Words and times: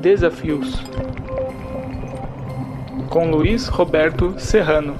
Desafios 0.00 0.76
com 3.10 3.28
Luiz 3.28 3.66
Roberto 3.66 4.38
Serrano. 4.38 4.94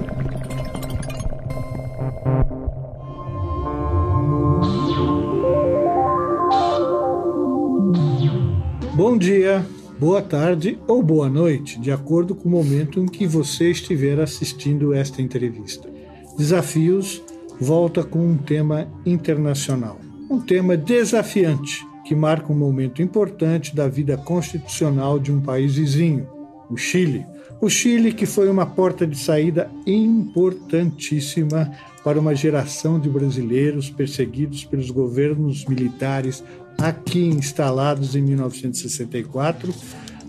Bom 8.93 9.17
dia, 9.17 9.65
boa 9.97 10.21
tarde 10.21 10.77
ou 10.85 11.01
boa 11.01 11.29
noite, 11.29 11.79
de 11.79 11.93
acordo 11.93 12.35
com 12.35 12.49
o 12.49 12.51
momento 12.51 12.99
em 12.99 13.05
que 13.05 13.25
você 13.25 13.71
estiver 13.71 14.19
assistindo 14.19 14.93
esta 14.93 15.21
entrevista. 15.21 15.89
Desafios 16.37 17.23
volta 17.61 18.03
com 18.03 18.19
um 18.19 18.37
tema 18.37 18.91
internacional, 19.05 19.99
um 20.29 20.41
tema 20.41 20.75
desafiante 20.75 21.88
que 22.09 22.15
marca 22.15 22.51
um 22.51 22.57
momento 22.57 23.03
importante 23.03 23.75
da 23.75 23.87
vida 23.87 24.17
constitucional 24.17 25.19
de 25.19 25.31
um 25.31 25.39
país 25.39 25.75
vizinho, 25.75 26.27
o 26.67 26.75
Chile. 26.75 27.23
O 27.61 27.69
Chile, 27.69 28.11
que 28.11 28.25
foi 28.25 28.49
uma 28.49 28.65
porta 28.65 29.05
de 29.05 29.15
saída 29.15 29.69
importantíssima 29.85 31.71
para 32.03 32.19
uma 32.19 32.33
geração 32.33 32.99
de 32.99 33.07
brasileiros 33.07 33.91
perseguidos 33.91 34.65
pelos 34.65 34.89
governos 34.89 35.65
militares 35.65 36.43
aqui 36.79 37.27
instalados 37.27 38.15
em 38.15 38.23
1964, 38.23 39.71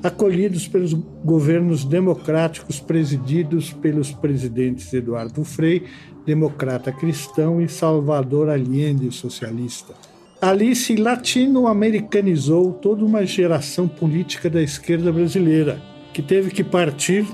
acolhidos 0.03 0.69
pelos 0.69 0.93
governos 0.93 1.83
democráticos 1.83 2.79
presididos 2.79 3.73
pelos 3.73 4.13
presidentes 4.13 4.93
Eduardo 4.93 5.43
Frei, 5.45 5.85
democrata 6.27 6.93
cristão, 6.93 7.59
e 7.59 7.71
Salvador 7.71 8.51
Allende, 8.51 9.11
socialista. 9.11 9.95
Ali 10.41 10.75
se 10.75 10.97
latino-americanizou 10.97 12.73
toda 12.73 13.05
uma 13.05 13.27
geração 13.27 13.87
política 13.87 14.49
da 14.49 14.63
esquerda 14.63 15.13
brasileira, 15.13 15.79
que 16.15 16.23
teve 16.23 16.51
que 16.51 16.65
partir 16.65 17.27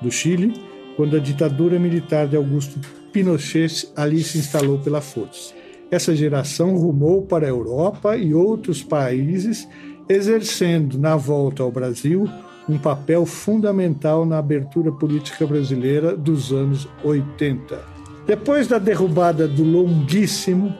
do 0.00 0.12
Chile 0.12 0.54
quando 0.96 1.16
a 1.16 1.18
ditadura 1.18 1.76
militar 1.76 2.28
de 2.28 2.36
Augusto 2.36 2.78
Pinochet 3.12 3.88
ali 3.96 4.22
se 4.22 4.38
instalou 4.38 4.78
pela 4.78 5.00
força. 5.00 5.52
Essa 5.90 6.14
geração 6.14 6.76
rumou 6.76 7.22
para 7.22 7.46
a 7.46 7.50
Europa 7.50 8.16
e 8.16 8.32
outros 8.32 8.80
países, 8.80 9.68
exercendo, 10.08 10.96
na 10.96 11.16
volta 11.16 11.64
ao 11.64 11.70
Brasil, 11.72 12.28
um 12.68 12.78
papel 12.78 13.26
fundamental 13.26 14.24
na 14.24 14.38
abertura 14.38 14.92
política 14.92 15.44
brasileira 15.48 16.16
dos 16.16 16.52
anos 16.52 16.88
80. 17.02 17.76
Depois 18.24 18.68
da 18.68 18.78
derrubada 18.78 19.48
do 19.48 19.64
longuíssimo 19.64 20.72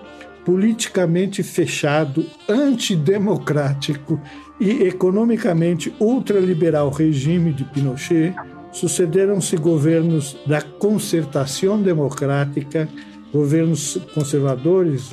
politicamente 0.45 1.43
fechado, 1.43 2.25
antidemocrático 2.48 4.21
e 4.61 4.85
economicamente 4.85 5.95
ultraliberal 6.01 6.91
regime 6.91 7.53
de 7.53 7.65
Pinochet, 7.65 8.35
sucederam-se 8.73 9.57
governos 9.57 10.37
da 10.47 10.61
concertação 10.61 11.81
democrática, 11.81 12.89
governos 13.33 13.98
conservadores 14.15 15.11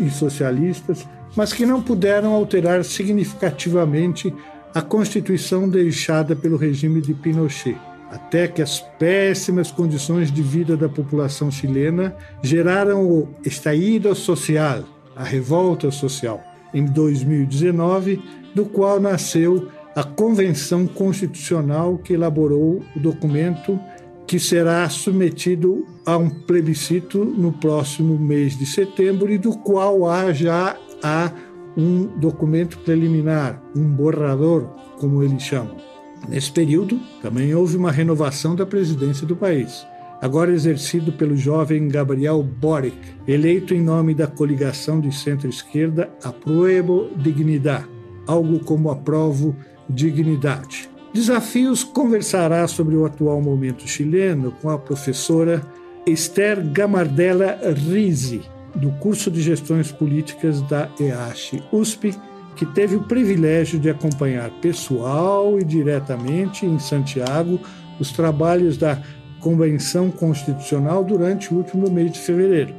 e 0.00 0.10
socialistas, 0.10 1.06
mas 1.36 1.52
que 1.52 1.66
não 1.66 1.82
puderam 1.82 2.32
alterar 2.32 2.84
significativamente 2.84 4.34
a 4.74 4.80
Constituição 4.80 5.68
deixada 5.68 6.34
pelo 6.34 6.56
regime 6.56 7.00
de 7.00 7.14
Pinochet 7.14 7.78
até 8.10 8.46
que 8.46 8.62
as 8.62 8.80
péssimas 8.80 9.70
condições 9.70 10.30
de 10.30 10.42
vida 10.42 10.76
da 10.76 10.88
população 10.88 11.50
chilena 11.50 12.14
geraram 12.42 13.04
o 13.08 13.28
estallido 13.44 14.14
social, 14.14 14.84
a 15.16 15.24
revolta 15.24 15.90
social, 15.90 16.42
em 16.72 16.84
2019, 16.84 18.22
do 18.54 18.64
qual 18.66 19.00
nasceu 19.00 19.68
a 19.94 20.02
Convenção 20.02 20.86
Constitucional 20.86 21.98
que 21.98 22.12
elaborou 22.12 22.82
o 22.96 23.00
documento 23.00 23.78
que 24.26 24.38
será 24.38 24.88
submetido 24.88 25.86
a 26.04 26.16
um 26.16 26.28
plebiscito 26.28 27.24
no 27.24 27.52
próximo 27.52 28.18
mês 28.18 28.56
de 28.56 28.66
setembro 28.66 29.30
e 29.32 29.38
do 29.38 29.56
qual 29.58 30.08
há 30.08 30.32
já 30.32 30.76
há 31.02 31.30
um 31.76 32.06
documento 32.18 32.78
preliminar, 32.78 33.62
um 33.76 33.84
borrador, 33.84 34.68
como 34.98 35.22
eles 35.22 35.42
chamam. 35.42 35.93
Nesse 36.28 36.50
período, 36.50 36.98
também 37.20 37.54
houve 37.54 37.76
uma 37.76 37.92
renovação 37.92 38.54
da 38.54 38.64
presidência 38.64 39.26
do 39.26 39.36
país, 39.36 39.86
agora 40.20 40.52
exercido 40.52 41.12
pelo 41.12 41.36
jovem 41.36 41.88
Gabriel 41.88 42.42
Boric, 42.42 42.96
eleito 43.28 43.74
em 43.74 43.82
nome 43.82 44.14
da 44.14 44.26
coligação 44.26 45.00
de 45.00 45.14
centro-esquerda 45.14 46.10
Apruebo 46.22 47.10
Dignidade, 47.16 47.88
algo 48.26 48.58
como 48.60 48.90
Aprovo 48.90 49.54
Dignidade. 49.88 50.88
Desafios 51.12 51.84
conversará 51.84 52.66
sobre 52.66 52.96
o 52.96 53.04
atual 53.04 53.40
momento 53.40 53.86
chileno 53.86 54.50
com 54.50 54.70
a 54.70 54.78
professora 54.78 55.62
Esther 56.06 56.60
Gamardella 56.72 57.58
Rizzi, 57.72 58.42
do 58.74 58.90
curso 58.92 59.30
de 59.30 59.40
Gestões 59.40 59.92
Políticas 59.92 60.60
da 60.62 60.88
EASH 60.98 61.62
USP, 61.70 62.14
que 62.56 62.66
teve 62.66 62.96
o 62.96 63.02
privilégio 63.02 63.78
de 63.78 63.90
acompanhar 63.90 64.50
pessoal 64.60 65.58
e 65.58 65.64
diretamente 65.64 66.64
em 66.64 66.78
Santiago 66.78 67.60
os 67.98 68.12
trabalhos 68.12 68.76
da 68.76 69.00
Convenção 69.40 70.10
Constitucional 70.10 71.04
durante 71.04 71.52
o 71.52 71.56
último 71.58 71.90
mês 71.90 72.12
de 72.12 72.18
fevereiro. 72.18 72.74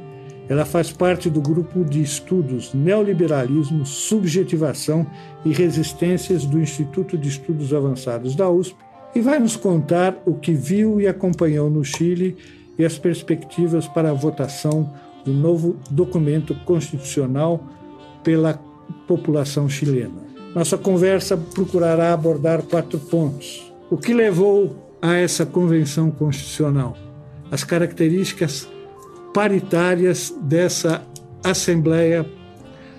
Ela 0.48 0.64
faz 0.64 0.92
parte 0.92 1.28
do 1.28 1.40
grupo 1.40 1.84
de 1.84 2.00
estudos 2.02 2.72
Neoliberalismo, 2.72 3.84
Subjetivação 3.84 5.06
e 5.44 5.52
Resistências 5.52 6.44
do 6.44 6.60
Instituto 6.60 7.18
de 7.18 7.28
Estudos 7.28 7.74
Avançados 7.74 8.34
da 8.34 8.48
USP 8.48 8.76
e 9.14 9.20
vai 9.20 9.38
nos 9.38 9.56
contar 9.56 10.16
o 10.24 10.34
que 10.34 10.52
viu 10.52 11.00
e 11.00 11.06
acompanhou 11.06 11.70
no 11.70 11.84
Chile 11.84 12.36
e 12.78 12.84
as 12.84 12.98
perspectivas 12.98 13.88
para 13.88 14.10
a 14.10 14.14
votação 14.14 14.92
do 15.24 15.32
novo 15.32 15.76
documento 15.90 16.54
constitucional 16.64 17.64
pela 18.22 18.54
população 19.06 19.68
chilena. 19.68 20.26
Nossa 20.54 20.78
conversa 20.78 21.36
procurará 21.36 22.12
abordar 22.12 22.62
quatro 22.62 22.98
pontos. 22.98 23.72
O 23.90 23.96
que 23.96 24.14
levou 24.14 24.96
a 25.02 25.14
essa 25.14 25.44
convenção 25.44 26.10
constitucional? 26.10 26.96
As 27.50 27.62
características 27.62 28.68
paritárias 29.34 30.34
dessa 30.40 31.02
Assembleia, 31.44 32.26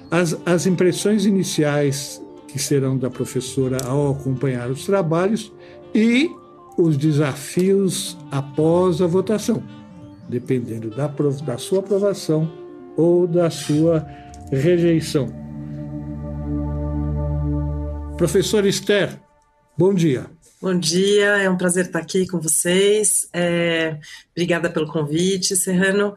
as, 0.09 0.37
as 0.45 0.65
impressões 0.65 1.25
iniciais 1.25 2.21
que 2.47 2.59
serão 2.59 2.97
da 2.97 3.09
professora 3.09 3.77
ao 3.85 4.11
acompanhar 4.11 4.69
os 4.69 4.85
trabalhos 4.85 5.51
e 5.93 6.29
os 6.77 6.95
desafios 6.95 8.17
após 8.31 9.01
a 9.01 9.07
votação, 9.07 9.61
dependendo 10.29 10.89
da, 10.91 11.07
da 11.07 11.57
sua 11.57 11.79
aprovação 11.79 12.49
ou 12.95 13.27
da 13.27 13.49
sua 13.49 14.07
rejeição. 14.51 15.46
Professor 18.17 18.65
Esther, 18.65 19.21
bom 19.77 19.93
dia. 19.93 20.25
Bom 20.59 20.77
dia, 20.77 21.37
é 21.37 21.47
um 21.47 21.55
prazer 21.55 21.85
estar 21.85 21.99
aqui 21.99 22.25
com 22.25 22.39
vocês. 22.39 23.29
É, 23.31 23.99
obrigada 24.31 24.71
pelo 24.71 24.91
convite, 24.91 25.55
Serrano. 25.55 26.15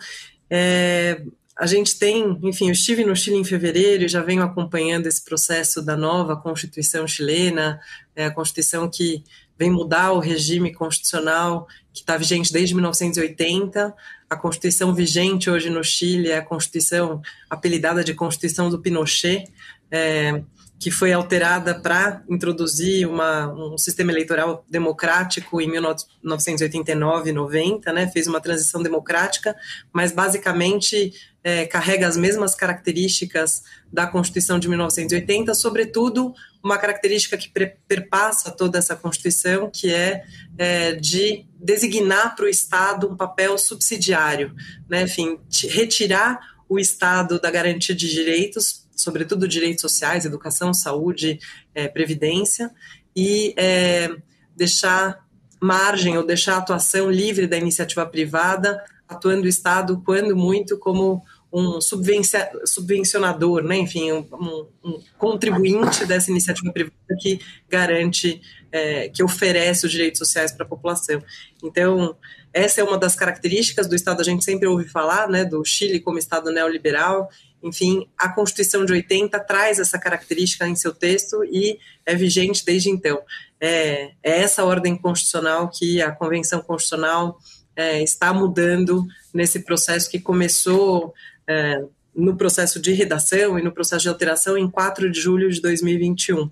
É, 0.48 1.20
a 1.54 1.66
gente 1.66 1.98
tem, 1.98 2.38
enfim, 2.42 2.68
eu 2.68 2.72
estive 2.72 3.04
no 3.04 3.14
Chile 3.14 3.36
em 3.36 3.44
fevereiro 3.44 4.04
e 4.04 4.08
já 4.08 4.22
venho 4.22 4.42
acompanhando 4.42 5.08
esse 5.08 5.22
processo 5.22 5.82
da 5.82 5.94
nova 5.94 6.34
Constituição 6.38 7.06
chilena, 7.06 7.78
é, 8.16 8.24
a 8.24 8.30
Constituição 8.30 8.88
que 8.88 9.22
vem 9.58 9.70
mudar 9.70 10.12
o 10.12 10.20
regime 10.20 10.72
constitucional 10.72 11.68
que 11.92 12.00
está 12.00 12.16
vigente 12.16 12.50
desde 12.50 12.74
1980. 12.74 13.94
A 14.30 14.36
Constituição 14.36 14.94
vigente 14.94 15.50
hoje 15.50 15.68
no 15.68 15.84
Chile 15.84 16.30
é 16.30 16.38
a 16.38 16.44
Constituição 16.44 17.20
apelidada 17.50 18.02
de 18.02 18.14
Constituição 18.14 18.70
do 18.70 18.80
Pinochet. 18.80 19.44
É, 19.90 20.42
que 20.80 20.90
foi 20.90 21.12
alterada 21.12 21.78
para 21.78 22.24
introduzir 22.26 23.06
uma, 23.06 23.52
um 23.52 23.76
sistema 23.76 24.10
eleitoral 24.10 24.64
democrático 24.66 25.60
em 25.60 25.70
1989 25.70 27.32
90, 27.32 27.92
né, 27.92 28.08
fez 28.08 28.26
uma 28.26 28.40
transição 28.40 28.82
democrática, 28.82 29.54
mas 29.92 30.10
basicamente 30.10 31.12
é, 31.44 31.66
carrega 31.66 32.08
as 32.08 32.16
mesmas 32.16 32.54
características 32.54 33.62
da 33.92 34.06
Constituição 34.06 34.58
de 34.58 34.70
1980, 34.70 35.52
sobretudo 35.54 36.32
uma 36.62 36.78
característica 36.78 37.36
que 37.36 37.52
perpassa 37.86 38.50
toda 38.50 38.78
essa 38.78 38.96
Constituição, 38.96 39.70
que 39.70 39.92
é, 39.92 40.24
é 40.56 40.92
de 40.92 41.44
designar 41.62 42.34
para 42.34 42.46
o 42.46 42.48
Estado 42.48 43.06
um 43.06 43.16
papel 43.18 43.58
subsidiário, 43.58 44.54
né, 44.88 45.02
enfim, 45.02 45.38
retirar 45.68 46.40
o 46.70 46.78
Estado 46.78 47.38
da 47.38 47.50
garantia 47.50 47.94
de 47.94 48.08
direitos 48.08 48.79
sobretudo 49.02 49.48
direitos 49.48 49.80
sociais, 49.80 50.24
educação, 50.24 50.72
saúde, 50.72 51.38
é, 51.74 51.88
previdência, 51.88 52.70
e 53.14 53.54
é, 53.56 54.10
deixar 54.56 55.24
margem 55.60 56.16
ou 56.16 56.24
deixar 56.24 56.54
a 56.54 56.58
atuação 56.58 57.10
livre 57.10 57.46
da 57.46 57.56
iniciativa 57.56 58.06
privada, 58.06 58.82
atuando 59.08 59.44
o 59.44 59.48
Estado, 59.48 60.02
quando 60.04 60.36
muito, 60.36 60.78
como 60.78 61.22
um 61.52 61.80
subvencionador, 61.80 63.64
né? 63.64 63.76
enfim, 63.76 64.12
um, 64.12 64.68
um, 64.84 65.00
contribuinte 65.18 66.06
dessa 66.06 66.30
iniciativa 66.30 66.72
privada 66.72 66.94
que 67.18 67.40
garante, 67.68 68.40
é, 68.70 69.08
que 69.08 69.22
oferece 69.22 69.84
os 69.84 69.90
direitos 69.90 70.18
sociais 70.18 70.52
para 70.52 70.64
a 70.64 70.68
população. 70.68 71.20
Então, 71.62 72.16
essa 72.52 72.80
é 72.80 72.84
uma 72.84 72.96
das 72.96 73.16
características 73.16 73.88
do 73.88 73.96
Estado, 73.96 74.20
a 74.20 74.24
gente 74.24 74.44
sempre 74.44 74.68
ouve 74.68 74.88
falar, 74.88 75.28
né, 75.28 75.44
do 75.44 75.64
Chile 75.64 75.98
como 75.98 76.18
Estado 76.18 76.52
neoliberal, 76.52 77.28
enfim, 77.62 78.08
a 78.16 78.28
Constituição 78.28 78.84
de 78.84 78.92
80 78.92 79.38
traz 79.40 79.78
essa 79.78 79.98
característica 79.98 80.66
em 80.66 80.74
seu 80.74 80.94
texto 80.94 81.44
e 81.44 81.78
é 82.06 82.14
vigente 82.14 82.64
desde 82.64 82.90
então. 82.90 83.20
É, 83.60 84.12
é 84.22 84.40
essa 84.40 84.64
ordem 84.64 84.96
constitucional 84.96 85.68
que 85.68 86.00
a 86.00 86.10
Convenção 86.10 86.62
Constitucional 86.62 87.38
é, 87.76 88.02
está 88.02 88.32
mudando 88.32 89.06
nesse 89.32 89.60
processo 89.60 90.10
que 90.10 90.18
começou 90.18 91.12
é, 91.46 91.84
no 92.14 92.36
processo 92.36 92.80
de 92.80 92.92
redação 92.92 93.58
e 93.58 93.62
no 93.62 93.72
processo 93.72 94.02
de 94.02 94.08
alteração 94.08 94.56
em 94.56 94.68
4 94.68 95.10
de 95.10 95.20
julho 95.20 95.50
de 95.50 95.60
2021. 95.60 96.50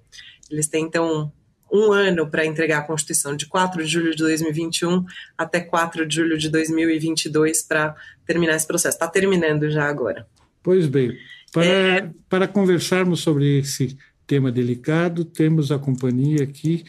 Eles 0.50 0.68
têm, 0.68 0.84
então, 0.84 1.32
um 1.70 1.92
ano 1.92 2.30
para 2.30 2.46
entregar 2.46 2.78
a 2.78 2.82
Constituição, 2.82 3.36
de 3.36 3.46
4 3.46 3.84
de 3.84 3.90
julho 3.90 4.10
de 4.12 4.22
2021 4.22 5.04
até 5.36 5.60
4 5.60 6.06
de 6.06 6.16
julho 6.16 6.38
de 6.38 6.48
2022 6.48 7.62
para 7.62 7.94
terminar 8.26 8.56
esse 8.56 8.66
processo. 8.66 8.96
Está 8.96 9.08
terminando 9.08 9.70
já 9.70 9.84
agora. 9.84 10.26
Pois 10.68 10.86
bem, 10.86 11.16
para, 11.50 11.64
é... 11.64 12.10
para 12.28 12.46
conversarmos 12.46 13.20
sobre 13.20 13.60
esse 13.60 13.96
tema 14.26 14.52
delicado, 14.52 15.24
temos 15.24 15.72
a 15.72 15.78
companhia 15.78 16.42
aqui 16.42 16.84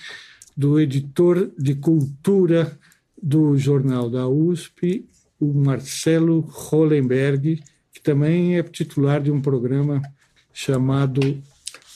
do 0.55 0.77
editor 0.77 1.49
de 1.57 1.75
cultura 1.75 2.77
do 3.23 3.57
Jornal 3.57 4.09
da 4.09 4.27
USP, 4.27 5.07
o 5.39 5.53
Marcelo 5.53 6.41
Hollenberg, 6.41 7.63
que 7.93 8.01
também 8.01 8.57
é 8.57 8.63
titular 8.63 9.21
de 9.21 9.31
um 9.31 9.39
programa 9.39 10.01
chamado 10.51 11.41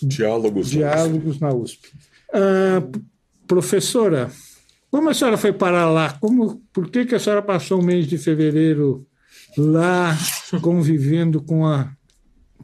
Diálogos, 0.01 0.69
Diálogos 0.69 1.41
na 1.41 1.53
USP. 1.53 1.91
Na 2.31 2.39
USP. 2.79 2.97
Uh, 2.97 3.01
professora, 3.45 4.31
como 4.89 5.09
a 5.09 5.13
senhora 5.13 5.35
foi 5.35 5.51
para 5.51 5.91
lá? 5.91 6.13
Como, 6.13 6.61
por 6.71 6.89
que, 6.89 7.05
que 7.05 7.15
a 7.15 7.19
senhora 7.19 7.41
passou 7.41 7.81
o 7.81 7.83
mês 7.83 8.07
de 8.07 8.17
fevereiro 8.17 9.05
lá 9.57 10.17
convivendo 10.61 11.41
com, 11.41 11.65
a, 11.65 11.91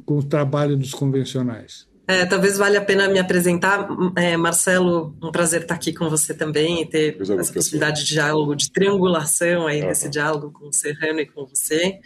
com 0.05 0.17
o 0.17 0.23
trabalho 0.23 0.77
dos 0.77 0.93
convencionais? 0.93 1.87
É, 2.09 2.25
talvez 2.25 2.57
valha 2.57 2.79
a 2.79 2.83
pena 2.83 3.07
me 3.07 3.19
apresentar. 3.19 3.87
É, 4.15 4.35
Marcelo, 4.35 5.15
um 5.21 5.31
prazer 5.31 5.61
estar 5.61 5.75
aqui 5.75 5.93
com 5.93 6.09
você 6.09 6.33
também 6.33 6.81
e 6.81 6.85
ter 6.87 7.15
essa 7.21 7.53
possibilidade 7.53 8.03
de 8.03 8.13
diálogo, 8.13 8.55
de 8.55 8.71
triangulação 8.71 9.67
aí 9.67 9.81
nesse 9.81 10.09
diálogo 10.09 10.51
com 10.51 10.69
o 10.69 10.73
Serrano 10.73 11.19
e 11.19 11.27
com 11.27 11.45
você. 11.45 11.99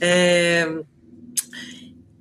É, 0.00 0.68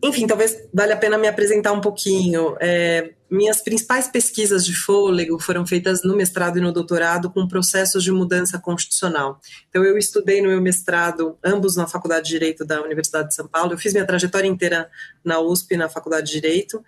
enfim, 0.03 0.25
talvez 0.25 0.57
valha 0.73 0.95
a 0.95 0.97
pena 0.97 1.19
me 1.19 1.27
apresentar 1.27 1.71
um 1.71 1.81
pouquinho. 1.81 2.55
É, 2.59 3.13
minhas 3.29 3.61
principais 3.61 4.07
pesquisas 4.07 4.65
de 4.65 4.75
fôlego 4.75 5.39
foram 5.39 5.65
feitas 5.65 6.03
no 6.03 6.15
mestrado 6.15 6.57
e 6.57 6.61
no 6.61 6.71
doutorado 6.71 7.29
com 7.29 7.47
processos 7.47 8.03
de 8.03 8.11
mudança 8.11 8.57
constitucional. 8.57 9.39
Então, 9.69 9.83
eu 9.83 9.97
estudei 9.97 10.41
no 10.41 10.49
meu 10.49 10.61
mestrado, 10.61 11.37
ambos 11.43 11.75
na 11.75 11.87
Faculdade 11.87 12.25
de 12.25 12.31
Direito 12.31 12.65
da 12.65 12.81
Universidade 12.81 13.29
de 13.29 13.35
São 13.35 13.47
Paulo. 13.47 13.73
Eu 13.73 13.77
fiz 13.77 13.93
minha 13.93 14.05
trajetória 14.05 14.47
inteira 14.47 14.89
na 15.23 15.39
USP, 15.39 15.77
na 15.77 15.89
Faculdade 15.89 16.27
de 16.27 16.33
Direito. 16.33 16.83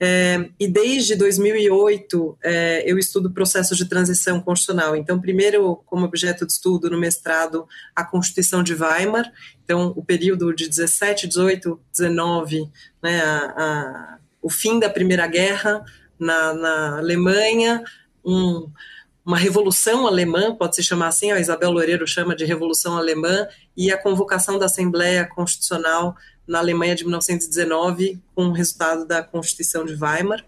É, 0.00 0.50
e 0.58 0.66
desde 0.66 1.14
2008 1.14 2.38
é, 2.42 2.82
eu 2.90 2.98
estudo 2.98 3.30
processos 3.30 3.78
de 3.78 3.84
transição 3.84 4.40
constitucional. 4.40 4.96
Então, 4.96 5.20
primeiro, 5.20 5.76
como 5.86 6.04
objeto 6.04 6.44
de 6.44 6.52
estudo 6.52 6.90
no 6.90 6.98
mestrado, 6.98 7.66
a 7.94 8.04
Constituição 8.04 8.62
de 8.62 8.74
Weimar, 8.74 9.32
então 9.64 9.92
o 9.96 10.04
período 10.04 10.52
de 10.52 10.68
17, 10.68 11.28
18, 11.28 11.80
19, 11.92 12.68
né, 13.02 13.20
a, 13.22 13.38
a, 13.56 14.18
o 14.44 14.50
fim 14.50 14.78
da 14.78 14.90
Primeira 14.90 15.26
Guerra 15.26 15.82
na, 16.20 16.52
na 16.52 16.98
Alemanha, 16.98 17.82
um, 18.22 18.70
uma 19.24 19.38
revolução 19.38 20.06
alemã, 20.06 20.54
pode 20.54 20.76
se 20.76 20.82
chamar 20.82 21.08
assim, 21.08 21.32
a 21.32 21.40
Isabel 21.40 21.70
Loureiro 21.70 22.06
chama 22.06 22.36
de 22.36 22.44
Revolução 22.44 22.98
Alemã, 22.98 23.48
e 23.74 23.90
a 23.90 23.96
convocação 23.96 24.58
da 24.58 24.66
Assembleia 24.66 25.26
Constitucional 25.26 26.14
na 26.46 26.58
Alemanha 26.58 26.94
de 26.94 27.04
1919, 27.04 28.20
com 28.34 28.48
o 28.48 28.52
resultado 28.52 29.06
da 29.06 29.22
Constituição 29.22 29.82
de 29.86 29.94
Weimar, 29.94 30.44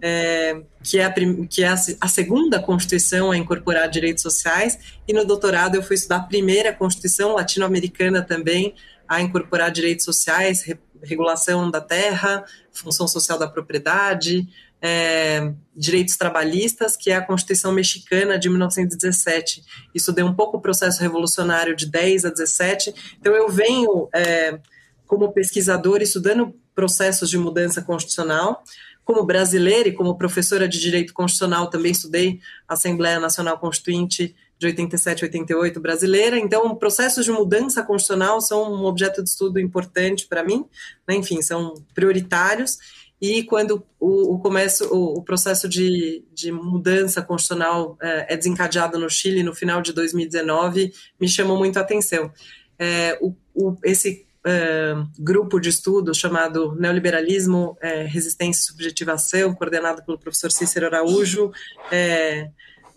é, 0.00 0.62
que 0.84 1.00
é, 1.00 1.04
a, 1.04 1.12
que 1.12 1.64
é 1.64 1.68
a, 1.68 1.74
a, 2.00 2.08
segunda 2.08 2.62
Constituição 2.62 3.32
a 3.32 3.36
incorporar 3.36 3.90
direitos 3.90 4.22
sociais, 4.22 4.78
e 5.08 5.12
no 5.12 5.24
doutorado 5.24 5.74
eu 5.74 5.82
fui 5.82 5.96
estudar 5.96 6.16
a 6.16 6.20
primeira 6.20 6.72
Constituição 6.72 7.34
latino-americana 7.34 8.22
também 8.22 8.76
a 9.08 9.20
incorporar 9.20 9.72
direitos 9.72 10.04
sociais, 10.04 10.64
regulação 11.02 11.70
da 11.70 11.80
terra, 11.80 12.44
função 12.72 13.06
social 13.08 13.38
da 13.38 13.48
propriedade, 13.48 14.48
é, 14.82 15.52
direitos 15.76 16.16
trabalhistas, 16.16 16.96
que 16.96 17.10
é 17.10 17.16
a 17.16 17.24
Constituição 17.24 17.72
Mexicana 17.72 18.38
de 18.38 18.48
1917. 18.48 19.62
Isso 19.94 20.12
deu 20.12 20.26
um 20.26 20.34
pouco 20.34 20.56
o 20.56 20.60
processo 20.60 21.00
revolucionário 21.00 21.76
de 21.76 21.86
10 21.86 22.24
a 22.24 22.30
17. 22.30 22.94
Então 23.20 23.34
eu 23.34 23.48
venho 23.48 24.08
é, 24.14 24.58
como 25.06 25.32
pesquisadora 25.32 26.02
estudando 26.02 26.54
processos 26.74 27.28
de 27.28 27.36
mudança 27.36 27.82
constitucional. 27.82 28.62
Como 29.04 29.24
brasileira 29.24 29.88
e 29.88 29.92
como 29.92 30.16
professora 30.16 30.68
de 30.68 30.78
direito 30.78 31.12
constitucional, 31.12 31.68
também 31.68 31.92
estudei 31.92 32.40
a 32.68 32.74
Assembleia 32.74 33.18
Nacional 33.18 33.58
Constituinte 33.58 34.34
de 34.60 34.66
87 34.66 35.20
e 35.20 35.24
88 35.24 35.80
brasileira. 35.80 36.38
Então, 36.38 36.76
processos 36.76 37.24
de 37.24 37.32
mudança 37.32 37.82
constitucional 37.82 38.42
são 38.42 38.70
um 38.70 38.84
objeto 38.84 39.24
de 39.24 39.30
estudo 39.30 39.58
importante 39.58 40.26
para 40.28 40.44
mim, 40.44 40.66
né? 41.08 41.16
enfim, 41.16 41.40
são 41.40 41.74
prioritários. 41.94 42.78
E 43.18 43.42
quando 43.44 43.82
o, 43.98 44.34
o 44.34 44.38
começo, 44.38 44.84
o, 44.94 45.18
o 45.18 45.22
processo 45.22 45.66
de, 45.66 46.22
de, 46.32 46.52
mudança 46.52 47.22
constitucional 47.22 47.96
é, 48.02 48.34
é, 48.34 48.36
desencadeado 48.36 48.98
no 48.98 49.08
Chile 49.08 49.42
no 49.42 49.54
final 49.54 49.80
de 49.80 49.94
2019, 49.94 50.92
me 51.18 51.28
chamou 51.28 51.56
muito 51.56 51.78
a 51.78 51.80
atenção. 51.80 52.30
É, 52.78 53.18
o, 53.20 53.34
esse 53.82 54.28
Uh, 54.40 55.06
grupo 55.18 55.60
de 55.60 55.68
estudo 55.68 56.14
chamado 56.14 56.74
Neoliberalismo, 56.74 57.76
é, 57.78 58.04
Resistência 58.04 58.62
e 58.62 58.64
Subjetivação, 58.64 59.54
coordenado 59.54 60.02
pelo 60.02 60.18
professor 60.18 60.50
Cícero 60.50 60.86
Araújo. 60.86 61.52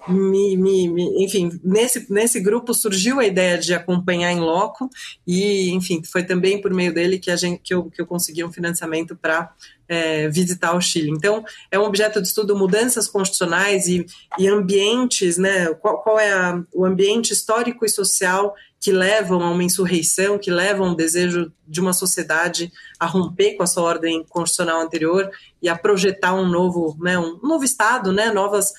Me, 0.07 0.57
me, 0.57 0.89
me, 0.89 1.23
enfim, 1.23 1.59
nesse, 1.63 2.11
nesse 2.11 2.39
grupo 2.39 2.73
surgiu 2.73 3.19
a 3.19 3.25
ideia 3.25 3.57
de 3.57 3.73
acompanhar 3.73 4.31
em 4.31 4.39
loco 4.39 4.89
e, 5.25 5.69
enfim, 5.71 6.03
foi 6.03 6.23
também 6.23 6.61
por 6.61 6.73
meio 6.73 6.93
dele 6.93 7.17
que, 7.17 7.31
a 7.31 7.35
gente, 7.35 7.61
que, 7.63 7.73
eu, 7.73 7.89
que 7.89 8.01
eu 8.01 8.05
consegui 8.05 8.43
um 8.43 8.51
financiamento 8.51 9.15
para 9.15 9.53
é, 9.87 10.27
visitar 10.29 10.75
o 10.75 10.81
Chile. 10.81 11.09
Então, 11.09 11.43
é 11.71 11.79
um 11.79 11.83
objeto 11.83 12.21
de 12.21 12.27
estudo 12.27 12.57
mudanças 12.57 13.07
constitucionais 13.07 13.87
e, 13.87 14.05
e 14.37 14.47
ambientes, 14.47 15.37
né? 15.37 15.73
Qual, 15.75 16.01
qual 16.01 16.19
é 16.19 16.33
a, 16.33 16.61
o 16.73 16.85
ambiente 16.85 17.31
histórico 17.31 17.85
e 17.85 17.89
social 17.89 18.53
que 18.81 18.91
levam 18.91 19.41
a 19.41 19.49
uma 19.49 19.63
insurreição, 19.63 20.37
que 20.37 20.51
levam 20.51 20.91
o 20.91 20.95
desejo 20.95 21.49
de 21.65 21.79
uma 21.79 21.93
sociedade 21.93 22.69
a 22.99 23.05
romper 23.05 23.55
com 23.55 23.63
a 23.63 23.67
sua 23.67 23.83
ordem 23.83 24.25
constitucional 24.27 24.81
anterior 24.81 25.31
e 25.61 25.69
a 25.69 25.77
projetar 25.77 26.33
um 26.33 26.49
novo, 26.49 26.97
né, 26.99 27.17
um 27.17 27.39
novo 27.41 27.63
Estado, 27.63 28.11
né, 28.11 28.29
novas 28.29 28.73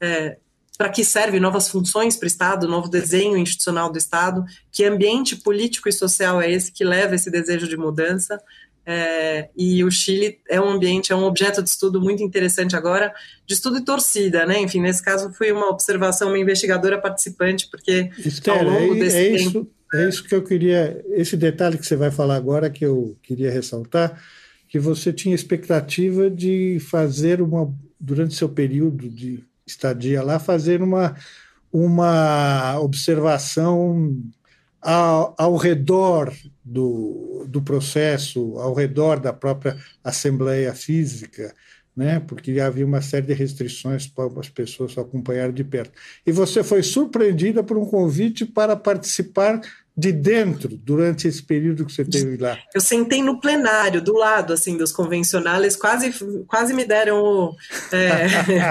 é, 0.00 0.38
para 0.80 0.88
que 0.88 1.04
serve 1.04 1.38
novas 1.38 1.68
funções 1.68 2.16
para 2.16 2.24
o 2.24 2.26
Estado, 2.26 2.66
novo 2.66 2.88
desenho 2.88 3.36
institucional 3.36 3.92
do 3.92 3.98
Estado, 3.98 4.42
que 4.72 4.82
ambiente 4.82 5.36
político 5.36 5.90
e 5.90 5.92
social 5.92 6.40
é 6.40 6.50
esse 6.50 6.72
que 6.72 6.82
leva 6.82 7.14
esse 7.14 7.30
desejo 7.30 7.68
de 7.68 7.76
mudança, 7.76 8.40
é, 8.86 9.50
e 9.54 9.84
o 9.84 9.90
Chile 9.90 10.38
é 10.48 10.58
um 10.58 10.70
ambiente, 10.70 11.12
é 11.12 11.14
um 11.14 11.24
objeto 11.24 11.62
de 11.62 11.68
estudo 11.68 12.00
muito 12.00 12.22
interessante 12.22 12.74
agora, 12.74 13.12
de 13.46 13.52
estudo 13.52 13.76
e 13.76 13.84
torcida, 13.84 14.46
né? 14.46 14.58
Enfim, 14.58 14.80
nesse 14.80 15.02
caso 15.02 15.30
fui 15.34 15.52
uma 15.52 15.68
observação, 15.68 16.28
uma 16.28 16.38
investigadora 16.38 16.98
participante, 16.98 17.68
porque 17.70 18.08
Esther, 18.16 18.54
ao 18.54 18.64
longo 18.64 18.94
é, 18.94 18.98
desse 19.00 19.18
é 19.18 19.36
tempo... 19.36 19.58
Isso, 19.58 19.70
é 19.92 20.08
isso 20.08 20.24
que 20.24 20.34
eu 20.34 20.42
queria, 20.42 21.04
esse 21.10 21.36
detalhe 21.36 21.76
que 21.76 21.86
você 21.86 21.94
vai 21.94 22.10
falar 22.10 22.36
agora 22.36 22.70
que 22.70 22.86
eu 22.86 23.18
queria 23.22 23.50
ressaltar, 23.50 24.18
que 24.66 24.78
você 24.78 25.12
tinha 25.12 25.34
expectativa 25.34 26.30
de 26.30 26.78
fazer 26.80 27.42
uma, 27.42 27.70
durante 28.00 28.34
seu 28.34 28.48
período 28.48 29.10
de 29.10 29.44
estadia 29.70 30.22
lá, 30.22 30.38
fazer 30.38 30.82
uma, 30.82 31.16
uma 31.72 32.78
observação 32.80 34.16
ao, 34.80 35.34
ao 35.38 35.56
redor 35.56 36.32
do, 36.64 37.44
do 37.48 37.60
processo, 37.62 38.58
ao 38.58 38.74
redor 38.74 39.20
da 39.20 39.32
própria 39.32 39.76
Assembleia 40.02 40.74
Física, 40.74 41.54
né? 41.96 42.20
porque 42.20 42.58
havia 42.60 42.86
uma 42.86 43.02
série 43.02 43.26
de 43.26 43.34
restrições 43.34 44.06
para 44.06 44.40
as 44.40 44.48
pessoas 44.48 44.96
acompanharem 44.96 45.54
de 45.54 45.64
perto. 45.64 45.92
E 46.26 46.32
você 46.32 46.62
foi 46.62 46.82
surpreendida 46.82 47.62
por 47.62 47.76
um 47.76 47.84
convite 47.84 48.46
para 48.46 48.76
participar 48.76 49.60
de 49.96 50.12
dentro 50.12 50.68
durante 50.68 51.28
esse 51.28 51.42
período 51.42 51.84
que 51.84 51.92
você 51.92 52.04
teve 52.04 52.36
lá? 52.36 52.58
Eu 52.74 52.80
sentei 52.80 53.22
no 53.22 53.40
plenário, 53.40 54.00
do 54.00 54.14
lado 54.14 54.52
assim 54.52 54.76
dos 54.76 54.92
convencionais, 54.92 55.76
quase, 55.76 56.12
quase 56.46 56.72
me 56.72 56.84
deram 56.84 57.22
o, 57.22 57.56
é, 57.92 58.26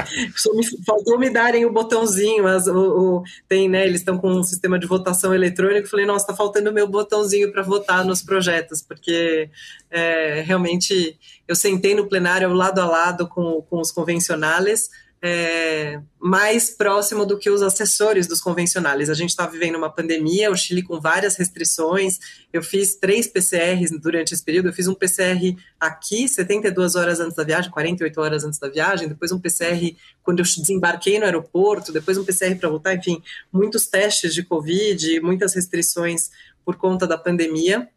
faltou 0.86 1.20
me 1.20 1.30
darem 1.30 1.66
o 1.66 1.72
botãozinho, 1.72 2.48
as, 2.48 2.68
o, 2.68 2.78
o, 2.78 3.24
tem, 3.48 3.70
né? 3.70 3.86
Eles 3.86 4.02
estão 4.02 4.18
com 4.18 4.32
um 4.32 4.44
sistema 4.44 4.80
de 4.80 4.88
votação 4.88 5.34
eletrônico. 5.34 5.88
Falei, 5.88 6.06
nossa, 6.06 6.24
está 6.24 6.36
faltando 6.36 6.70
o 6.70 6.74
meu 6.74 6.88
botãozinho 6.88 7.52
para 7.52 7.62
votar 7.62 8.04
nos 8.04 8.22
projetos, 8.22 8.82
porque 8.82 9.50
é, 9.92 10.42
realmente 10.42 11.18
eu 11.48 11.56
sentei 11.56 11.94
no 11.94 12.08
plenário 12.08 12.52
lado 12.54 12.80
a 12.80 12.86
lado 12.86 13.28
com, 13.28 13.62
com 13.70 13.80
os 13.80 13.92
convencionais 13.92 14.90
é, 15.22 16.00
mais 16.18 16.70
próximo 16.70 17.26
do 17.26 17.38
que 17.38 17.50
os 17.50 17.62
assessores 17.62 18.26
dos 18.26 18.40
convencionais. 18.40 19.10
A 19.10 19.14
gente 19.14 19.32
está 19.32 19.46
vivendo 19.46 19.76
uma 19.76 19.90
pandemia, 19.90 20.50
o 20.50 20.56
Chile 20.56 20.82
com 20.82 21.00
várias 21.00 21.36
restrições. 21.36 22.18
Eu 22.54 22.64
fiz 22.64 22.96
três 22.96 23.28
PCRs 23.28 23.92
durante 24.00 24.34
esse 24.34 24.44
período. 24.44 24.70
Eu 24.70 24.74
fiz 24.74 24.88
um 24.88 24.94
PCR 24.94 25.58
aqui, 25.80 26.28
72 26.28 26.96
horas 26.96 27.20
antes 27.20 27.36
da 27.36 27.44
viagem, 27.44 27.70
48 27.70 28.22
horas 28.22 28.44
antes 28.46 28.60
da 28.60 28.70
viagem, 28.70 29.10
depois 29.10 29.32
um 29.32 29.40
PCR 29.40 29.96
quando 30.24 30.40
eu 30.40 30.46
desembarquei 30.46 31.20
no 31.20 31.26
aeroporto, 31.26 31.92
depois 31.92 32.18
um 32.18 32.24
PCR 32.24 32.56
para 32.56 32.70
voltar, 32.70 32.96
enfim, 32.96 33.22
muitos 33.52 33.88
testes 33.88 34.34
de 34.34 34.44
Covid, 34.44 35.20
muitas 35.20 35.54
restrições 35.54 36.30
por 36.64 36.78
conta 36.78 37.06
da 37.06 37.18
pandemia. 37.18 37.90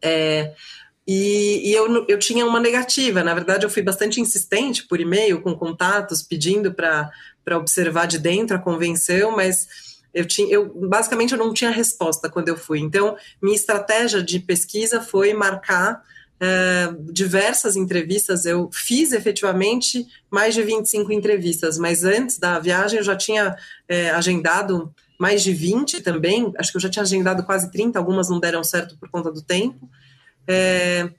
É, 0.00 0.54
e, 1.06 1.70
e, 1.70 1.72
eu, 1.72 2.04
eu 2.08 2.18
tinha 2.18 2.44
uma 2.44 2.58
negativa. 2.58 3.22
Na 3.22 3.32
verdade, 3.32 3.64
eu 3.64 3.70
fui 3.70 3.82
bastante 3.82 4.20
insistente 4.20 4.86
por 4.86 5.00
e-mail, 5.00 5.40
com 5.40 5.54
contatos, 5.54 6.22
pedindo 6.22 6.74
para 6.74 7.10
observar 7.56 8.06
de 8.06 8.18
dentro 8.18 8.56
a 8.56 8.60
convenção, 8.60 9.30
mas 9.36 9.68
eu 10.12 10.24
tinha, 10.24 10.48
eu, 10.52 10.72
basicamente 10.88 11.32
eu 11.32 11.38
não 11.38 11.52
tinha 11.52 11.70
resposta 11.70 12.28
quando 12.28 12.48
eu 12.48 12.56
fui. 12.56 12.80
Então, 12.80 13.16
minha 13.40 13.54
estratégia 13.54 14.22
de 14.22 14.40
pesquisa 14.40 15.00
foi 15.00 15.32
marcar 15.32 16.02
uh, 16.36 17.12
diversas 17.12 17.76
entrevistas. 17.76 18.44
Eu 18.44 18.70
fiz 18.72 19.12
efetivamente 19.12 20.06
mais 20.30 20.54
de 20.54 20.62
25 20.62 21.12
entrevistas, 21.12 21.78
mas 21.78 22.02
antes 22.02 22.38
da 22.38 22.58
viagem 22.58 22.98
eu 22.98 23.04
já 23.04 23.14
tinha 23.14 23.50
uh, 23.50 24.14
agendado 24.16 24.92
mais 25.18 25.42
de 25.42 25.52
20 25.52 26.00
também. 26.00 26.52
Acho 26.58 26.72
que 26.72 26.78
eu 26.78 26.82
já 26.82 26.88
tinha 26.88 27.02
agendado 27.02 27.44
quase 27.44 27.70
30, 27.70 27.98
algumas 27.98 28.28
não 28.28 28.40
deram 28.40 28.64
certo 28.64 28.96
por 28.98 29.08
conta 29.08 29.30
do 29.30 29.42
tempo. 29.42 29.88
É, 30.48 31.10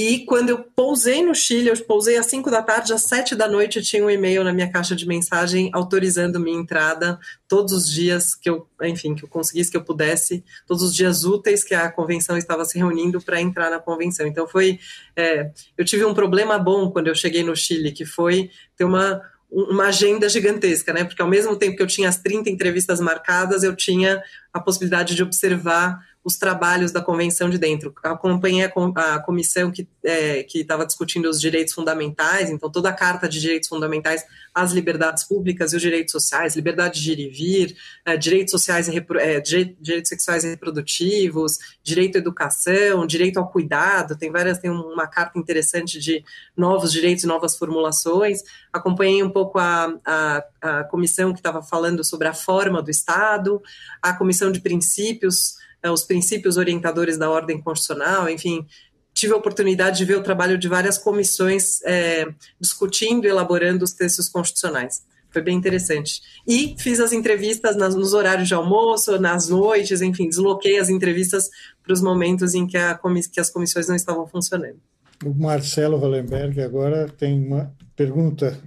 e 0.00 0.24
quando 0.26 0.50
eu 0.50 0.58
pousei 0.58 1.24
no 1.24 1.34
Chile, 1.34 1.70
eu 1.70 1.76
pousei 1.84 2.16
às 2.16 2.26
5 2.26 2.48
da 2.52 2.62
tarde, 2.62 2.92
às 2.92 3.02
7 3.02 3.34
da 3.34 3.48
noite, 3.48 3.82
tinha 3.82 4.04
um 4.04 4.08
e-mail 4.08 4.44
na 4.44 4.52
minha 4.52 4.70
caixa 4.70 4.94
de 4.94 5.04
mensagem 5.04 5.70
autorizando 5.72 6.38
minha 6.38 6.56
entrada 6.56 7.18
todos 7.48 7.72
os 7.72 7.90
dias 7.90 8.32
que 8.32 8.48
eu, 8.48 8.68
enfim, 8.82 9.16
que 9.16 9.24
eu 9.24 9.28
conseguisse, 9.28 9.72
que 9.72 9.76
eu 9.76 9.82
pudesse, 9.82 10.44
todos 10.68 10.84
os 10.84 10.94
dias 10.94 11.24
úteis 11.24 11.64
que 11.64 11.74
a 11.74 11.90
convenção 11.90 12.38
estava 12.38 12.64
se 12.64 12.78
reunindo 12.78 13.20
para 13.20 13.40
entrar 13.40 13.70
na 13.70 13.80
convenção. 13.80 14.24
Então 14.24 14.46
foi, 14.46 14.78
é, 15.16 15.50
eu 15.76 15.84
tive 15.84 16.04
um 16.04 16.14
problema 16.14 16.60
bom 16.60 16.92
quando 16.92 17.08
eu 17.08 17.14
cheguei 17.16 17.42
no 17.42 17.56
Chile, 17.56 17.90
que 17.90 18.04
foi 18.04 18.52
ter 18.76 18.84
uma 18.84 19.20
uma 19.50 19.86
agenda 19.86 20.28
gigantesca, 20.28 20.92
né? 20.92 21.04
Porque 21.04 21.22
ao 21.22 21.28
mesmo 21.28 21.56
tempo 21.56 21.74
que 21.74 21.82
eu 21.82 21.86
tinha 21.86 22.08
as 22.08 22.18
30 22.18 22.50
entrevistas 22.50 23.00
marcadas, 23.00 23.62
eu 23.62 23.74
tinha 23.74 24.22
a 24.52 24.60
possibilidade 24.60 25.14
de 25.14 25.22
observar 25.22 25.98
os 26.28 26.36
trabalhos 26.36 26.92
da 26.92 27.00
convenção 27.00 27.48
de 27.48 27.56
dentro. 27.56 27.94
Acompanhei 28.02 28.62
a, 28.66 29.14
a 29.14 29.18
comissão 29.18 29.70
que 29.70 29.88
é, 30.04 30.46
estava 30.54 30.84
discutindo 30.84 31.26
os 31.26 31.40
direitos 31.40 31.72
fundamentais, 31.72 32.50
então 32.50 32.70
toda 32.70 32.90
a 32.90 32.92
Carta 32.92 33.26
de 33.26 33.40
Direitos 33.40 33.66
Fundamentais, 33.66 34.26
as 34.54 34.72
liberdades 34.72 35.24
públicas 35.24 35.72
e 35.72 35.76
os 35.76 35.80
direitos 35.80 36.12
sociais, 36.12 36.54
liberdade 36.54 37.00
de 37.02 37.12
ir 37.12 37.18
e 37.18 37.30
vir, 37.30 37.76
é, 38.04 38.14
direitos 38.18 38.50
sociais 38.50 38.88
e 38.88 39.06
é, 39.20 39.40
direitos 39.40 40.10
sexuais 40.10 40.44
e 40.44 40.50
reprodutivos, 40.50 41.56
direito 41.82 42.16
à 42.16 42.18
educação, 42.18 43.06
direito 43.06 43.38
ao 43.38 43.48
cuidado, 43.48 44.14
tem 44.14 44.30
várias, 44.30 44.58
tem 44.58 44.70
uma 44.70 45.06
carta 45.06 45.38
interessante 45.38 45.98
de 45.98 46.22
novos 46.54 46.92
direitos 46.92 47.24
e 47.24 47.26
novas 47.26 47.56
formulações. 47.56 48.42
Acompanhei 48.70 49.22
um 49.22 49.30
pouco 49.30 49.58
a, 49.58 49.94
a, 50.04 50.44
a 50.60 50.84
comissão 50.84 51.32
que 51.32 51.40
estava 51.40 51.62
falando 51.62 52.04
sobre 52.04 52.28
a 52.28 52.34
forma 52.34 52.82
do 52.82 52.90
Estado, 52.90 53.62
a 54.02 54.12
comissão 54.12 54.52
de 54.52 54.60
princípios 54.60 55.56
os 55.84 56.02
princípios 56.02 56.56
orientadores 56.56 57.16
da 57.16 57.30
ordem 57.30 57.60
constitucional, 57.60 58.28
enfim, 58.28 58.66
tive 59.14 59.32
a 59.32 59.36
oportunidade 59.36 59.98
de 59.98 60.04
ver 60.04 60.16
o 60.16 60.22
trabalho 60.22 60.56
de 60.56 60.68
várias 60.68 60.96
comissões 60.96 61.82
é, 61.82 62.26
discutindo 62.60 63.26
e 63.26 63.28
elaborando 63.28 63.84
os 63.84 63.92
textos 63.92 64.28
constitucionais. 64.28 65.02
Foi 65.30 65.42
bem 65.42 65.56
interessante. 65.56 66.22
E 66.46 66.74
fiz 66.78 67.00
as 67.00 67.12
entrevistas 67.12 67.76
nas, 67.76 67.94
nos 67.94 68.14
horários 68.14 68.48
de 68.48 68.54
almoço, 68.54 69.18
nas 69.20 69.48
noites, 69.48 70.00
enfim, 70.00 70.28
desloquei 70.28 70.78
as 70.78 70.88
entrevistas 70.88 71.50
para 71.82 71.92
os 71.92 72.00
momentos 72.00 72.54
em 72.54 72.66
que, 72.66 72.76
a, 72.76 72.98
que 73.32 73.40
as 73.40 73.50
comissões 73.50 73.88
não 73.88 73.96
estavam 73.96 74.26
funcionando. 74.26 74.80
O 75.24 75.34
Marcelo 75.34 75.98
Wallenberg 75.98 76.60
agora 76.62 77.08
tem 77.08 77.44
uma 77.44 77.74
pergunta. 77.96 78.58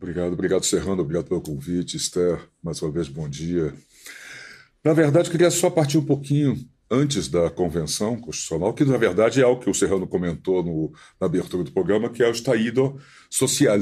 Obrigado, 0.00 0.32
obrigado, 0.32 0.64
Serrano, 0.64 1.02
obrigado 1.02 1.26
pelo 1.26 1.40
convite. 1.40 1.96
Esther, 1.96 2.40
mais 2.62 2.80
uma 2.80 2.90
vez, 2.90 3.08
bom 3.08 3.28
dia. 3.28 3.74
Na 4.84 4.92
verdade, 4.92 5.28
eu 5.28 5.32
queria 5.32 5.50
só 5.50 5.68
partir 5.68 5.98
um 5.98 6.04
pouquinho 6.04 6.56
antes 6.90 7.28
da 7.28 7.48
convenção 7.50 8.16
constitucional, 8.16 8.74
que 8.74 8.84
na 8.84 8.96
verdade 8.96 9.40
é 9.40 9.44
algo 9.44 9.62
que 9.62 9.70
o 9.70 9.74
Serrano 9.74 10.06
comentou 10.06 10.62
no, 10.62 10.92
na 11.20 11.26
abertura 11.26 11.62
do 11.62 11.70
programa, 11.70 12.10
que 12.10 12.22
é 12.22 12.28
o 12.28 12.32
estaído 12.32 12.98
social. 13.30 13.78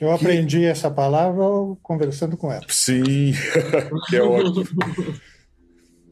Eu 0.00 0.10
aprendi 0.10 0.60
que... 0.60 0.64
essa 0.64 0.90
palavra 0.90 1.44
conversando 1.82 2.36
com 2.36 2.50
ela. 2.50 2.64
Sim, 2.68 3.34
é 4.14 4.22
ótimo. 4.22 4.64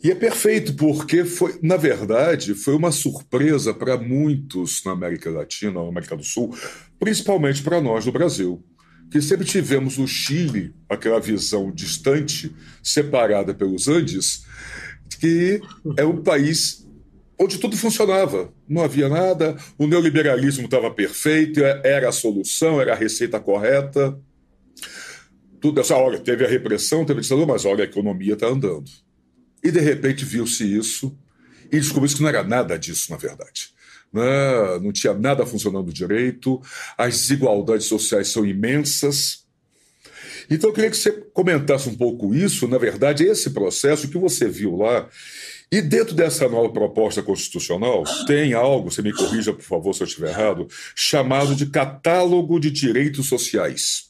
E 0.02 0.10
é 0.10 0.14
perfeito, 0.14 0.74
porque 0.76 1.24
foi, 1.24 1.58
na 1.62 1.76
verdade, 1.76 2.54
foi 2.54 2.74
uma 2.74 2.92
surpresa 2.92 3.72
para 3.72 3.96
muitos 3.96 4.84
na 4.84 4.92
América 4.92 5.30
Latina, 5.30 5.82
na 5.82 5.88
América 5.88 6.16
do 6.16 6.22
Sul, 6.22 6.54
principalmente 7.00 7.62
para 7.62 7.80
nós 7.80 8.04
do 8.04 8.12
Brasil 8.12 8.62
que 9.10 9.22
sempre 9.22 9.46
tivemos 9.46 9.98
o 9.98 10.06
Chile, 10.06 10.74
aquela 10.88 11.20
visão 11.20 11.70
distante, 11.70 12.54
separada 12.82 13.54
pelos 13.54 13.88
Andes, 13.88 14.44
que 15.18 15.60
é 15.96 16.04
um 16.04 16.22
país 16.22 16.86
onde 17.40 17.58
tudo 17.58 17.76
funcionava, 17.76 18.52
não 18.68 18.82
havia 18.82 19.08
nada, 19.08 19.56
o 19.78 19.86
neoliberalismo 19.86 20.64
estava 20.64 20.90
perfeito, 20.90 21.60
era 21.60 22.08
a 22.08 22.12
solução, 22.12 22.80
era 22.80 22.92
a 22.92 22.96
receita 22.96 23.38
correta. 23.38 24.18
Tudo 25.60 25.80
essa 25.80 25.96
hora 25.96 26.18
teve 26.18 26.44
a 26.44 26.48
repressão, 26.48 27.04
teve 27.04 27.20
a 27.20 27.22
ditadura, 27.22 27.46
mas 27.46 27.64
olha, 27.64 27.82
a 27.84 27.86
economia 27.86 28.34
está 28.34 28.48
andando. 28.48 28.90
E 29.62 29.70
de 29.70 29.80
repente 29.80 30.24
viu-se 30.24 30.64
isso 30.64 31.16
e 31.70 31.78
descobriu 31.78 32.14
que 32.14 32.20
não 32.20 32.28
era 32.28 32.42
nada 32.42 32.78
disso, 32.78 33.10
na 33.10 33.16
verdade 33.16 33.72
né? 34.12 34.78
não 34.82 34.92
tinha 34.92 35.14
nada 35.14 35.46
funcionando 35.46 35.92
direito, 35.92 36.60
as 36.96 37.18
desigualdades 37.20 37.86
sociais 37.86 38.28
são 38.28 38.44
imensas. 38.44 39.46
Então, 40.50 40.70
eu 40.70 40.74
queria 40.74 40.90
que 40.90 40.96
você 40.96 41.12
comentasse 41.32 41.88
um 41.88 41.94
pouco 41.94 42.34
isso, 42.34 42.66
na 42.66 42.78
verdade, 42.78 43.24
esse 43.24 43.50
processo 43.50 44.08
que 44.08 44.16
você 44.16 44.48
viu 44.48 44.76
lá. 44.76 45.08
E 45.70 45.82
dentro 45.82 46.14
dessa 46.14 46.48
nova 46.48 46.72
proposta 46.72 47.22
constitucional, 47.22 48.02
tem 48.26 48.54
algo, 48.54 48.90
você 48.90 49.02
me 49.02 49.12
corrija, 49.12 49.52
por 49.52 49.62
favor, 49.62 49.92
se 49.92 50.02
eu 50.02 50.06
estiver 50.06 50.30
errado, 50.30 50.66
chamado 50.94 51.54
de 51.54 51.66
catálogo 51.66 52.58
de 52.58 52.70
direitos 52.70 53.28
sociais, 53.28 54.08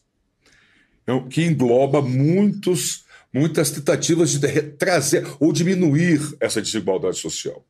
então, 1.09 1.26
que 1.26 1.43
engloba 1.43 2.02
muitos, 2.02 3.07
muitas 3.33 3.71
tentativas 3.71 4.31
de 4.31 4.62
trazer 4.76 5.26
ou 5.40 5.55
diminuir 5.55 6.21
essa 6.38 6.61
desigualdade 6.61 7.17
social. 7.17 7.64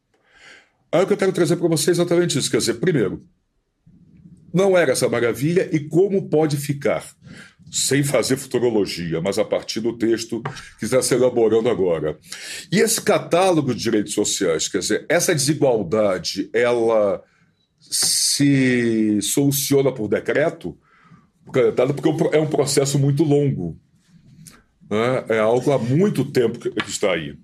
Aí 0.90 1.02
o 1.02 1.06
que 1.06 1.12
eu 1.12 1.16
quero 1.16 1.32
trazer 1.32 1.56
para 1.56 1.68
vocês 1.68 1.98
é 1.98 2.02
exatamente 2.02 2.38
isso. 2.38 2.50
Quer 2.50 2.58
dizer, 2.58 2.74
primeiro, 2.74 3.24
não 4.52 4.76
era 4.76 4.92
essa 4.92 5.08
maravilha 5.08 5.68
e 5.72 5.80
como 5.80 6.28
pode 6.28 6.56
ficar, 6.56 7.04
sem 7.70 8.02
fazer 8.02 8.36
futurologia, 8.36 9.20
mas 9.20 9.38
a 9.38 9.44
partir 9.44 9.80
do 9.80 9.96
texto 9.96 10.42
que 10.78 10.86
está 10.86 11.02
se 11.02 11.14
elaborando 11.14 11.68
agora. 11.68 12.18
E 12.72 12.80
esse 12.80 13.00
catálogo 13.00 13.74
de 13.74 13.82
direitos 13.82 14.14
sociais, 14.14 14.68
quer 14.68 14.78
dizer, 14.78 15.06
essa 15.08 15.34
desigualdade, 15.34 16.48
ela 16.52 17.22
se 17.78 19.20
soluciona 19.20 19.92
por 19.92 20.08
decreto, 20.08 20.76
porque 21.44 21.60
é 22.32 22.40
um 22.40 22.48
processo 22.48 22.98
muito 22.98 23.22
longo. 23.22 23.78
Né? 24.90 25.24
É 25.28 25.38
algo 25.38 25.70
há 25.72 25.78
muito 25.78 26.24
tempo 26.24 26.58
que 26.58 26.90
está 26.90 27.12
aí. 27.12 27.36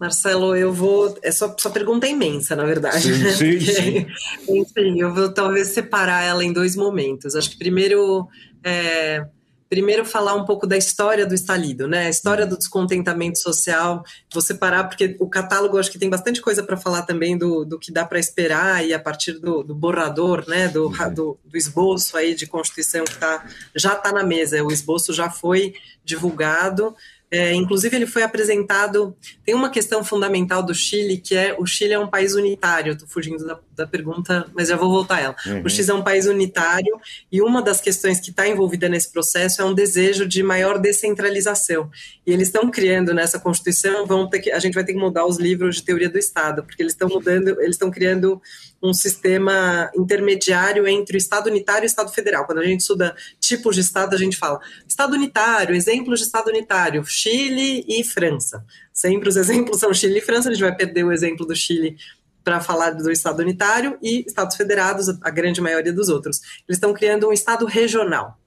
Marcelo, 0.00 0.56
eu 0.56 0.72
vou. 0.72 1.14
É 1.22 1.30
só, 1.30 1.54
sua 1.58 1.70
pergunta 1.70 2.06
é 2.06 2.10
imensa, 2.10 2.56
na 2.56 2.64
verdade. 2.64 3.02
Sim, 3.02 3.22
né? 3.22 3.30
sim, 3.32 3.60
sim. 3.60 4.06
Enfim, 4.48 4.98
eu 4.98 5.12
vou 5.12 5.30
talvez 5.30 5.68
separar 5.68 6.24
ela 6.24 6.42
em 6.42 6.54
dois 6.54 6.74
momentos. 6.74 7.36
Acho 7.36 7.50
que 7.50 7.58
primeiro. 7.58 8.26
É, 8.64 9.26
primeiro 9.68 10.04
falar 10.04 10.34
um 10.34 10.44
pouco 10.44 10.66
da 10.66 10.76
história 10.76 11.24
do 11.26 11.34
estalido, 11.34 11.86
né? 11.86 12.06
A 12.06 12.10
história 12.10 12.46
do 12.46 12.56
descontentamento 12.56 13.38
social. 13.38 14.02
Vou 14.32 14.42
separar, 14.42 14.88
porque 14.88 15.16
o 15.20 15.28
catálogo 15.28 15.78
acho 15.78 15.90
que 15.90 15.98
tem 15.98 16.08
bastante 16.08 16.40
coisa 16.40 16.62
para 16.62 16.78
falar 16.78 17.02
também 17.02 17.36
do, 17.36 17.64
do 17.66 17.78
que 17.78 17.92
dá 17.92 18.04
para 18.04 18.18
esperar 18.18 18.84
e 18.84 18.94
a 18.94 18.98
partir 18.98 19.34
do, 19.34 19.62
do 19.62 19.74
borrador, 19.74 20.44
né? 20.48 20.66
Do, 20.66 20.88
do, 21.14 21.38
do, 21.44 21.56
esboço 21.56 22.16
aí 22.16 22.34
de 22.34 22.46
Constituição 22.46 23.04
que 23.04 23.18
tá, 23.18 23.46
já 23.76 23.92
está 23.92 24.10
na 24.10 24.24
mesa. 24.24 24.64
O 24.64 24.72
esboço 24.72 25.12
já 25.12 25.28
foi 25.28 25.74
divulgado 26.02 26.96
É, 27.32 27.54
inclusive, 27.54 27.94
ele 27.94 28.06
foi 28.06 28.24
apresentado. 28.24 29.16
Tem 29.44 29.54
uma 29.54 29.70
questão 29.70 30.02
fundamental 30.02 30.64
do 30.64 30.74
Chile, 30.74 31.16
que 31.16 31.36
é 31.36 31.54
o 31.56 31.64
Chile 31.64 31.92
é 31.92 31.98
um 31.98 32.08
país 32.08 32.34
unitário. 32.34 32.92
Estou 32.92 33.06
fugindo 33.06 33.46
da, 33.46 33.58
da, 33.76 33.86
pergunta, 33.86 34.46
mas 34.52 34.68
já 34.68 34.76
vou 34.76 34.90
voltar 34.90 35.16
a 35.16 35.20
ela. 35.20 35.36
Uhum. 35.46 35.62
O 35.64 35.70
Chile 35.70 35.90
é 35.90 35.94
um 35.94 36.02
país 36.02 36.26
unitário 36.26 36.92
e 37.30 37.40
uma 37.40 37.62
das 37.62 37.80
questões 37.80 38.18
que 38.18 38.30
está 38.30 38.48
envolvida 38.48 38.88
nesse 38.88 39.12
processo 39.12 39.62
é 39.62 39.64
um 39.64 39.72
desejo 39.72 40.26
de 40.26 40.42
maior 40.42 40.76
descentralização. 40.76 41.88
E 42.26 42.32
eles 42.32 42.48
estão 42.48 42.68
criando 42.68 43.14
nessa 43.14 43.38
Constituição, 43.38 44.06
vão 44.06 44.28
ter 44.28 44.40
que, 44.40 44.50
a 44.50 44.58
gente 44.58 44.74
vai 44.74 44.82
ter 44.82 44.92
que 44.92 44.98
mudar 44.98 45.24
os 45.24 45.38
livros 45.38 45.76
de 45.76 45.84
teoria 45.84 46.08
do 46.08 46.18
Estado, 46.18 46.64
porque 46.64 46.82
eles 46.82 46.94
estão 46.94 47.08
mudando, 47.08 47.48
eles 47.60 47.76
estão 47.76 47.92
criando 47.92 48.42
um 48.82 48.92
sistema 48.92 49.90
intermediário 49.94 50.86
entre 50.88 51.16
o 51.16 51.18
Estado 51.18 51.48
unitário 51.48 51.84
e 51.84 51.86
o 51.86 51.86
Estado 51.86 52.10
federal. 52.10 52.46
Quando 52.46 52.60
a 52.60 52.64
gente 52.64 52.80
estuda 52.80 53.14
tipos 53.38 53.74
de 53.74 53.82
Estado, 53.82 54.14
a 54.14 54.18
gente 54.18 54.36
fala 54.36 54.60
Estado 54.88 55.14
unitário, 55.14 55.74
exemplos 55.74 56.20
de 56.20 56.26
Estado 56.26 56.48
unitário, 56.48 57.04
Chile 57.04 57.84
e 57.86 58.02
França. 58.02 58.64
Sempre 58.92 59.28
os 59.28 59.36
exemplos 59.38 59.78
são 59.78 59.92
Chile 59.92 60.18
e 60.18 60.22
França, 60.22 60.48
a 60.48 60.52
gente 60.52 60.62
vai 60.62 60.74
perder 60.74 61.04
o 61.04 61.12
exemplo 61.12 61.44
do 61.46 61.54
Chile 61.54 61.96
para 62.42 62.60
falar 62.60 62.92
do 62.92 63.10
Estado 63.10 63.40
unitário 63.40 63.98
e 64.02 64.24
Estados 64.26 64.56
federados, 64.56 65.08
a 65.22 65.30
grande 65.30 65.60
maioria 65.60 65.92
dos 65.92 66.08
outros. 66.08 66.40
Eles 66.66 66.76
estão 66.76 66.94
criando 66.94 67.28
um 67.28 67.32
Estado 67.32 67.66
regional. 67.66 68.39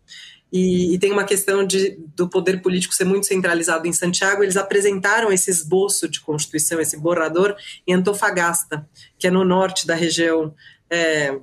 E, 0.54 0.94
e, 0.94 1.00
tem 1.00 1.12
uma 1.12 1.24
questão 1.24 1.66
de, 1.66 1.98
do 2.16 2.30
poder 2.30 2.62
político 2.62 2.94
ser 2.94 3.06
muito 3.06 3.26
centralizado 3.26 3.88
em 3.88 3.92
Santiago. 3.92 4.44
Eles 4.44 4.56
apresentaram 4.56 5.32
esse 5.32 5.50
esboço 5.50 6.08
de 6.08 6.22
Constituição, 6.22 6.80
esse 6.80 6.96
borrador, 6.96 7.56
em 7.88 7.94
Antofagasta, 7.96 8.88
que 9.18 9.26
é 9.26 9.32
no 9.32 9.44
norte 9.44 9.88
da 9.88 9.96
região 9.96 10.54
é, 10.92 11.36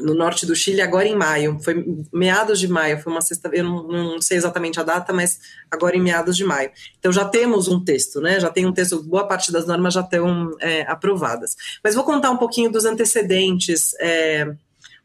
no 0.00 0.14
norte 0.14 0.46
do 0.46 0.54
Chile, 0.54 0.80
agora 0.80 1.06
em 1.06 1.16
maio. 1.16 1.58
Foi 1.60 1.84
meados 2.12 2.58
de 2.58 2.68
maio, 2.68 2.98
foi 2.98 3.12
uma 3.12 3.20
sexta 3.20 3.50
eu 3.52 3.64
não, 3.64 3.88
não, 3.88 4.22
sei 4.22 4.36
exatamente 4.36 4.80
a 4.80 4.82
data, 4.82 5.12
mas 5.12 5.38
agora 5.70 5.96
em 5.96 6.00
meados 6.00 6.36
de 6.36 6.44
maio. 6.44 6.70
Então 6.98 7.12
já 7.12 7.24
temos 7.24 7.68
um 7.68 7.82
texto, 7.82 8.20
né? 8.20 8.40
Já 8.40 8.50
tem 8.50 8.66
um 8.66 8.72
texto, 8.72 9.02
boa 9.02 9.26
parte 9.26 9.52
das 9.52 9.66
normas 9.66 9.94
já 9.94 10.00
estão 10.00 10.56
é, 10.60 10.82
aprovadas. 10.82 11.56
Mas 11.82 11.94
vou 11.94 12.04
contar 12.04 12.30
um 12.30 12.36
pouquinho 12.36 12.70
dos 12.70 12.84
antecedentes. 12.84 13.94
É, 14.00 14.54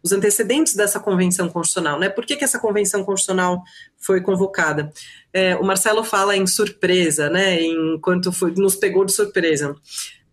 os 0.04 0.12
antecedentes 0.12 0.76
dessa 0.76 1.00
convenção 1.00 1.50
constitucional, 1.50 2.00
né? 2.00 2.10
Por 2.10 2.26
que, 2.26 2.36
que 2.36 2.44
essa 2.44 2.60
convenção 2.60 3.04
constitucional 3.04 3.64
foi 3.98 4.22
convocada? 4.22 4.92
É, 5.34 5.56
o 5.56 5.64
Marcelo 5.64 6.04
fala 6.04 6.36
em 6.36 6.46
surpresa, 6.48 7.30
né? 7.30 7.62
Enquanto 7.62 8.32
foi, 8.32 8.52
nos 8.56 8.76
pegou 8.76 9.04
de 9.06 9.12
surpresa. 9.12 9.76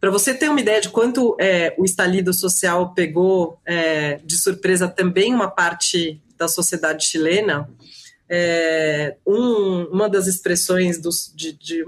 Para 0.01 0.11
você 0.11 0.35
ter 0.35 0.51
uma 0.51 0.61
ideia 0.61 0.81
de 0.81 0.91
quanto 0.91 1.35
é, 1.41 1.75
o 1.79 1.85
estalido 1.85 2.33
social 2.35 2.93
pegou 2.93 3.59
é, 3.65 4.17
de 4.23 4.37
surpresa 4.37 4.87
também 4.87 5.35
uma 5.35 5.51
parte 5.51 6.21
da 6.37 6.47
sociedade 6.47 7.07
chilena, 7.07 7.69
é, 8.29 9.17
um, 9.27 9.85
uma 9.85 10.09
das 10.09 10.27
expressões 10.27 10.99
dos, 10.99 11.33
de, 11.35 11.53
de 11.53 11.85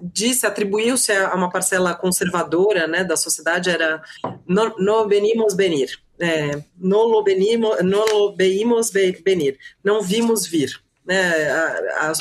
disse, 0.00 0.46
atribuiu-se 0.46 1.12
a 1.12 1.34
uma 1.34 1.50
parcela 1.50 1.94
conservadora 1.94 2.86
né, 2.86 3.04
da 3.04 3.16
sociedade, 3.16 3.70
era 3.70 4.02
no, 4.46 4.74
no 4.78 5.08
venimos 5.08 5.54
venir, 5.54 5.90
é, 6.20 6.62
no, 6.78 7.04
lo 7.04 7.24
venimos, 7.24 7.82
no 7.82 8.36
venir, 8.36 9.58
não 9.82 10.02
vimos 10.02 10.46
vir. 10.46 10.80
Né, 11.04 11.50
a, 11.50 12.10
a, 12.10 12.12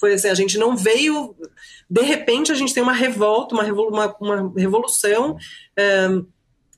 foi 0.00 0.14
assim, 0.14 0.28
a 0.28 0.34
gente 0.34 0.56
não 0.58 0.76
veio, 0.76 1.36
de 1.88 2.02
repente 2.02 2.50
a 2.50 2.54
gente 2.54 2.72
tem 2.72 2.82
uma 2.82 2.94
revolta, 2.94 3.54
uma, 3.54 3.64
uma, 3.64 4.16
uma 4.18 4.52
revolução 4.56 5.36
é, 5.76 6.08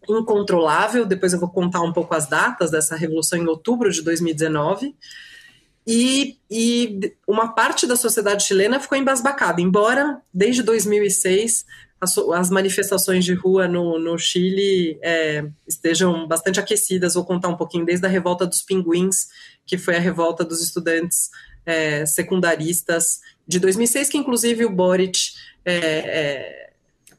incontrolável, 0.08 1.06
depois 1.06 1.32
eu 1.32 1.40
vou 1.40 1.48
contar 1.48 1.80
um 1.80 1.92
pouco 1.92 2.14
as 2.14 2.28
datas 2.28 2.70
dessa 2.70 2.96
revolução 2.96 3.38
em 3.38 3.46
outubro 3.46 3.90
de 3.90 4.02
2019, 4.02 4.94
e, 5.86 6.38
e 6.50 7.14
uma 7.26 7.54
parte 7.54 7.86
da 7.86 7.94
sociedade 7.94 8.44
chilena 8.44 8.80
ficou 8.80 8.98
embasbacada, 8.98 9.60
embora 9.60 10.20
desde 10.32 10.62
2006 10.62 11.64
as, 12.04 12.16
as 12.16 12.50
manifestações 12.50 13.24
de 13.24 13.34
rua 13.34 13.66
no, 13.66 13.98
no 13.98 14.16
Chile 14.18 14.98
é, 15.02 15.44
estejam 15.66 16.28
bastante 16.28 16.60
aquecidas, 16.60 17.14
vou 17.14 17.24
contar 17.24 17.48
um 17.48 17.56
pouquinho, 17.56 17.84
desde 17.84 18.06
a 18.06 18.08
revolta 18.08 18.46
dos 18.46 18.62
pinguins, 18.62 19.28
que 19.66 19.76
foi 19.76 19.96
a 19.96 20.00
revolta 20.00 20.44
dos 20.44 20.62
estudantes 20.62 21.30
é, 21.66 22.06
secundaristas 22.06 23.20
de 23.46 23.58
2006, 23.58 24.08
que 24.08 24.18
inclusive 24.18 24.64
o 24.64 24.70
Boric 24.70 25.32
é, 25.64 25.74
é, 25.74 26.70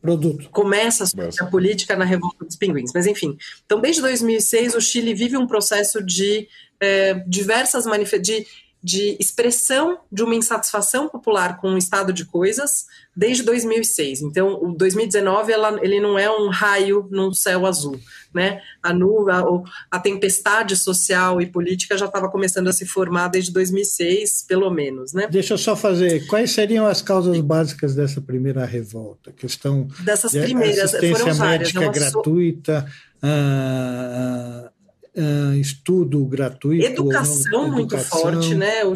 Produto. 0.02 0.50
começa 0.52 1.04
a, 1.04 1.44
a 1.44 1.48
política 1.48 1.96
na 1.96 2.06
revolta 2.06 2.46
dos 2.46 2.56
pinguins. 2.56 2.92
Mas 2.94 3.08
enfim, 3.08 3.38
então 3.66 3.82
desde 3.82 4.02
2006 4.02 4.76
o 4.76 4.82
Chile 4.82 5.14
vive 5.14 5.36
um 5.36 5.48
processo 5.48 6.04
de 6.04 6.48
é, 6.80 7.16
diversas 7.28 7.86
manifestações, 7.86 8.46
de 8.86 9.18
expressão 9.20 9.98
de 10.12 10.22
uma 10.22 10.36
insatisfação 10.36 11.10
popular 11.10 11.60
com 11.60 11.74
o 11.74 11.78
estado 11.78 12.14
de 12.14 12.24
coisas 12.24 12.86
desde 13.18 13.42
2006. 13.42 14.22
Então, 14.22 14.62
o 14.62 14.76
2019 14.78 15.52
ela, 15.52 15.80
ele 15.82 16.00
não 16.00 16.20
é 16.20 16.30
um 16.30 16.50
raio 16.50 17.08
num 17.10 17.34
céu 17.34 17.66
azul, 17.66 18.00
né? 18.32 18.62
A 18.84 18.94
nuvem, 18.94 19.34
a, 19.34 19.44
a 19.90 20.00
tempestade 20.00 20.78
social 20.78 21.42
e 21.42 21.48
política 21.48 21.98
já 21.98 22.06
estava 22.06 22.30
começando 22.30 22.68
a 22.68 22.74
se 22.74 22.86
formar 22.86 23.30
desde 23.30 23.52
2006, 23.52 24.46
pelo 24.48 24.70
menos, 24.70 25.14
né? 25.14 25.28
Deixa 25.32 25.56
eu 25.56 25.58
só 25.58 25.76
fazer. 25.76 26.28
Quais 26.28 26.52
seriam 26.52 26.86
as 26.86 27.02
causas 27.02 27.40
básicas 27.40 27.96
dessa 27.96 28.22
primeira 28.22 28.64
revolta? 28.66 29.32
Questão 29.32 29.88
dessas 30.02 30.32
primeiras 30.32 30.94
assistência 30.94 31.18
foram 31.18 31.34
várias, 31.34 31.74
médica 31.74 31.92
gratuita. 31.92 32.86
So... 32.86 34.75
Uh, 35.16 35.54
estudo 35.56 36.26
gratuito. 36.26 36.86
Educação 36.86 37.64
não, 37.64 37.72
muito 37.72 37.96
educação. 37.96 38.20
forte, 38.20 38.54
né? 38.54 38.84
O, 38.84 38.94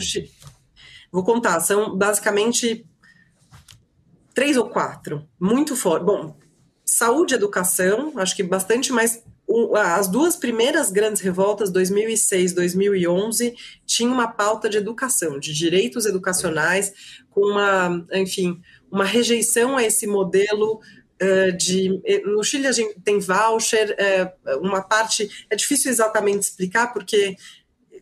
vou 1.12 1.24
contar, 1.24 1.60
são 1.62 1.98
basicamente 1.98 2.86
três 4.34 4.58
ou 4.58 4.70
quatro, 4.70 5.26
muito 5.40 5.76
forte. 5.76 6.06
Bom, 6.06 6.38
saúde 6.86 7.34
e 7.34 7.38
educação, 7.38 8.14
acho 8.18 8.36
que 8.36 8.44
bastante 8.44 8.92
mais. 8.92 9.24
As 9.76 10.08
duas 10.08 10.36
primeiras 10.36 10.92
grandes 10.92 11.22
revoltas, 11.22 11.72
2006, 11.72 12.54
2011, 12.54 13.56
tinham 13.84 14.14
uma 14.14 14.28
pauta 14.28 14.70
de 14.70 14.78
educação, 14.78 15.40
de 15.40 15.52
direitos 15.54 16.06
educacionais, 16.06 16.94
com 17.32 17.42
uma, 17.42 18.06
enfim, 18.14 18.62
uma 18.92 19.04
rejeição 19.04 19.76
a 19.76 19.84
esse 19.84 20.06
modelo 20.06 20.80
de 21.52 22.02
eh, 22.06 22.22
no 22.22 22.44
Chile 22.44 22.68
a 22.68 22.72
gente 22.72 23.00
tem 23.02 23.20
voucher, 23.20 23.96
eh, 23.98 24.34
uma 24.62 24.82
parte 24.82 25.30
é 25.50 25.56
difícil 25.56 25.92
exatamente 25.92 26.44
explicar 26.44 26.94
porque 26.94 27.36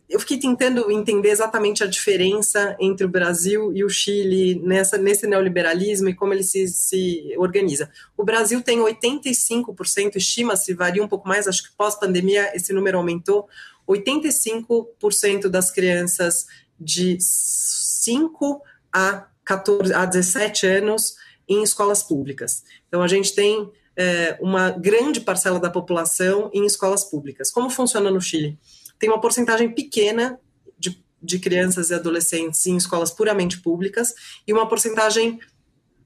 eu 0.08 0.18
fiquei 0.18 0.38
tentando 0.38 0.90
entender 0.90 1.28
exatamente 1.28 1.84
a 1.84 1.86
diferença 1.86 2.74
entre 2.80 3.04
o 3.04 3.08
Brasil 3.08 3.72
e 3.74 3.84
o 3.84 3.90
Chile 3.90 4.58
nessa, 4.64 4.96
nesse 4.96 5.26
neoliberalismo 5.26 6.08
e 6.08 6.14
como 6.14 6.32
ele 6.32 6.42
se, 6.42 6.66
se 6.68 7.34
organiza. 7.36 7.90
O 8.16 8.24
Brasil 8.24 8.62
tem 8.62 8.78
85%, 8.78 10.16
estima-se, 10.16 10.72
varia 10.72 11.04
um 11.04 11.08
pouco 11.08 11.28
mais, 11.28 11.46
acho 11.46 11.62
que 11.62 11.76
pós-pandemia 11.76 12.56
esse 12.56 12.72
número 12.72 12.96
aumentou, 12.96 13.48
85% 13.86 15.48
das 15.48 15.70
crianças 15.70 16.46
de 16.80 17.18
5 17.20 18.62
a, 18.90 19.26
14, 19.44 19.92
a 19.92 20.06
17 20.06 20.66
anos 20.66 21.16
em 21.48 21.62
escolas 21.62 22.02
públicas. 22.02 22.62
Então, 22.86 23.02
a 23.02 23.08
gente 23.08 23.34
tem 23.34 23.70
é, 23.96 24.38
uma 24.40 24.70
grande 24.70 25.20
parcela 25.20 25.58
da 25.58 25.70
população 25.70 26.50
em 26.54 26.64
escolas 26.64 27.04
públicas. 27.04 27.50
Como 27.50 27.68
funciona 27.68 28.10
no 28.10 28.20
Chile? 28.20 28.58
Tem 28.98 29.08
uma 29.08 29.20
porcentagem 29.20 29.70
pequena 29.72 30.38
de, 30.78 31.02
de 31.22 31.38
crianças 31.38 31.90
e 31.90 31.94
adolescentes 31.94 32.64
em 32.66 32.76
escolas 32.76 33.10
puramente 33.10 33.60
públicas 33.60 34.14
e 34.46 34.52
uma 34.52 34.68
porcentagem 34.68 35.40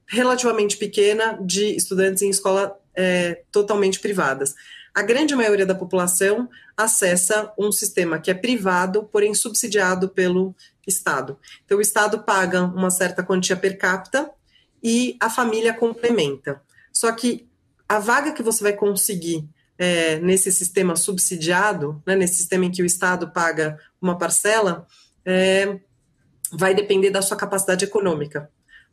relativamente 0.07 0.77
pequena 0.77 1.37
de 1.41 1.75
estudantes 1.75 2.21
em 2.23 2.29
escolas 2.29 2.71
é, 2.95 3.43
totalmente 3.51 3.99
privadas. 3.99 4.55
A 4.93 5.01
grande 5.01 5.35
maioria 5.35 5.65
da 5.65 5.73
população 5.73 6.47
acessa 6.77 7.51
um 7.57 7.71
sistema 7.71 8.19
que 8.19 8.29
é 8.29 8.33
privado, 8.33 9.03
porém 9.11 9.33
subsidiado 9.33 10.09
pelo 10.09 10.55
Estado. 10.85 11.39
Então, 11.65 11.77
o 11.77 11.81
Estado 11.81 12.19
paga 12.19 12.63
uma 12.63 12.91
certa 12.91 13.23
quantia 13.23 13.55
per 13.55 13.77
capita 13.77 14.29
e 14.83 15.15
a 15.19 15.29
família 15.29 15.73
complementa. 15.73 16.61
Só 16.91 17.11
que 17.13 17.47
a 17.87 17.99
vaga 17.99 18.33
que 18.33 18.43
você 18.43 18.61
vai 18.61 18.73
conseguir 18.73 19.47
é, 19.77 20.19
nesse 20.19 20.51
sistema 20.51 20.95
subsidiado, 20.95 22.01
né, 22.05 22.15
nesse 22.15 22.35
sistema 22.35 22.65
em 22.65 22.71
que 22.71 22.83
o 22.83 22.85
Estado 22.85 23.29
paga 23.29 23.79
uma 24.01 24.17
parcela, 24.17 24.85
é, 25.25 25.79
vai 26.51 26.75
depender 26.75 27.09
da 27.09 27.21
sua 27.21 27.37
capacidade 27.37 27.85
econômica. 27.85 28.49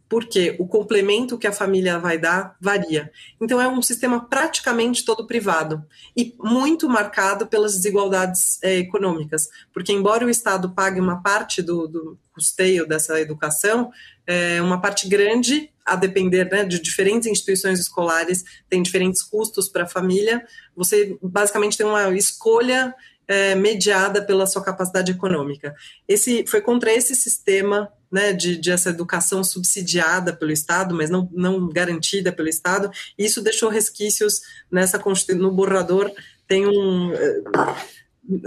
Porque 0.09 0.57
o 0.59 0.67
complemento 0.67 1.39
que 1.39 1.47
a 1.47 1.53
família 1.53 1.97
vai 1.97 2.19
dar 2.19 2.57
varia. 2.61 3.13
Então, 3.41 3.61
é 3.61 3.69
um 3.69 3.81
sistema 3.81 4.25
praticamente 4.29 5.05
todo 5.05 5.25
privado 5.25 5.85
e 6.17 6.35
muito 6.41 6.89
marcado 6.89 7.47
pelas 7.47 7.77
desigualdades 7.77 8.59
é, 8.61 8.79
econômicas. 8.79 9.49
Porque, 9.73 9.93
embora 9.93 10.27
o 10.27 10.31
Estado 10.31 10.71
pague 10.71 10.99
uma 10.99 11.23
parte 11.23 11.63
do, 11.63 11.87
do 11.87 12.19
custeio 12.35 12.89
dessa 12.89 13.21
educação, 13.21 13.93
é, 14.27 14.61
uma 14.61 14.81
parte 14.81 15.09
grande 15.09 15.71
a 15.91 15.97
depender 15.97 16.49
né, 16.49 16.65
de 16.65 16.81
diferentes 16.81 17.27
instituições 17.27 17.81
escolares, 17.81 18.45
tem 18.69 18.81
diferentes 18.81 19.23
custos 19.23 19.69
para 19.69 19.83
a 19.83 19.89
família. 19.89 20.47
Você 20.77 21.19
basicamente 21.21 21.77
tem 21.77 21.85
uma 21.85 22.17
escolha 22.17 22.95
é, 23.27 23.57
mediada 23.57 24.23
pela 24.23 24.47
sua 24.47 24.63
capacidade 24.63 25.11
econômica. 25.11 25.75
Esse 26.07 26.47
foi 26.47 26.61
contra 26.61 26.93
esse 26.93 27.17
sistema 27.17 27.93
né, 28.09 28.33
de, 28.33 28.57
de, 28.57 28.71
essa 28.71 28.91
educação 28.91 29.43
subsidiada 29.43 30.33
pelo 30.33 30.53
Estado, 30.53 30.95
mas 30.95 31.11
não, 31.11 31.29
não 31.33 31.69
garantida 31.69 32.31
pelo 32.31 32.49
Estado. 32.49 32.89
Isso 33.19 33.43
deixou 33.43 33.69
resquícios 33.69 34.43
nessa 34.71 35.03
no 35.35 35.51
borrador. 35.51 36.09
Tem 36.47 36.69
um 36.69 37.13
é, 37.13 37.43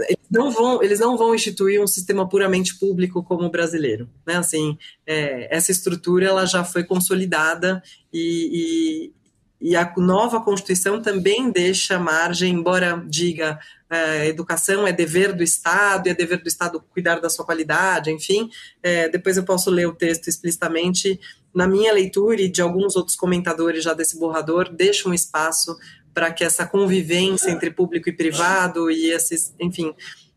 eles 0.08 0.30
não 0.30 0.50
vão 0.50 0.82
eles 0.82 1.00
não 1.00 1.16
vão 1.16 1.34
instituir 1.34 1.80
um 1.80 1.86
sistema 1.86 2.28
puramente 2.28 2.78
público 2.78 3.22
como 3.22 3.44
o 3.44 3.50
brasileiro 3.50 4.08
né? 4.26 4.36
Assim 4.36 4.78
é, 5.06 5.54
essa 5.54 5.70
estrutura 5.70 6.26
ela 6.26 6.46
já 6.46 6.64
foi 6.64 6.84
consolidada 6.84 7.82
e, 8.12 9.12
e, 9.60 9.70
e, 9.70 9.76
a 9.76 9.92
nova 9.96 10.40
constituição 10.40 11.02
também 11.02 11.50
deixa 11.50 11.98
margem 11.98 12.52
embora 12.54 13.04
diga 13.06 13.58
é, 13.90 14.26
educação 14.28 14.86
é 14.86 14.92
dever 14.92 15.32
do 15.32 15.42
estado 15.42 16.06
e 16.06 16.10
é 16.10 16.14
dever 16.14 16.42
do 16.42 16.48
estado 16.48 16.82
cuidar 16.92 17.20
da 17.20 17.28
sua 17.28 17.44
qualidade 17.44 18.10
enfim 18.10 18.48
é, 18.82 19.08
depois 19.08 19.36
eu 19.36 19.44
posso 19.44 19.70
ler 19.70 19.86
o 19.86 19.94
texto 19.94 20.28
explicitamente. 20.28 21.20
Na 21.54 21.68
minha 21.68 21.92
leitura 21.92 22.42
e 22.42 22.48
de 22.48 22.60
alguns 22.60 22.96
outros 22.96 23.14
comentadores 23.14 23.84
já 23.84 23.94
desse 23.94 24.18
borrador 24.18 24.68
deixa 24.74 25.08
um 25.08 25.14
espaço 25.14 25.76
para 26.14 26.32
que 26.32 26.44
essa 26.44 26.64
convivência 26.64 27.50
entre 27.50 27.70
público 27.70 28.08
e 28.08 28.12
privado 28.12 28.90
e 28.90 29.10
esses, 29.10 29.52
enfim, 29.58 29.92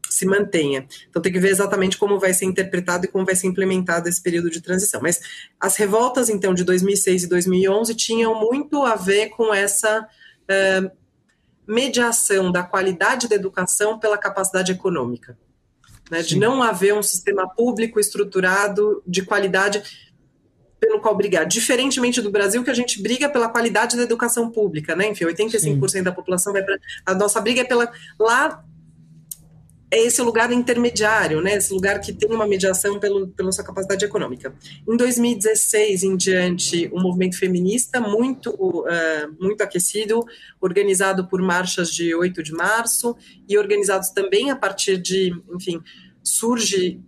se 0.09 0.25
mantenha. 0.25 0.87
Então 1.09 1.21
tem 1.21 1.31
que 1.31 1.39
ver 1.39 1.49
exatamente 1.49 1.97
como 1.97 2.19
vai 2.19 2.33
ser 2.33 2.45
interpretado 2.45 3.05
e 3.05 3.07
como 3.07 3.25
vai 3.25 3.35
ser 3.35 3.47
implementado 3.47 4.09
esse 4.09 4.21
período 4.21 4.49
de 4.49 4.61
transição. 4.61 5.01
Mas 5.01 5.19
as 5.59 5.75
revoltas 5.75 6.29
então 6.29 6.53
de 6.53 6.63
2006 6.63 7.23
e 7.23 7.27
2011 7.27 7.95
tinham 7.95 8.39
muito 8.39 8.83
a 8.83 8.95
ver 8.95 9.29
com 9.29 9.53
essa 9.53 10.01
uh, 10.01 10.91
mediação 11.67 12.51
da 12.51 12.63
qualidade 12.63 13.27
da 13.27 13.35
educação 13.35 13.99
pela 13.99 14.17
capacidade 14.17 14.71
econômica, 14.71 15.37
né? 16.09 16.21
de 16.21 16.37
não 16.37 16.63
haver 16.63 16.93
um 16.93 17.03
sistema 17.03 17.47
público 17.47 17.99
estruturado 17.99 19.03
de 19.05 19.23
qualidade 19.23 20.06
pelo 20.79 20.99
qual 20.99 21.15
brigar. 21.15 21.45
Diferentemente 21.45 22.21
do 22.21 22.31
Brasil, 22.31 22.63
que 22.63 22.69
a 22.69 22.73
gente 22.73 23.01
briga 23.01 23.29
pela 23.29 23.49
qualidade 23.49 23.97
da 23.97 24.03
educação 24.03 24.49
pública, 24.49 24.95
né? 24.95 25.09
Enfim, 25.09 25.25
85% 25.25 25.89
Sim. 25.89 26.03
da 26.03 26.11
população 26.11 26.53
vai 26.53 26.63
para. 26.63 26.77
A 27.05 27.13
nossa 27.13 27.41
briga 27.41 27.61
é 27.61 27.63
pela. 27.63 27.91
Lá 28.19 28.63
é 29.89 29.99
esse 29.99 30.21
lugar 30.21 30.51
intermediário, 30.51 31.41
né? 31.41 31.55
Esse 31.55 31.73
lugar 31.73 31.99
que 32.01 32.11
tem 32.11 32.29
uma 32.29 32.45
mediação 32.45 32.99
pelo, 32.99 33.29
pela 33.29 33.51
sua 33.51 33.63
capacidade 33.63 34.03
econômica. 34.03 34.53
Em 34.87 34.97
2016 34.97 36.03
em 36.03 36.17
diante, 36.17 36.89
um 36.93 37.01
movimento 37.01 37.37
feminista 37.37 38.01
muito, 38.01 38.49
uh, 38.51 39.35
muito 39.39 39.61
aquecido, 39.61 40.19
organizado 40.59 41.27
por 41.27 41.41
marchas 41.41 41.93
de 41.93 42.13
8 42.13 42.43
de 42.43 42.51
março 42.51 43.15
e 43.47 43.57
organizados 43.57 44.09
também 44.09 44.51
a 44.51 44.55
partir 44.57 44.97
de, 44.97 45.33
enfim, 45.55 45.81
surge 46.21 46.99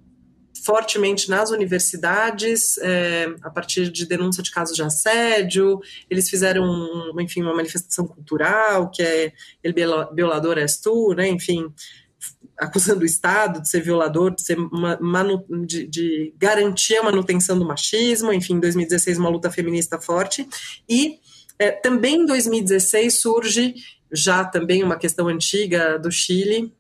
fortemente 0.63 1.29
nas 1.29 1.51
universidades, 1.51 2.77
é, 2.79 3.27
a 3.41 3.49
partir 3.49 3.89
de 3.89 4.05
denúncia 4.05 4.43
de 4.43 4.51
casos 4.51 4.75
de 4.75 4.83
assédio. 4.83 5.79
Eles 6.09 6.29
fizeram, 6.29 6.65
enfim, 7.19 7.41
uma 7.41 7.55
manifestação 7.55 8.07
cultural, 8.07 8.89
que 8.89 9.01
é 9.01 9.33
ele 9.63 9.73
violador 10.13 10.57
és 10.57 10.77
tu, 10.77 11.13
né? 11.13 11.27
Enfim, 11.27 11.73
acusando 12.57 13.01
o 13.01 13.05
Estado 13.05 13.61
de 13.61 13.69
ser 13.69 13.81
violador, 13.81 14.35
de, 14.35 14.41
ser 14.41 14.57
de, 15.65 15.87
de 15.87 16.33
garantir 16.37 16.97
a 16.97 17.03
manutenção 17.03 17.57
do 17.57 17.65
machismo. 17.65 18.33
Enfim, 18.33 18.55
em 18.55 18.59
2016, 18.59 19.17
uma 19.17 19.29
luta 19.29 19.49
feminista 19.49 19.99
forte. 19.99 20.47
E 20.87 21.19
é, 21.57 21.71
também 21.71 22.21
em 22.21 22.25
2016 22.25 23.13
surge, 23.19 23.75
já 24.11 24.43
também 24.43 24.83
uma 24.83 24.97
questão 24.97 25.27
antiga 25.27 25.97
do 25.97 26.11
Chile, 26.11 26.73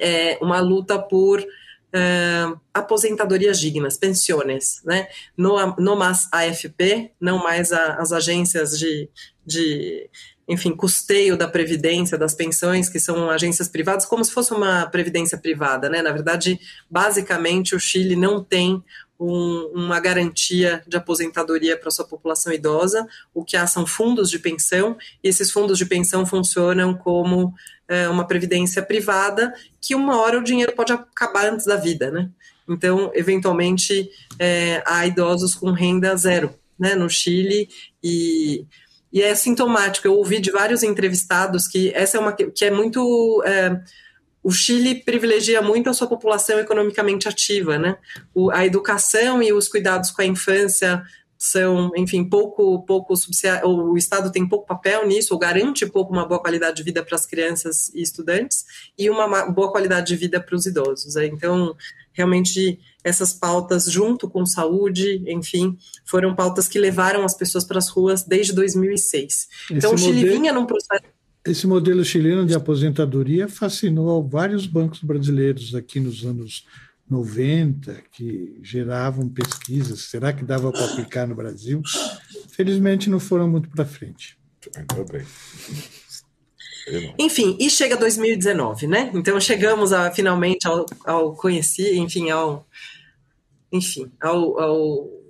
é, 0.00 0.38
uma 0.40 0.60
luta 0.60 0.98
por 0.98 1.44
uh, 1.94 2.60
aposentadorias 2.72 3.58
dignas, 3.60 3.96
pensiones, 3.96 4.82
né? 4.84 5.08
No, 5.36 5.56
no 5.76 5.96
mais 5.96 6.28
AFP, 6.32 7.12
não 7.20 7.38
mais 7.38 7.72
a, 7.72 7.94
as 7.94 8.12
agências 8.12 8.78
de, 8.78 9.08
de 9.46 10.10
enfim, 10.46 10.76
custeio 10.76 11.36
da 11.36 11.48
previdência, 11.48 12.18
das 12.18 12.34
pensões, 12.34 12.88
que 12.88 13.00
são 13.00 13.30
agências 13.30 13.68
privadas, 13.68 14.04
como 14.04 14.24
se 14.24 14.32
fosse 14.32 14.52
uma 14.52 14.86
previdência 14.86 15.38
privada, 15.38 15.88
né? 15.88 16.02
Na 16.02 16.12
verdade, 16.12 16.58
basicamente, 16.90 17.74
o 17.74 17.80
Chile 17.80 18.16
não 18.16 18.42
tem 18.42 18.82
um, 19.24 19.70
uma 19.74 20.00
garantia 20.00 20.82
de 20.86 20.96
aposentadoria 20.96 21.76
para 21.76 21.90
sua 21.90 22.04
população 22.04 22.52
idosa. 22.52 23.06
O 23.32 23.44
que 23.44 23.56
há 23.56 23.66
são 23.66 23.86
fundos 23.86 24.30
de 24.30 24.38
pensão, 24.38 24.96
e 25.22 25.28
esses 25.28 25.50
fundos 25.50 25.78
de 25.78 25.86
pensão 25.86 26.26
funcionam 26.26 26.94
como 26.94 27.54
é, 27.88 28.08
uma 28.08 28.26
previdência 28.26 28.82
privada, 28.82 29.54
que 29.80 29.94
uma 29.94 30.20
hora 30.20 30.38
o 30.38 30.44
dinheiro 30.44 30.72
pode 30.72 30.92
acabar 30.92 31.46
antes 31.46 31.66
da 31.66 31.76
vida, 31.76 32.10
né? 32.10 32.30
Então, 32.68 33.10
eventualmente, 33.14 34.10
é, 34.38 34.82
há 34.86 35.06
idosos 35.06 35.54
com 35.54 35.70
renda 35.70 36.16
zero 36.16 36.54
né, 36.78 36.94
no 36.94 37.08
Chile 37.08 37.68
e, 38.02 38.64
e 39.12 39.22
é 39.22 39.34
sintomático. 39.34 40.06
Eu 40.06 40.14
ouvi 40.14 40.40
de 40.40 40.50
vários 40.50 40.82
entrevistados 40.82 41.66
que 41.66 41.92
essa 41.94 42.16
é 42.16 42.20
uma 42.20 42.32
que 42.32 42.64
é 42.64 42.70
muito. 42.70 43.42
É, 43.46 43.80
o 44.44 44.52
Chile 44.52 44.96
privilegia 44.96 45.62
muito 45.62 45.88
a 45.88 45.94
sua 45.94 46.06
população 46.06 46.60
economicamente 46.60 47.26
ativa, 47.26 47.78
né? 47.78 47.96
O, 48.34 48.50
a 48.50 48.66
educação 48.66 49.42
e 49.42 49.50
os 49.54 49.68
cuidados 49.68 50.10
com 50.10 50.20
a 50.20 50.26
infância 50.26 51.02
são, 51.38 51.90
enfim, 51.96 52.28
pouco, 52.28 52.84
pouco 52.84 53.14
o 53.64 53.96
Estado 53.96 54.30
tem 54.30 54.46
pouco 54.46 54.66
papel 54.66 55.06
nisso, 55.06 55.32
ou 55.32 55.40
garante 55.40 55.86
pouco 55.86 56.12
uma 56.12 56.26
boa 56.26 56.40
qualidade 56.40 56.76
de 56.76 56.82
vida 56.82 57.02
para 57.02 57.16
as 57.16 57.26
crianças 57.26 57.88
e 57.94 58.02
estudantes 58.02 58.64
e 58.98 59.10
uma 59.10 59.50
boa 59.50 59.70
qualidade 59.70 60.08
de 60.08 60.16
vida 60.16 60.40
para 60.40 60.54
os 60.54 60.66
idosos. 60.66 61.14
Né? 61.14 61.26
Então, 61.26 61.74
realmente, 62.12 62.78
essas 63.02 63.32
pautas, 63.32 63.90
junto 63.90 64.28
com 64.28 64.44
saúde, 64.46 65.22
enfim, 65.26 65.76
foram 66.04 66.34
pautas 66.34 66.68
que 66.68 66.78
levaram 66.78 67.24
as 67.24 67.34
pessoas 67.34 67.64
para 67.64 67.78
as 67.78 67.88
ruas 67.88 68.22
desde 68.24 68.52
2006. 68.52 69.48
Então, 69.70 69.94
Esse 69.94 70.04
o 70.04 70.06
Chile 70.06 70.20
modelo... 70.20 70.38
vinha 70.38 70.52
num 70.52 70.66
processo 70.66 71.13
esse 71.46 71.66
modelo 71.66 72.04
chileno 72.04 72.46
de 72.46 72.54
aposentadoria 72.54 73.48
fascinou 73.48 74.26
vários 74.26 74.66
bancos 74.66 75.00
brasileiros 75.02 75.74
aqui 75.74 76.00
nos 76.00 76.24
anos 76.24 76.66
90, 77.08 78.02
que 78.12 78.58
geravam 78.62 79.28
pesquisas. 79.28 80.02
Será 80.02 80.32
que 80.32 80.44
dava 80.44 80.72
para 80.72 80.84
aplicar 80.86 81.26
no 81.26 81.34
Brasil? 81.34 81.82
Felizmente 82.50 83.10
não 83.10 83.20
foram 83.20 83.48
muito 83.48 83.68
para 83.68 83.84
frente. 83.84 84.38
Ainda 84.74 85.04
bem. 85.12 85.26
Enfim, 87.18 87.56
e 87.60 87.68
chega 87.68 87.96
2019, 87.96 88.86
né? 88.86 89.10
Então 89.14 89.38
chegamos 89.40 89.92
a, 89.92 90.10
finalmente 90.10 90.66
ao, 90.66 90.86
ao 91.04 91.34
conheci, 91.34 91.96
enfim, 91.96 92.30
ao 92.30 92.66
enfim, 93.72 94.10
ao, 94.20 94.60
ao 94.60 95.23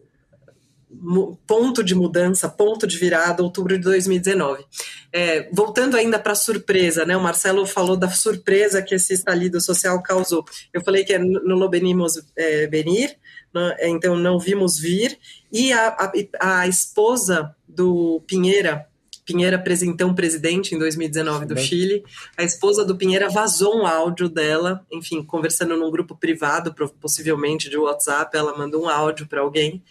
ponto 1.46 1.82
de 1.82 1.94
mudança, 1.94 2.48
ponto 2.48 2.86
de 2.86 2.98
virada, 2.98 3.42
outubro 3.42 3.76
de 3.76 3.84
2019. 3.84 4.64
É, 5.12 5.48
voltando 5.52 5.96
ainda 5.96 6.18
para 6.18 6.32
a 6.32 6.36
surpresa, 6.36 7.04
né? 7.04 7.16
O 7.16 7.22
Marcelo 7.22 7.66
falou 7.66 7.96
da 7.96 8.08
surpresa 8.10 8.82
que 8.82 8.94
esse 8.94 9.12
estalido 9.12 9.60
social 9.60 10.02
causou. 10.02 10.44
Eu 10.72 10.82
falei 10.82 11.04
que 11.04 11.12
é 11.12 11.18
no 11.18 11.56
lo 11.56 11.70
venimos 11.70 12.20
é, 12.36 12.66
venir, 12.66 13.16
né? 13.54 13.76
então 13.82 14.16
não 14.16 14.38
vimos 14.38 14.78
vir. 14.78 15.18
E 15.52 15.72
a, 15.72 15.88
a, 15.88 16.60
a 16.60 16.68
esposa 16.68 17.54
do 17.68 18.22
Pinheira, 18.26 18.86
Pinheira, 19.24 19.62
então 19.82 20.14
presidente 20.14 20.74
em 20.74 20.78
2019 20.78 21.46
do 21.46 21.56
Chile, 21.58 22.04
a 22.36 22.42
esposa 22.42 22.84
do 22.84 22.94
Pinheira 22.94 23.30
vazou 23.30 23.80
um 23.80 23.86
áudio 23.86 24.28
dela, 24.28 24.84
enfim, 24.92 25.22
conversando 25.22 25.76
num 25.76 25.90
grupo 25.90 26.14
privado, 26.14 26.74
possivelmente 27.00 27.70
de 27.70 27.78
WhatsApp, 27.78 28.36
ela 28.36 28.56
mandou 28.56 28.84
um 28.84 28.88
áudio 28.88 29.26
para 29.26 29.40
alguém 29.40 29.82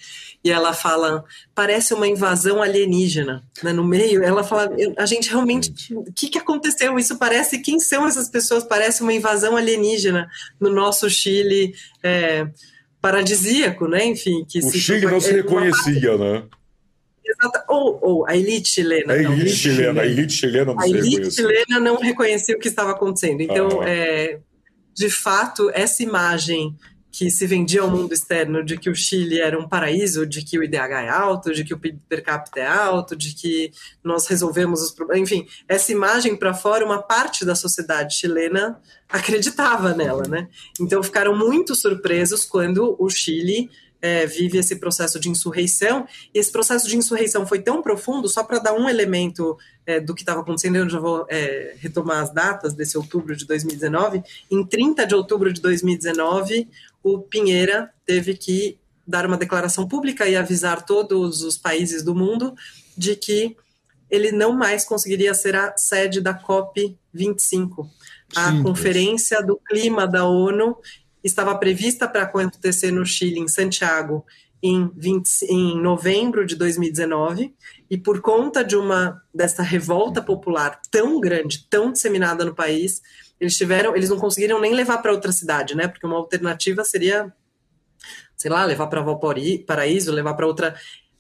e 0.44 0.52
ela 0.52 0.74
fala, 0.74 1.24
parece 1.56 1.94
uma 1.94 2.08
invasão 2.08 2.62
alienígena, 2.62 3.44
né? 3.64 3.72
No 3.72 3.84
meio, 3.84 4.22
ela 4.24 4.44
fala, 4.44 4.70
a 4.98 5.06
gente 5.06 5.30
realmente, 5.30 5.74
o 5.96 6.12
que, 6.12 6.28
que 6.28 6.38
aconteceu? 6.38 7.00
Isso 7.00 7.18
parece, 7.18 7.60
quem 7.60 7.80
são 7.80 8.06
essas 8.06 8.28
pessoas? 8.28 8.64
Parece 8.64 9.04
uma 9.04 9.14
invasão 9.14 9.56
alienígena 9.56 10.28
no 10.60 10.70
nosso 10.70 11.10
Chile 11.10 11.74
é, 12.04 12.46
paradisíaco, 13.00 13.88
né? 13.88 14.06
Enfim, 14.06 14.46
que 14.48 14.60
o 14.60 14.64
se 14.64 14.80
Chile 14.80 15.06
não 15.06 15.22
se 15.22 15.32
reconhecia, 15.32 16.18
né? 16.18 16.44
Exato. 17.26 17.60
Ou, 17.70 18.00
ou, 18.02 18.28
a 18.28 18.36
elite 18.36 18.70
chilena. 18.70 19.14
A 19.14 19.18
elite 19.18 19.50
chilena, 19.50 20.02
a 20.02 20.06
elite 20.06 20.34
chilena 20.34 20.66
não 20.74 20.80
a 20.80 20.88
elite 20.88 21.32
chilena 21.32 21.80
não 21.80 21.98
reconhecia 21.98 22.56
o 22.56 22.60
que 22.60 22.68
estava 22.68 22.92
acontecendo. 22.92 23.40
Então, 23.40 23.82
ah. 23.82 23.90
é, 23.90 24.40
de 24.94 25.10
fato, 25.10 25.72
essa 25.74 26.04
imagem 26.04 26.76
que 27.14 27.30
se 27.30 27.46
vendia 27.46 27.82
ao 27.82 27.92
mundo 27.92 28.12
externo 28.12 28.66
de 28.66 28.76
que 28.76 28.90
o 28.90 28.96
Chile 28.96 29.40
era 29.40 29.58
um 29.58 29.70
paraíso, 29.70 30.26
de 30.26 30.44
que 30.44 30.58
o 30.58 30.64
IDH 30.64 31.04
é 31.04 31.10
alto, 31.10 31.54
de 31.54 31.64
que 31.64 31.72
o 31.72 31.78
PIB 31.78 32.00
per 32.10 32.24
capita 32.24 32.60
é 32.60 32.66
alto, 32.66 33.16
de 33.16 33.36
que 33.36 33.72
nós 34.04 34.26
resolvemos 34.26 34.82
os 34.82 34.90
problemas. 34.90 35.22
Enfim, 35.22 35.48
essa 35.68 35.92
imagem 35.92 36.36
para 36.36 36.56
fora, 36.56 36.84
uma 36.84 37.04
parte 37.04 37.46
da 37.46 37.54
sociedade 37.54 38.16
chilena 38.16 38.82
acreditava 39.08 39.94
nela, 39.94 40.24
né? 40.28 40.48
Então 40.82 41.04
ficaram 41.04 41.38
muito 41.38 41.76
surpresos 41.76 42.46
quando 42.46 42.96
o 42.98 43.08
Chile 43.12 43.70
é, 44.04 44.26
vive 44.26 44.58
esse 44.58 44.76
processo 44.76 45.18
de 45.18 45.30
insurreição. 45.30 46.06
E 46.34 46.40
esse 46.40 46.52
processo 46.52 46.90
de 46.90 46.98
insurreição 46.98 47.48
foi 47.48 47.62
tão 47.62 47.82
profundo, 47.82 48.28
só 48.28 48.44
para 48.44 48.60
dar 48.60 48.74
um 48.74 48.90
elemento 48.90 49.58
é, 49.86 50.00
do 50.00 50.14
que 50.14 50.24
estava 50.24 50.42
acontecendo, 50.42 50.76
eu 50.76 50.90
já 50.90 51.00
vou 51.00 51.26
é, 51.30 51.76
retomar 51.80 52.22
as 52.22 52.34
datas 52.34 52.74
desse 52.74 52.98
outubro 52.98 53.34
de 53.34 53.46
2019. 53.46 54.22
Em 54.52 54.66
30 54.66 55.08
de 55.08 55.16
outubro 55.16 55.54
de 55.54 55.62
2019, 55.62 56.68
o 57.04 57.20
Pinheira 57.20 57.92
teve 58.06 58.36
que 58.36 58.80
dar 59.06 59.26
uma 59.26 59.38
declaração 59.38 59.88
pública 59.88 60.28
e 60.28 60.36
avisar 60.36 60.86
todos 60.86 61.42
os 61.42 61.58
países 61.58 62.04
do 62.04 62.16
mundo 62.16 62.56
de 62.98 63.16
que 63.16 63.56
ele 64.10 64.32
não 64.32 64.54
mais 64.54 64.86
conseguiria 64.86 65.34
ser 65.34 65.56
a 65.56 65.76
sede 65.76 66.22
da 66.22 66.34
COP 66.34 66.98
25. 67.14 67.90
A. 68.36 68.62
Conferência 68.64 69.44
do 69.44 69.58
Clima 69.58 70.08
da 70.08 70.26
ONU 70.26 70.78
estava 71.24 71.58
prevista 71.58 72.08
para 72.08 72.24
acontecer 72.24 72.92
no 72.92 73.06
Chile, 73.06 73.40
em 73.40 73.48
Santiago, 73.48 74.26
em, 74.62 74.90
20, 74.96 75.28
em 75.50 75.82
novembro 75.82 76.46
de 76.46 76.56
2019, 76.56 77.54
e 77.90 77.98
por 77.98 78.22
conta 78.22 78.64
de 78.64 78.76
uma 78.76 79.22
dessa 79.34 79.62
revolta 79.62 80.22
popular 80.22 80.80
tão 80.90 81.20
grande, 81.20 81.68
tão 81.70 81.92
disseminada 81.92 82.46
no 82.46 82.56
país, 82.56 83.02
eles 83.44 83.58
tiveram, 83.58 83.96
eles 83.96 84.10
não 84.10 84.18
conseguiram 84.18 84.62
nem 84.62 84.74
levar 84.74 85.00
para 85.00 85.12
outra 85.12 85.32
cidade, 85.32 85.76
né? 85.76 85.88
Porque 85.88 86.06
uma 86.06 86.16
alternativa 86.16 86.84
seria, 86.86 87.32
sei 88.38 88.50
lá, 88.50 88.64
levar 88.64 88.88
para 88.88 89.02
Valparaíso, 89.02 90.14
levar 90.14 90.34
para 90.34 90.48
outra. 90.48 90.76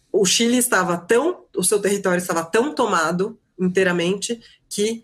O 0.09 0.25
Chile 0.25 0.57
estava 0.57 0.97
tão, 0.97 1.43
o 1.55 1.63
seu 1.63 1.81
território 1.81 2.19
estava 2.19 2.43
tão 2.45 2.73
tomado 2.73 3.37
inteiramente 3.59 4.39
que 4.69 5.03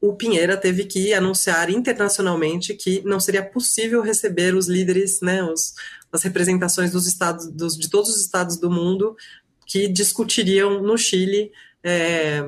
o 0.00 0.14
Pinheira 0.14 0.56
teve 0.56 0.84
que 0.84 1.12
anunciar 1.12 1.68
internacionalmente 1.70 2.74
que 2.74 3.02
não 3.04 3.20
seria 3.20 3.42
possível 3.42 4.00
receber 4.00 4.54
os 4.54 4.66
líderes, 4.66 5.20
né, 5.20 5.42
os, 5.42 5.74
as 6.12 6.22
representações 6.22 6.90
dos 6.90 7.06
estados, 7.06 7.46
dos, 7.50 7.76
de 7.76 7.88
todos 7.90 8.10
os 8.10 8.20
estados 8.20 8.56
do 8.56 8.70
mundo 8.70 9.16
que 9.66 9.88
discutiriam 9.88 10.82
no 10.82 10.96
Chile 10.96 11.52
é, 11.82 12.42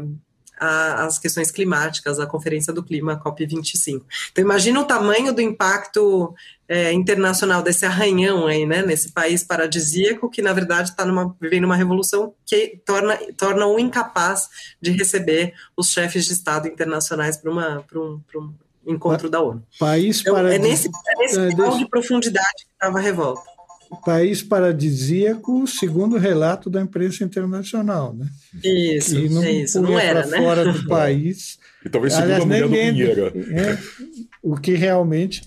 as 0.59 1.19
questões 1.19 1.51
climáticas, 1.51 2.19
a 2.19 2.27
Conferência 2.27 2.73
do 2.73 2.83
Clima, 2.83 3.21
COP25. 3.23 4.03
Então, 4.33 4.45
imagina 4.45 4.81
o 4.81 4.85
tamanho 4.85 5.33
do 5.33 5.41
impacto 5.41 6.35
é, 6.69 6.93
internacional 6.93 7.63
desse 7.63 7.85
arranhão 7.85 8.47
aí, 8.47 8.65
né, 8.67 8.83
nesse 8.83 9.13
país 9.13 9.43
paradisíaco 9.45 10.31
que, 10.31 10.43
na 10.43 10.53
verdade, 10.53 10.91
está 10.91 11.05
vivendo 11.41 11.65
uma 11.65 11.77
revolução 11.77 12.35
que 12.45 12.81
torna, 12.85 13.19
torna 13.37 13.67
o 13.67 13.79
incapaz 13.79 14.49
de 14.81 14.91
receber 14.91 15.55
os 15.77 15.91
chefes 15.91 16.25
de 16.25 16.33
Estado 16.33 16.69
internacionais 16.69 17.37
para 17.37 17.51
um, 17.51 18.21
um 18.37 18.55
encontro 18.87 19.29
da 19.29 19.41
ONU. 19.41 19.63
País 19.79 20.21
então, 20.21 20.37
é 20.39 20.59
nesse, 20.59 20.89
é 20.89 21.19
nesse 21.19 21.39
é, 21.39 21.49
de 21.49 21.89
profundidade 21.89 22.65
que 22.65 22.73
estava 22.73 22.99
a 22.99 23.03
revolta 23.03 23.56
país 24.01 24.43
paradisíaco, 24.43 25.67
segundo 25.67 26.17
o 26.17 26.19
relato 26.19 26.69
da 26.71 26.81
imprensa 26.81 27.25
internacional, 27.25 28.15
né? 28.15 28.27
Isso, 28.63 29.17
e 29.17 29.29
não 29.29 29.43
é 29.43 29.53
isso, 29.53 29.81
não 29.81 29.99
era, 29.99 30.27
né? 30.27 30.39
fora 30.39 30.73
do 30.73 30.85
país. 30.89 31.59
E 31.85 31.89
talvez 31.89 32.13
segundo 32.15 32.33
Aliás, 32.33 32.43
a 32.43 32.47
mulher 32.47 32.63
do 32.63 32.71
Pinheira. 32.71 33.33
É, 33.53 33.79
o 34.43 34.57
que 34.57 34.75
realmente 34.75 35.43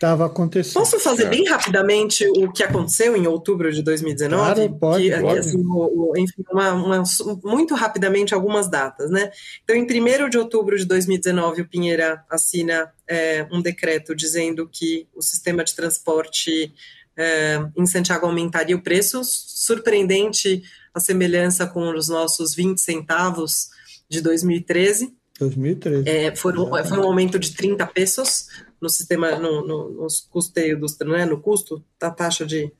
estava 0.00 0.24
acontecendo. 0.24 0.74
Posso 0.74 0.98
fazer 0.98 1.24
é. 1.24 1.28
bem 1.28 1.44
rapidamente 1.44 2.26
o 2.26 2.50
que 2.50 2.62
aconteceu 2.62 3.14
em 3.14 3.26
outubro 3.26 3.70
de 3.70 3.82
2019? 3.82 4.42
Claro, 4.42 4.78
pode. 4.78 5.10
Que, 5.10 5.20
pode. 5.20 5.38
Assim, 5.40 5.62
o, 5.62 6.12
o, 6.12 6.12
enfim, 6.16 6.42
uma, 6.50 6.72
uma, 6.72 7.02
muito 7.44 7.74
rapidamente 7.74 8.32
algumas 8.32 8.68
datas, 8.68 9.10
né? 9.10 9.30
Então, 9.62 9.76
em 9.76 9.84
1 9.84 10.30
de 10.30 10.38
outubro 10.38 10.78
de 10.78 10.86
2019, 10.86 11.62
o 11.62 11.68
Pinheira 11.68 12.24
assina 12.30 12.90
é, 13.06 13.46
um 13.52 13.60
decreto 13.60 14.14
dizendo 14.14 14.66
que 14.72 15.06
o 15.14 15.20
sistema 15.20 15.62
de 15.62 15.76
transporte 15.76 16.72
é, 17.20 17.62
em 17.76 17.86
Santiago 17.86 18.24
aumentaria 18.24 18.74
o 18.74 18.82
preço. 18.82 19.20
Surpreendente 19.22 20.62
a 20.94 20.98
semelhança 20.98 21.66
com 21.66 21.94
os 21.94 22.08
nossos 22.08 22.54
20 22.54 22.80
centavos 22.80 23.68
de 24.08 24.22
2013. 24.22 25.14
2013. 25.38 26.08
É, 26.08 26.34
foi, 26.34 26.54
foi 26.54 26.98
um 26.98 27.02
aumento 27.02 27.38
de 27.38 27.54
30 27.54 27.86
pesos 27.88 28.46
no 28.80 28.88
sistema, 28.88 29.38
no, 29.38 29.66
no, 29.66 29.90
nos 30.02 30.20
custeio 30.30 30.80
dos, 30.80 30.98
né, 31.00 31.26
no 31.26 31.38
custo 31.38 31.84
da 32.00 32.10
taxa 32.10 32.46
de 32.46 32.72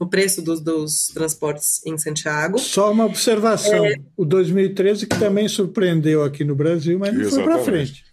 no 0.00 0.08
preço 0.08 0.42
dos, 0.42 0.60
dos 0.60 1.08
transportes 1.14 1.84
em 1.86 1.96
Santiago. 1.96 2.58
Só 2.58 2.90
uma 2.90 3.04
observação, 3.04 3.84
é... 3.86 3.94
o 4.16 4.24
2013 4.24 5.06
que 5.06 5.18
também 5.18 5.46
surpreendeu 5.46 6.24
aqui 6.24 6.42
no 6.44 6.56
Brasil, 6.56 6.98
mas 6.98 7.14
não 7.14 7.20
Exatamente. 7.20 7.44
foi 7.44 7.54
para 7.54 7.64
frente. 7.64 8.04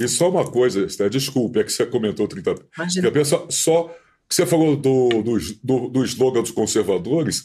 E 0.00 0.08
só 0.08 0.28
uma 0.28 0.50
coisa, 0.50 0.86
desculpe, 1.08 1.60
é 1.60 1.64
que 1.64 1.72
você 1.72 1.86
comentou 1.86 2.26
30. 2.26 2.56
Imagina. 2.76 3.10
Pensa 3.12 3.44
só 3.48 3.94
você 4.28 4.44
falou 4.44 4.76
do, 4.76 5.08
do, 5.22 5.38
do, 5.62 5.88
do 5.88 6.04
slogan 6.04 6.42
dos 6.42 6.50
conservadores, 6.50 7.44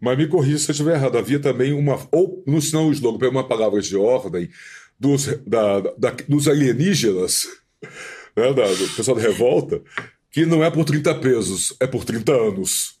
mas 0.00 0.18
me 0.18 0.28
corrija 0.28 0.58
se 0.58 0.70
eu 0.70 0.72
estiver 0.72 0.94
errado. 0.94 1.18
Havia 1.18 1.40
também 1.40 1.72
uma, 1.72 1.98
ou 2.12 2.42
não 2.46 2.60
se 2.60 2.72
não 2.72 2.88
o 2.88 2.92
slogan, 2.92 3.30
uma 3.30 3.46
palavra 3.46 3.80
de 3.80 3.96
ordem 3.96 4.48
dos, 4.98 5.26
da, 5.46 5.80
da, 5.96 6.10
dos 6.28 6.48
alienígenas, 6.48 7.46
né, 8.36 8.52
da, 8.52 8.66
do 8.66 8.88
pessoal 8.96 9.16
da 9.16 9.22
revolta, 9.22 9.80
que 10.30 10.44
não 10.44 10.64
é 10.64 10.70
por 10.70 10.84
30 10.84 11.14
pesos, 11.16 11.76
é 11.80 11.86
por 11.86 12.04
30 12.04 12.32
anos. 12.32 12.97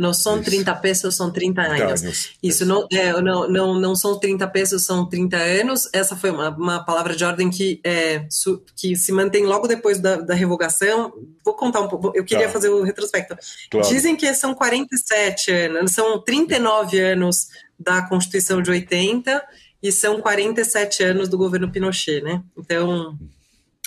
Não 0.00 0.14
são 0.14 0.36
Isso. 0.36 0.44
30 0.44 0.74
pesos, 0.76 1.14
são 1.14 1.30
30 1.30 1.60
anos. 1.60 2.02
anos. 2.02 2.30
Isso, 2.42 2.64
não, 2.64 2.86
é, 2.90 3.12
não, 3.20 3.46
não, 3.46 3.78
não 3.78 3.94
são 3.94 4.18
30 4.18 4.48
pesos, 4.48 4.82
são 4.82 5.06
30 5.06 5.36
anos. 5.36 5.90
Essa 5.92 6.16
foi 6.16 6.30
uma, 6.30 6.48
uma 6.48 6.82
palavra 6.82 7.14
de 7.14 7.22
ordem 7.22 7.50
que, 7.50 7.80
é, 7.84 8.24
su, 8.30 8.62
que 8.74 8.96
se 8.96 9.12
mantém 9.12 9.44
logo 9.44 9.68
depois 9.68 9.98
da, 9.98 10.16
da 10.16 10.32
revogação. 10.32 11.12
Vou 11.44 11.52
contar 11.52 11.80
um 11.80 11.88
pouco, 11.88 12.12
eu 12.14 12.24
queria 12.24 12.46
tá. 12.46 12.52
fazer 12.52 12.70
o 12.70 12.82
retrospecto. 12.82 13.36
Claro. 13.70 13.86
Dizem 13.86 14.16
que 14.16 14.32
são 14.32 14.54
47 14.54 15.52
anos, 15.52 15.92
são 15.92 16.18
39 16.22 16.98
anos 16.98 17.48
da 17.78 18.00
Constituição 18.00 18.62
de 18.62 18.70
80 18.70 19.44
e 19.82 19.92
são 19.92 20.18
47 20.18 21.02
anos 21.04 21.28
do 21.28 21.36
governo 21.36 21.70
Pinochet, 21.70 22.22
né? 22.22 22.42
Então 22.56 23.18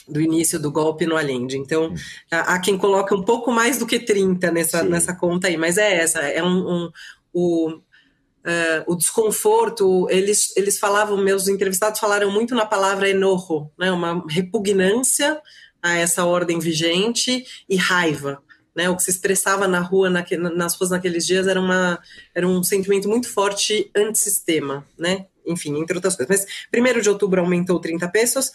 do 0.07 0.19
início 0.21 0.59
do 0.59 0.71
golpe 0.71 1.05
no 1.05 1.15
Allende. 1.15 1.57
Então, 1.57 1.87
hum. 1.87 1.95
há, 2.29 2.59
quem 2.59 2.77
coloque 2.77 3.13
um 3.13 3.23
pouco 3.23 3.51
mais 3.51 3.77
do 3.77 3.85
que 3.85 3.99
30 3.99 4.51
nessa, 4.51 4.83
nessa 4.83 5.15
conta 5.15 5.47
aí, 5.47 5.57
mas 5.57 5.77
é 5.77 5.95
essa, 5.95 6.19
é 6.19 6.43
um, 6.43 6.67
um 6.67 6.91
o, 7.33 7.69
uh, 7.69 8.83
o 8.85 8.95
desconforto, 8.95 10.07
eles, 10.09 10.55
eles 10.55 10.77
falavam, 10.77 11.17
meus 11.17 11.47
entrevistados 11.47 11.99
falaram 11.99 12.31
muito 12.31 12.53
na 12.53 12.65
palavra 12.65 13.09
enojo, 13.09 13.69
né, 13.77 13.91
uma 13.91 14.23
repugnância 14.29 15.41
a 15.81 15.97
essa 15.97 16.25
ordem 16.25 16.59
vigente 16.59 17.45
e 17.67 17.75
raiva. 17.75 18.41
Né, 18.75 18.89
o 18.89 18.95
que 18.95 19.03
se 19.03 19.11
expressava 19.11 19.67
na 19.67 19.79
rua, 19.79 20.09
naque, 20.09 20.35
nas 20.35 20.75
ruas 20.75 20.89
naqueles 20.89 21.27
dias 21.27 21.45
era, 21.45 21.61
uma, 21.61 21.99
era 22.33 22.47
um 22.47 22.63
sentimento 22.63 23.07
muito 23.07 23.29
forte 23.29 23.91
antissistema, 23.95 24.83
né? 24.97 25.27
Enfim, 25.45 25.79
entre 25.79 25.95
outras 25.95 26.15
coisas. 26.15 26.47
Mas 26.73 26.97
1 26.97 27.01
de 27.01 27.07
outubro 27.07 27.39
aumentou 27.39 27.79
30 27.79 28.07
pesos. 28.07 28.51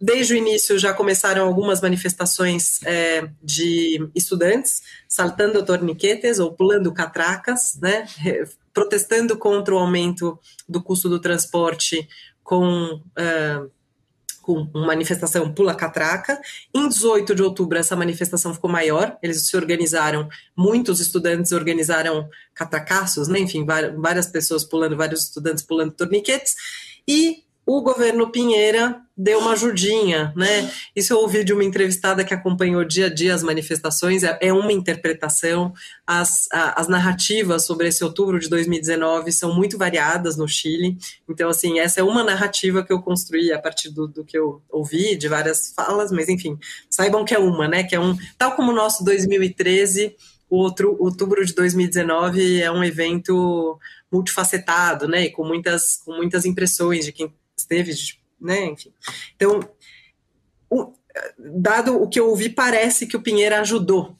Desde 0.00 0.34
o 0.34 0.36
início 0.36 0.78
já 0.78 0.92
começaram 0.92 1.46
algumas 1.46 1.80
manifestações 1.80 2.82
é, 2.84 3.28
de 3.42 4.08
estudantes 4.14 4.82
saltando 5.08 5.64
torniquetes 5.64 6.38
ou 6.38 6.52
pulando 6.52 6.92
catracas, 6.92 7.78
né, 7.80 8.06
protestando 8.72 9.38
contra 9.38 9.74
o 9.74 9.78
aumento 9.78 10.38
do 10.68 10.82
custo 10.82 11.08
do 11.08 11.20
transporte 11.20 12.08
com, 12.42 13.00
uh, 13.16 13.70
com 14.42 14.68
manifestação 14.74 15.54
Pula 15.54 15.74
Catraca. 15.74 16.40
Em 16.74 16.88
18 16.88 17.34
de 17.34 17.42
outubro, 17.42 17.78
essa 17.78 17.94
manifestação 17.94 18.52
ficou 18.52 18.68
maior, 18.68 19.16
eles 19.22 19.46
se 19.46 19.56
organizaram, 19.56 20.28
muitos 20.56 21.00
estudantes 21.00 21.52
organizaram 21.52 22.28
catracaços, 22.52 23.28
né, 23.28 23.38
enfim, 23.38 23.64
várias 23.64 24.26
pessoas 24.26 24.64
pulando, 24.64 24.96
vários 24.96 25.22
estudantes 25.22 25.62
pulando 25.62 25.92
torniquetes, 25.92 26.56
e 27.06 27.43
o 27.66 27.80
governo 27.80 28.30
Pinheira 28.30 29.00
deu 29.16 29.38
uma 29.38 29.52
ajudinha, 29.52 30.32
né? 30.36 30.70
Isso 30.94 31.12
eu 31.12 31.18
ouvi 31.18 31.44
de 31.44 31.52
uma 31.52 31.62
entrevistada 31.62 32.24
que 32.24 32.34
acompanhou 32.34 32.84
dia 32.84 33.06
a 33.06 33.08
dia 33.08 33.34
as 33.34 33.42
manifestações, 33.42 34.22
é, 34.24 34.36
é 34.40 34.52
uma 34.52 34.72
interpretação. 34.72 35.72
As, 36.06 36.48
as 36.50 36.88
narrativas 36.88 37.64
sobre 37.64 37.88
esse 37.88 38.02
outubro 38.02 38.38
de 38.38 38.48
2019 38.48 39.30
são 39.32 39.54
muito 39.54 39.78
variadas 39.78 40.36
no 40.36 40.48
Chile, 40.48 40.98
então, 41.28 41.48
assim, 41.48 41.78
essa 41.78 42.00
é 42.00 42.02
uma 42.02 42.24
narrativa 42.24 42.84
que 42.84 42.92
eu 42.92 43.00
construí 43.00 43.52
a 43.52 43.58
partir 43.58 43.90
do, 43.90 44.08
do 44.08 44.24
que 44.24 44.36
eu 44.36 44.60
ouvi, 44.68 45.16
de 45.16 45.28
várias 45.28 45.72
falas, 45.74 46.10
mas, 46.10 46.28
enfim, 46.28 46.58
saibam 46.90 47.24
que 47.24 47.34
é 47.34 47.38
uma, 47.38 47.68
né? 47.68 47.84
Que 47.84 47.94
é 47.94 48.00
um, 48.00 48.16
tal 48.36 48.56
como 48.56 48.72
o 48.72 48.74
nosso 48.74 49.04
2013, 49.04 50.16
o 50.50 50.56
outro, 50.56 50.96
outubro 51.00 51.44
de 51.44 51.54
2019 51.54 52.60
é 52.60 52.70
um 52.70 52.84
evento 52.84 53.78
multifacetado, 54.10 55.08
né? 55.08 55.24
E 55.24 55.30
com 55.30 55.44
muitas, 55.44 55.96
com 56.04 56.16
muitas 56.16 56.44
impressões 56.44 57.04
de 57.04 57.12
quem 57.12 57.32
esteve, 57.56 57.92
né, 58.40 58.66
enfim. 58.66 58.92
Então, 59.36 59.60
o, 60.70 60.92
dado 61.38 62.00
o 62.00 62.08
que 62.08 62.18
eu 62.18 62.28
ouvi, 62.28 62.48
parece 62.48 63.06
que 63.06 63.16
o 63.16 63.22
Pinheira 63.22 63.60
ajudou 63.60 64.16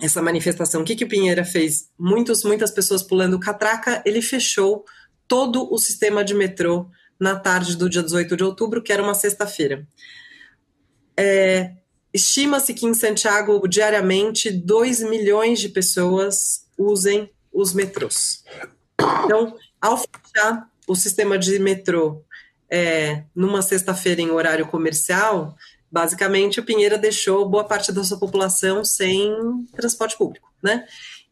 essa 0.00 0.20
manifestação. 0.20 0.82
O 0.82 0.84
que, 0.84 0.96
que 0.96 1.04
o 1.04 1.08
Pinheira 1.08 1.44
fez? 1.44 1.90
Muitos, 1.98 2.44
muitas 2.44 2.70
pessoas 2.70 3.02
pulando 3.02 3.40
catraca, 3.40 4.02
ele 4.04 4.20
fechou 4.20 4.84
todo 5.26 5.72
o 5.72 5.78
sistema 5.78 6.24
de 6.24 6.34
metrô 6.34 6.90
na 7.18 7.36
tarde 7.36 7.76
do 7.76 7.88
dia 7.88 8.02
18 8.02 8.36
de 8.36 8.44
outubro, 8.44 8.82
que 8.82 8.92
era 8.92 9.02
uma 9.02 9.14
sexta-feira. 9.14 9.86
É, 11.16 11.72
estima-se 12.12 12.74
que 12.74 12.86
em 12.86 12.92
Santiago, 12.92 13.66
diariamente, 13.66 14.50
2 14.50 15.02
milhões 15.04 15.60
de 15.60 15.70
pessoas 15.70 16.66
usem 16.76 17.30
os 17.52 17.72
metrôs. 17.72 18.44
Então, 19.24 19.56
ao 19.80 19.96
fechar 19.96 20.70
o 20.86 20.94
sistema 20.94 21.38
de 21.38 21.58
metrô 21.58 22.22
é, 22.70 23.24
numa 23.34 23.62
sexta-feira 23.62 24.20
em 24.20 24.30
horário 24.30 24.66
comercial, 24.66 25.56
basicamente 25.90 26.60
o 26.60 26.64
Pinheira 26.64 26.98
deixou 26.98 27.48
boa 27.48 27.64
parte 27.64 27.92
da 27.92 28.02
sua 28.02 28.18
população 28.18 28.84
sem 28.84 29.32
transporte 29.74 30.16
público, 30.16 30.50
né? 30.62 30.84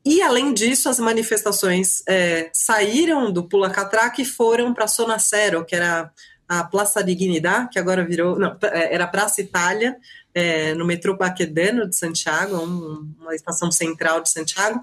E, 0.05 0.21
além 0.21 0.53
disso, 0.53 0.89
as 0.91 0.99
manifestações 0.99 2.03
é, 2.07 2.51
saíram 2.53 3.33
do 3.33 3.49
Pula 3.49 3.71
Catraca 3.71 4.21
e 4.21 4.25
foram 4.25 4.75
para 4.75 4.87
Zero, 5.19 5.65
que 5.65 5.75
era 5.75 6.13
a 6.47 6.63
Praça 6.63 7.03
Dignidade, 7.03 7.71
que 7.71 7.79
agora 7.79 8.05
virou. 8.05 8.39
Não, 8.39 8.55
é, 8.65 8.95
era 8.95 9.07
Praça 9.07 9.41
Itália, 9.41 9.97
é, 10.35 10.75
no 10.75 10.85
metrô 10.85 11.17
Baquedano 11.17 11.89
de 11.89 11.97
Santiago, 11.97 12.59
um, 12.59 13.15
uma 13.19 13.35
estação 13.35 13.73
central 13.73 14.21
de 14.21 14.29
Santiago. 14.29 14.83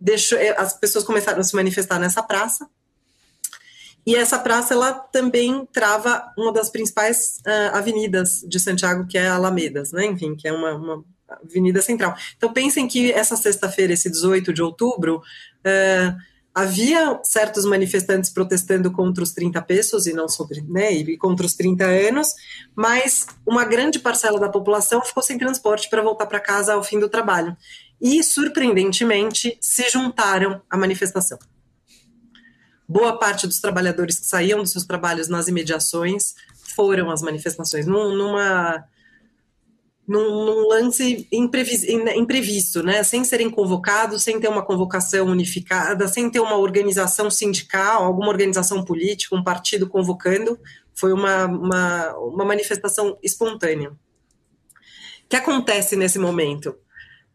Deixou, 0.00 0.36
é, 0.36 0.48
as 0.58 0.76
pessoas 0.76 1.04
começaram 1.04 1.38
a 1.38 1.44
se 1.44 1.54
manifestar 1.54 2.00
nessa 2.00 2.22
praça. 2.22 2.68
E 4.06 4.14
essa 4.14 4.38
praça 4.38 4.72
ela 4.72 4.92
também 4.92 5.66
trava 5.72 6.32
uma 6.38 6.52
das 6.52 6.70
principais 6.70 7.38
uh, 7.46 7.76
avenidas 7.76 8.44
de 8.46 8.60
Santiago, 8.60 9.06
que 9.06 9.18
é 9.18 9.26
a 9.26 9.34
Alamedas, 9.34 9.90
né? 9.90 10.06
Enfim, 10.06 10.36
que 10.36 10.46
é 10.46 10.52
uma, 10.52 10.74
uma 10.74 11.04
Avenida 11.28 11.82
Central. 11.82 12.14
Então 12.36 12.52
pensem 12.52 12.86
que 12.86 13.10
essa 13.10 13.36
sexta-feira, 13.36 13.92
esse 13.92 14.08
18 14.08 14.52
de 14.52 14.62
outubro, 14.62 15.16
uh, 15.18 16.16
havia 16.54 17.20
certos 17.22 17.66
manifestantes 17.66 18.30
protestando 18.30 18.90
contra 18.90 19.22
os 19.22 19.32
30 19.32 19.60
pesos 19.62 20.06
e 20.06 20.12
não 20.12 20.26
sobre, 20.26 20.62
né, 20.62 20.90
e 20.90 21.18
contra 21.18 21.44
os 21.44 21.54
30 21.54 21.84
anos, 21.84 22.28
mas 22.74 23.26
uma 23.44 23.62
grande 23.62 23.98
parcela 23.98 24.40
da 24.40 24.48
população 24.48 25.04
ficou 25.04 25.22
sem 25.22 25.36
transporte 25.36 25.90
para 25.90 26.00
voltar 26.00 26.24
para 26.24 26.40
casa 26.40 26.72
ao 26.72 26.82
fim 26.82 26.98
do 26.98 27.10
trabalho. 27.10 27.54
E, 28.00 28.22
surpreendentemente, 28.22 29.58
se 29.60 29.90
juntaram 29.90 30.62
à 30.70 30.78
manifestação. 30.78 31.38
Boa 32.88 33.18
parte 33.18 33.46
dos 33.46 33.60
trabalhadores 33.60 34.18
que 34.18 34.26
saíam 34.26 34.60
dos 34.60 34.72
seus 34.72 34.84
trabalhos 34.84 35.28
nas 35.28 35.48
imediações 35.48 36.34
foram 36.74 37.10
às 37.10 37.22
manifestações, 37.22 37.86
num, 37.86 38.14
numa 38.14 38.84
num, 40.06 40.44
num 40.44 40.68
lance 40.68 41.26
imprevisto, 41.32 42.82
né? 42.82 43.02
Sem 43.02 43.24
serem 43.24 43.50
convocados, 43.50 44.22
sem 44.22 44.38
ter 44.38 44.48
uma 44.48 44.64
convocação 44.64 45.26
unificada, 45.26 46.06
sem 46.06 46.30
ter 46.30 46.38
uma 46.38 46.56
organização 46.56 47.28
sindical, 47.28 48.04
alguma 48.04 48.28
organização 48.28 48.84
política, 48.84 49.34
um 49.34 49.42
partido 49.42 49.88
convocando, 49.88 50.58
foi 50.94 51.12
uma, 51.12 51.46
uma, 51.46 52.16
uma 52.18 52.44
manifestação 52.44 53.18
espontânea. 53.22 53.90
O 53.90 55.28
que 55.28 55.36
acontece 55.36 55.96
nesse 55.96 56.20
momento? 56.20 56.76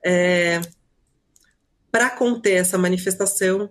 É, 0.03 0.61
Para 1.91 2.09
conter 2.09 2.53
essa 2.53 2.77
manifestação, 2.77 3.69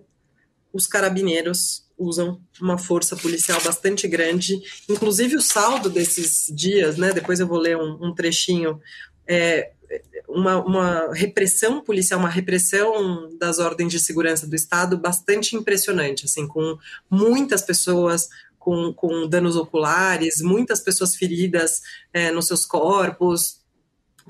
os 0.73 0.87
carabineiros 0.87 1.85
usam 1.97 2.41
uma 2.59 2.77
força 2.77 3.15
policial 3.15 3.61
bastante 3.61 4.07
grande. 4.07 4.61
Inclusive 4.89 5.35
o 5.35 5.41
saldo 5.41 5.89
desses 5.89 6.51
dias, 6.53 6.97
né? 6.97 7.13
Depois 7.13 7.39
eu 7.39 7.47
vou 7.47 7.59
ler 7.59 7.77
um, 7.77 7.97
um 8.01 8.13
trechinho. 8.13 8.79
É, 9.27 9.71
uma, 10.27 10.63
uma, 10.63 11.13
repressão 11.13 11.81
policial, 11.81 12.19
uma 12.19 12.29
repressão 12.29 13.29
das 13.37 13.59
ordens 13.59 13.91
de 13.91 13.99
segurança 13.99 14.47
do 14.47 14.55
Estado 14.55 14.97
bastante 14.97 15.55
impressionante, 15.55 16.25
assim, 16.25 16.47
com 16.47 16.77
muitas 17.09 17.61
pessoas 17.61 18.29
com, 18.57 18.93
com 18.93 19.27
danos 19.27 19.55
oculares, 19.55 20.41
muitas 20.41 20.79
pessoas 20.79 21.15
feridas 21.15 21.81
é, 22.13 22.31
nos 22.31 22.47
seus 22.47 22.65
corpos, 22.65 23.59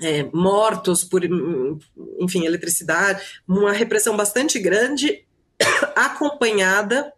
é, 0.00 0.24
mortos 0.32 1.04
por, 1.04 1.22
enfim, 2.18 2.44
eletricidade, 2.44 3.22
uma 3.46 3.72
repressão 3.72 4.16
bastante 4.16 4.58
grande, 4.58 5.24
acompanhada 5.96 7.12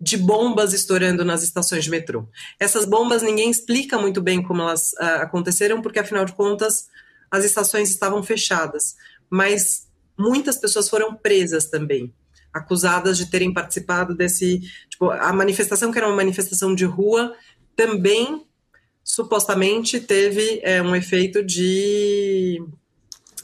de 0.00 0.16
bombas 0.16 0.72
estourando 0.72 1.24
nas 1.24 1.44
estações 1.44 1.84
de 1.84 1.90
metrô. 1.90 2.26
Essas 2.58 2.84
bombas 2.84 3.22
ninguém 3.22 3.50
explica 3.50 3.96
muito 3.98 4.20
bem 4.20 4.42
como 4.42 4.62
elas 4.62 4.92
uh, 4.94 5.22
aconteceram, 5.22 5.80
porque 5.80 6.00
afinal 6.00 6.24
de 6.24 6.32
contas 6.32 6.88
as 7.30 7.44
estações 7.44 7.88
estavam 7.88 8.20
fechadas. 8.22 8.96
Mas 9.30 9.88
muitas 10.18 10.58
pessoas 10.58 10.88
foram 10.88 11.14
presas 11.14 11.66
também, 11.66 12.12
acusadas 12.52 13.16
de 13.16 13.30
terem 13.30 13.52
participado 13.52 14.14
desse. 14.14 14.60
Tipo, 14.90 15.10
a 15.10 15.32
manifestação, 15.32 15.92
que 15.92 15.98
era 15.98 16.08
uma 16.08 16.16
manifestação 16.16 16.74
de 16.74 16.84
rua, 16.84 17.34
também 17.76 18.44
supostamente 19.04 20.00
teve 20.00 20.60
é, 20.62 20.82
um 20.82 20.94
efeito 20.94 21.44
de. 21.44 22.62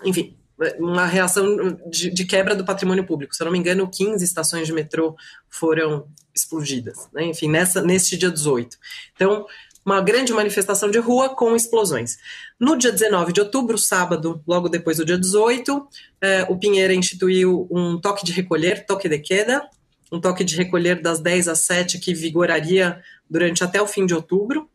Enfim, 0.04 0.36
uma 0.78 1.06
reação 1.06 1.78
de, 1.88 2.10
de, 2.10 2.24
quebra 2.24 2.54
do 2.54 2.64
patrimônio 2.64 3.06
público. 3.06 3.34
Se 3.34 3.42
eu 3.42 3.44
não 3.44 3.52
me 3.52 3.58
engano, 3.58 3.88
15 3.88 4.24
estações 4.24 4.66
de 4.66 4.72
metrô 4.72 5.16
foram 5.48 6.06
explodidas, 6.34 7.08
né? 7.12 7.24
enfim, 7.26 7.48
nessa, 7.48 7.82
neste 7.82 8.16
dia 8.16 8.30
18. 8.30 8.76
Então, 9.14 9.46
uma 9.84 10.00
grande 10.00 10.32
manifestação 10.32 10.90
de 10.90 10.98
rua 10.98 11.30
com 11.30 11.56
explosões. 11.56 12.18
No 12.60 12.76
dia 12.76 12.92
19 12.92 13.32
de 13.32 13.40
outubro, 13.40 13.78
sábado, 13.78 14.42
logo 14.46 14.68
depois 14.68 14.98
do 14.98 15.04
dia 15.04 15.16
18, 15.16 15.88
eh, 16.20 16.46
o 16.48 16.58
Pinheira 16.58 16.92
instituiu 16.92 17.66
um 17.70 17.98
toque 17.98 18.24
de 18.24 18.32
recolher, 18.32 18.84
toque 18.84 19.08
de 19.08 19.18
queda, 19.18 19.66
um 20.12 20.20
toque 20.20 20.44
de 20.44 20.56
recolher 20.56 21.00
das 21.00 21.20
10 21.20 21.48
às 21.48 21.60
7, 21.60 21.98
que 21.98 22.12
vigoraria 22.12 23.02
durante 23.30 23.64
até 23.64 23.80
o 23.80 23.86
fim 23.86 24.04
de 24.04 24.14
outubro. 24.14 24.68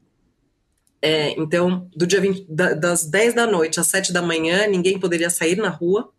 É, 1.06 1.32
então, 1.38 1.90
do 1.94 2.08
dia 2.08 2.22
20, 2.22 2.46
da, 2.48 2.74
das 2.74 3.06
10 3.06 3.34
da 3.34 3.46
noite 3.46 3.78
às 3.78 3.88
7 3.88 4.14
da 4.14 4.22
manhã, 4.22 4.66
ninguém 4.68 4.98
poderia 4.98 5.30
sair 5.30 5.58
na 5.58 5.68
rua. 5.68 6.10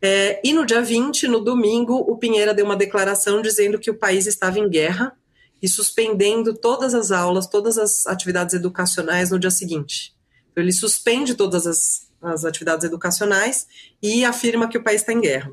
É, 0.00 0.40
e 0.44 0.52
no 0.52 0.64
dia 0.64 0.80
20, 0.80 1.26
no 1.26 1.40
domingo, 1.40 1.96
o 1.96 2.16
Pinheira 2.16 2.54
deu 2.54 2.64
uma 2.64 2.76
declaração 2.76 3.42
dizendo 3.42 3.76
que 3.76 3.90
o 3.90 3.98
país 3.98 4.28
estava 4.28 4.60
em 4.60 4.70
guerra 4.70 5.12
e 5.60 5.68
suspendendo 5.68 6.54
todas 6.54 6.94
as 6.94 7.10
aulas, 7.10 7.48
todas 7.48 7.76
as 7.76 8.06
atividades 8.06 8.54
educacionais 8.54 9.32
no 9.32 9.38
dia 9.40 9.50
seguinte. 9.50 10.14
Então, 10.52 10.62
ele 10.62 10.72
suspende 10.72 11.34
todas 11.34 11.66
as, 11.66 12.08
as 12.22 12.44
atividades 12.44 12.84
educacionais 12.84 13.66
e 14.00 14.24
afirma 14.24 14.68
que 14.68 14.78
o 14.78 14.84
país 14.84 15.00
está 15.00 15.12
em 15.12 15.20
guerra. 15.20 15.50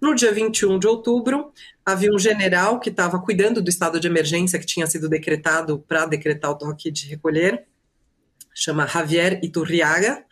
No 0.00 0.14
dia 0.14 0.32
21 0.32 0.78
de 0.78 0.86
outubro, 0.86 1.52
havia 1.84 2.10
um 2.10 2.18
general 2.18 2.80
que 2.80 2.88
estava 2.88 3.20
cuidando 3.20 3.60
do 3.60 3.68
estado 3.68 4.00
de 4.00 4.06
emergência 4.06 4.58
que 4.58 4.64
tinha 4.64 4.86
sido 4.86 5.10
decretado 5.10 5.84
para 5.86 6.06
decretar 6.06 6.52
o 6.52 6.54
toque 6.56 6.90
de 6.90 7.06
recolher, 7.06 7.66
chama 8.54 8.86
Javier 8.86 9.40
Iturriaga, 9.42 10.24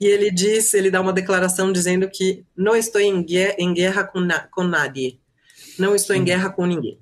e 0.00 0.06
ele 0.06 0.30
diz, 0.30 0.74
ele 0.74 0.90
dá 0.90 1.00
uma 1.00 1.12
declaração 1.12 1.72
dizendo 1.72 2.08
que 2.10 2.44
não 2.56 2.74
estou 2.74 3.00
em 3.00 3.22
guerra, 3.22 3.54
em 3.58 3.72
guerra 3.72 4.04
com, 4.04 4.20
na, 4.20 4.40
com 4.48 4.64
nadie, 4.64 5.20
não 5.78 5.94
estou 5.94 6.14
em 6.14 6.24
guerra 6.24 6.50
com 6.50 6.66
ninguém. 6.66 6.98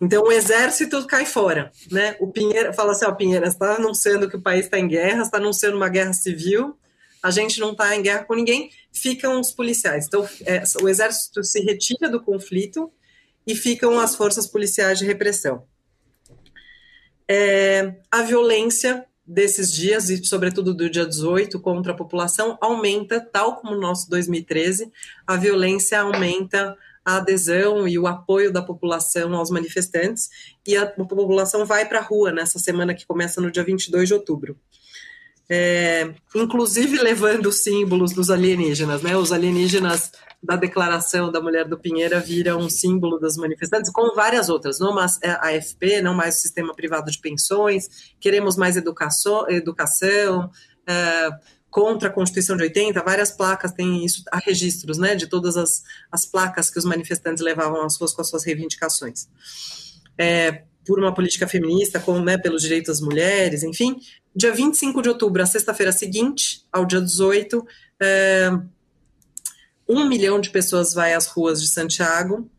Então 0.00 0.24
o 0.24 0.32
exército 0.32 1.06
cai 1.06 1.24
fora, 1.24 1.70
né? 1.90 2.16
O 2.18 2.26
Pinheiro 2.26 2.74
fala 2.74 2.92
assim, 2.92 3.04
ó, 3.04 3.12
Pinheiro, 3.12 3.46
está 3.46 3.76
anunciando 3.76 4.28
que 4.28 4.36
o 4.36 4.42
país 4.42 4.64
está 4.64 4.78
em 4.78 4.88
guerra, 4.88 5.22
está 5.22 5.36
anunciando 5.36 5.76
uma 5.76 5.88
guerra 5.88 6.12
civil, 6.12 6.76
a 7.22 7.30
gente 7.30 7.60
não 7.60 7.70
está 7.70 7.94
em 7.94 8.02
guerra 8.02 8.24
com 8.24 8.34
ninguém, 8.34 8.70
ficam 8.92 9.40
os 9.40 9.52
policiais. 9.52 10.06
Então 10.06 10.28
é, 10.44 10.64
o 10.82 10.88
exército 10.88 11.44
se 11.44 11.60
retira 11.60 12.08
do 12.10 12.20
conflito 12.20 12.92
e 13.46 13.54
ficam 13.54 13.98
as 14.00 14.16
forças 14.16 14.46
policiais 14.46 14.98
de 14.98 15.04
repressão. 15.04 15.64
É, 17.28 17.94
a 18.10 18.22
violência 18.22 19.06
desses 19.26 19.72
dias, 19.72 20.10
e 20.10 20.24
sobretudo 20.24 20.74
do 20.74 20.90
dia 20.90 21.06
18, 21.06 21.60
contra 21.60 21.92
a 21.92 21.96
população, 21.96 22.58
aumenta, 22.60 23.20
tal 23.20 23.56
como 23.56 23.74
no 23.74 23.80
nosso 23.80 24.10
2013, 24.10 24.90
a 25.26 25.36
violência 25.36 26.00
aumenta 26.00 26.76
a 27.04 27.16
adesão 27.16 27.86
e 27.86 27.98
o 27.98 28.06
apoio 28.06 28.52
da 28.52 28.62
população 28.62 29.34
aos 29.34 29.50
manifestantes, 29.50 30.28
e 30.66 30.76
a 30.76 30.86
população 30.86 31.64
vai 31.64 31.88
para 31.88 31.98
a 31.98 32.02
rua 32.02 32.32
nessa 32.32 32.58
semana 32.58 32.94
que 32.94 33.06
começa 33.06 33.40
no 33.40 33.50
dia 33.50 33.64
22 33.64 34.08
de 34.08 34.14
outubro. 34.14 34.56
É, 35.48 36.14
inclusive 36.34 36.96
levando 36.98 37.46
os 37.46 37.62
símbolos 37.62 38.12
dos 38.12 38.30
alienígenas, 38.30 39.02
né? 39.02 39.16
Os 39.16 39.32
alienígenas 39.32 40.12
da 40.42 40.56
declaração 40.56 41.30
da 41.30 41.40
mulher 41.40 41.68
do 41.68 41.78
Pinheira 41.78 42.18
vira 42.18 42.56
um 42.56 42.68
símbolo 42.68 43.18
das 43.18 43.36
manifestantes, 43.36 43.92
como 43.92 44.14
várias 44.14 44.48
outras, 44.48 44.80
não 44.80 44.92
mais 44.92 45.20
a 45.22 45.48
AFP, 45.48 46.02
não 46.02 46.14
mais 46.14 46.36
o 46.36 46.40
sistema 46.40 46.74
privado 46.74 47.10
de 47.10 47.18
pensões, 47.18 48.12
queremos 48.18 48.56
mais 48.56 48.76
educação, 48.76 49.48
educação 49.48 50.50
é, 50.86 51.30
contra 51.70 52.08
a 52.08 52.12
Constituição 52.12 52.56
de 52.56 52.64
80, 52.64 53.00
várias 53.04 53.30
placas 53.30 53.72
têm 53.72 54.04
isso, 54.04 54.24
há 54.32 54.38
registros 54.38 54.98
né, 54.98 55.14
de 55.14 55.28
todas 55.28 55.56
as, 55.56 55.84
as 56.10 56.26
placas 56.26 56.68
que 56.68 56.78
os 56.78 56.84
manifestantes 56.84 57.42
levavam 57.42 57.84
às 57.84 57.96
ruas 57.96 58.12
com 58.12 58.20
as 58.20 58.28
suas 58.28 58.44
reivindicações. 58.44 59.28
É, 60.18 60.64
por 60.84 60.98
uma 60.98 61.14
política 61.14 61.46
feminista, 61.46 62.00
com, 62.00 62.20
né, 62.20 62.36
pelos 62.36 62.62
direitos 62.62 62.88
das 62.88 63.00
mulheres, 63.00 63.62
enfim. 63.62 64.00
Dia 64.34 64.52
25 64.52 65.00
de 65.00 65.08
outubro, 65.08 65.40
a 65.40 65.46
sexta-feira 65.46 65.92
seguinte, 65.92 66.64
ao 66.72 66.84
dia 66.84 67.00
18, 67.00 67.64
é, 68.00 68.50
um 69.92 70.08
milhão 70.08 70.40
de 70.40 70.50
pessoas 70.50 70.94
vai 70.94 71.14
às 71.14 71.26
ruas 71.26 71.60
de 71.60 71.68
Santiago 71.68 72.50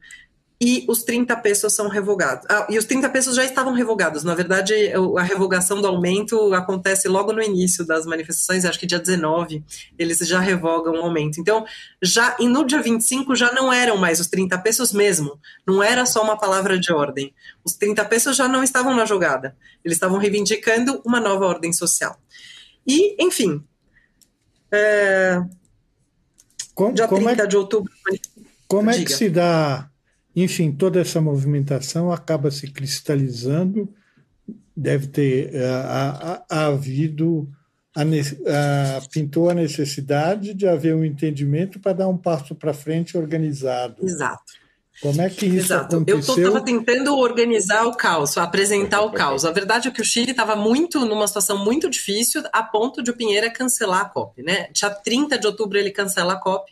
e 0.62 0.86
os 0.88 1.04
30 1.04 1.36
pesos 1.38 1.74
são 1.74 1.89
revogados. 1.89 2.46
Ah, 2.50 2.66
e 2.70 2.78
os 2.78 2.86
30 2.86 3.10
pesos 3.10 3.36
já 3.36 3.43
estavam 3.43 3.74
revogados. 3.74 4.24
Na 4.24 4.34
verdade, 4.34 4.74
a 5.18 5.22
revogação 5.22 5.82
do 5.82 5.88
aumento 5.88 6.53
acontece 6.53 7.10
logo 7.10 7.34
no 7.34 7.41
início 7.41 7.86
das 7.86 8.05
manifestações, 8.05 8.64
acho 8.64 8.80
que 8.80 8.86
dia 8.86 8.99
19, 8.99 9.62
eles 9.99 10.20
já 10.20 10.39
revogam 10.39 10.93
o 10.93 11.01
aumento. 11.01 11.41
Então, 11.41 11.66
já 12.01 12.38
e 12.39 12.47
no 12.47 12.64
dia 12.66 12.82
25 12.82 13.36
já 13.36 13.51
não 13.51 13.74
eram 13.74 13.97
mais 13.97 14.22
os 14.22 14.28
30 14.28 14.57
pesos 14.60 14.93
mesmo, 14.93 15.38
não 15.68 15.84
era 15.84 16.05
só 16.05 16.24
uma 16.24 16.38
palavra 16.38 16.80
de 16.80 16.93
ordem. 16.93 17.34
Os 17.66 17.74
30 17.74 18.05
pesos 18.05 18.38
já 18.38 18.47
não 18.47 18.64
estavam 18.64 18.95
na 18.95 19.05
jogada. 19.05 19.57
Eles 19.84 19.97
estavam 19.97 20.18
reivindicando 20.18 21.01
uma 21.05 21.20
nova 21.20 21.45
ordem 21.45 21.74
social. 21.74 22.18
E, 22.88 23.22
enfim, 23.22 23.62
é, 24.72 25.41
como, 26.74 26.93
dia 26.93 27.07
como 27.07 27.24
30 27.26 27.43
é, 27.43 27.47
de 27.47 27.57
outubro. 27.57 27.91
como 28.67 28.89
é 28.89 28.93
que 28.93 28.99
Diga. 29.05 29.15
se 29.15 29.30
dá, 29.30 29.89
enfim, 30.36 30.71
toda 30.71 30.99
essa 30.99 31.21
movimentação 31.21 32.11
acaba 32.11 32.49
se 32.51 32.67
cristalizando, 32.71 33.93
deve 34.76 35.07
ter 35.07 35.53
eh, 35.53 35.65
ha- 35.65 36.43
ha- 36.49 36.65
havido, 36.67 37.47
a- 37.95 39.01
pintou 39.11 39.49
a 39.49 39.53
necessidade 39.53 40.53
de 40.53 40.67
haver 40.67 40.95
um 40.95 41.05
entendimento 41.05 41.80
para 41.80 41.93
dar 41.93 42.07
um 42.07 42.17
passo 42.17 42.55
para 42.55 42.74
frente 42.74 43.15
organizado. 43.17 44.03
Exato. 44.03 44.53
Como 45.02 45.22
é 45.22 45.30
que 45.30 45.46
isso 45.46 45.74
Exato. 45.74 45.96
Eu 45.96 46.18
aconteceu? 46.18 46.48
estava 46.48 46.62
tentando 46.64 47.18
organizar 47.18 47.86
o 47.88 47.96
caos, 47.96 48.38
apresentar 48.38 49.02
o 49.02 49.12
caos. 49.12 49.44
A 49.44 49.52
verdade 49.52 49.88
é 49.88 49.91
que 49.91 50.02
o 50.02 50.06
Chile 50.06 50.32
estava 50.32 50.56
muito 50.56 51.06
numa 51.06 51.28
situação 51.28 51.58
muito 51.58 51.89
difícil, 51.89 52.44
a 52.52 52.64
ponto 52.64 53.02
de 53.02 53.12
o 53.12 53.16
Pinheira 53.16 53.50
cancelar 53.50 54.02
a 54.02 54.06
COP, 54.06 54.44
né? 54.44 54.68
Dia 54.72 54.89
30 54.89 55.38
de 55.38 55.48
outubro 55.48 55.78
ele 55.78 55.91
cancela 55.91 56.34
a 56.34 56.39
COP. 56.39 56.72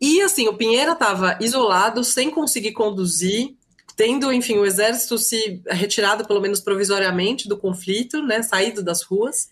E 0.00 0.20
assim, 0.20 0.46
o 0.46 0.54
Pinheira 0.54 0.92
estava 0.92 1.36
isolado, 1.40 2.04
sem 2.04 2.30
conseguir 2.30 2.72
conduzir, 2.72 3.56
tendo, 3.96 4.32
enfim, 4.32 4.58
o 4.58 4.66
exército 4.66 5.18
se 5.18 5.60
retirado, 5.66 6.24
pelo 6.24 6.40
menos 6.40 6.60
provisoriamente, 6.60 7.48
do 7.48 7.56
conflito, 7.56 8.22
né? 8.22 8.42
Saído 8.42 8.82
das 8.82 9.02
ruas. 9.02 9.48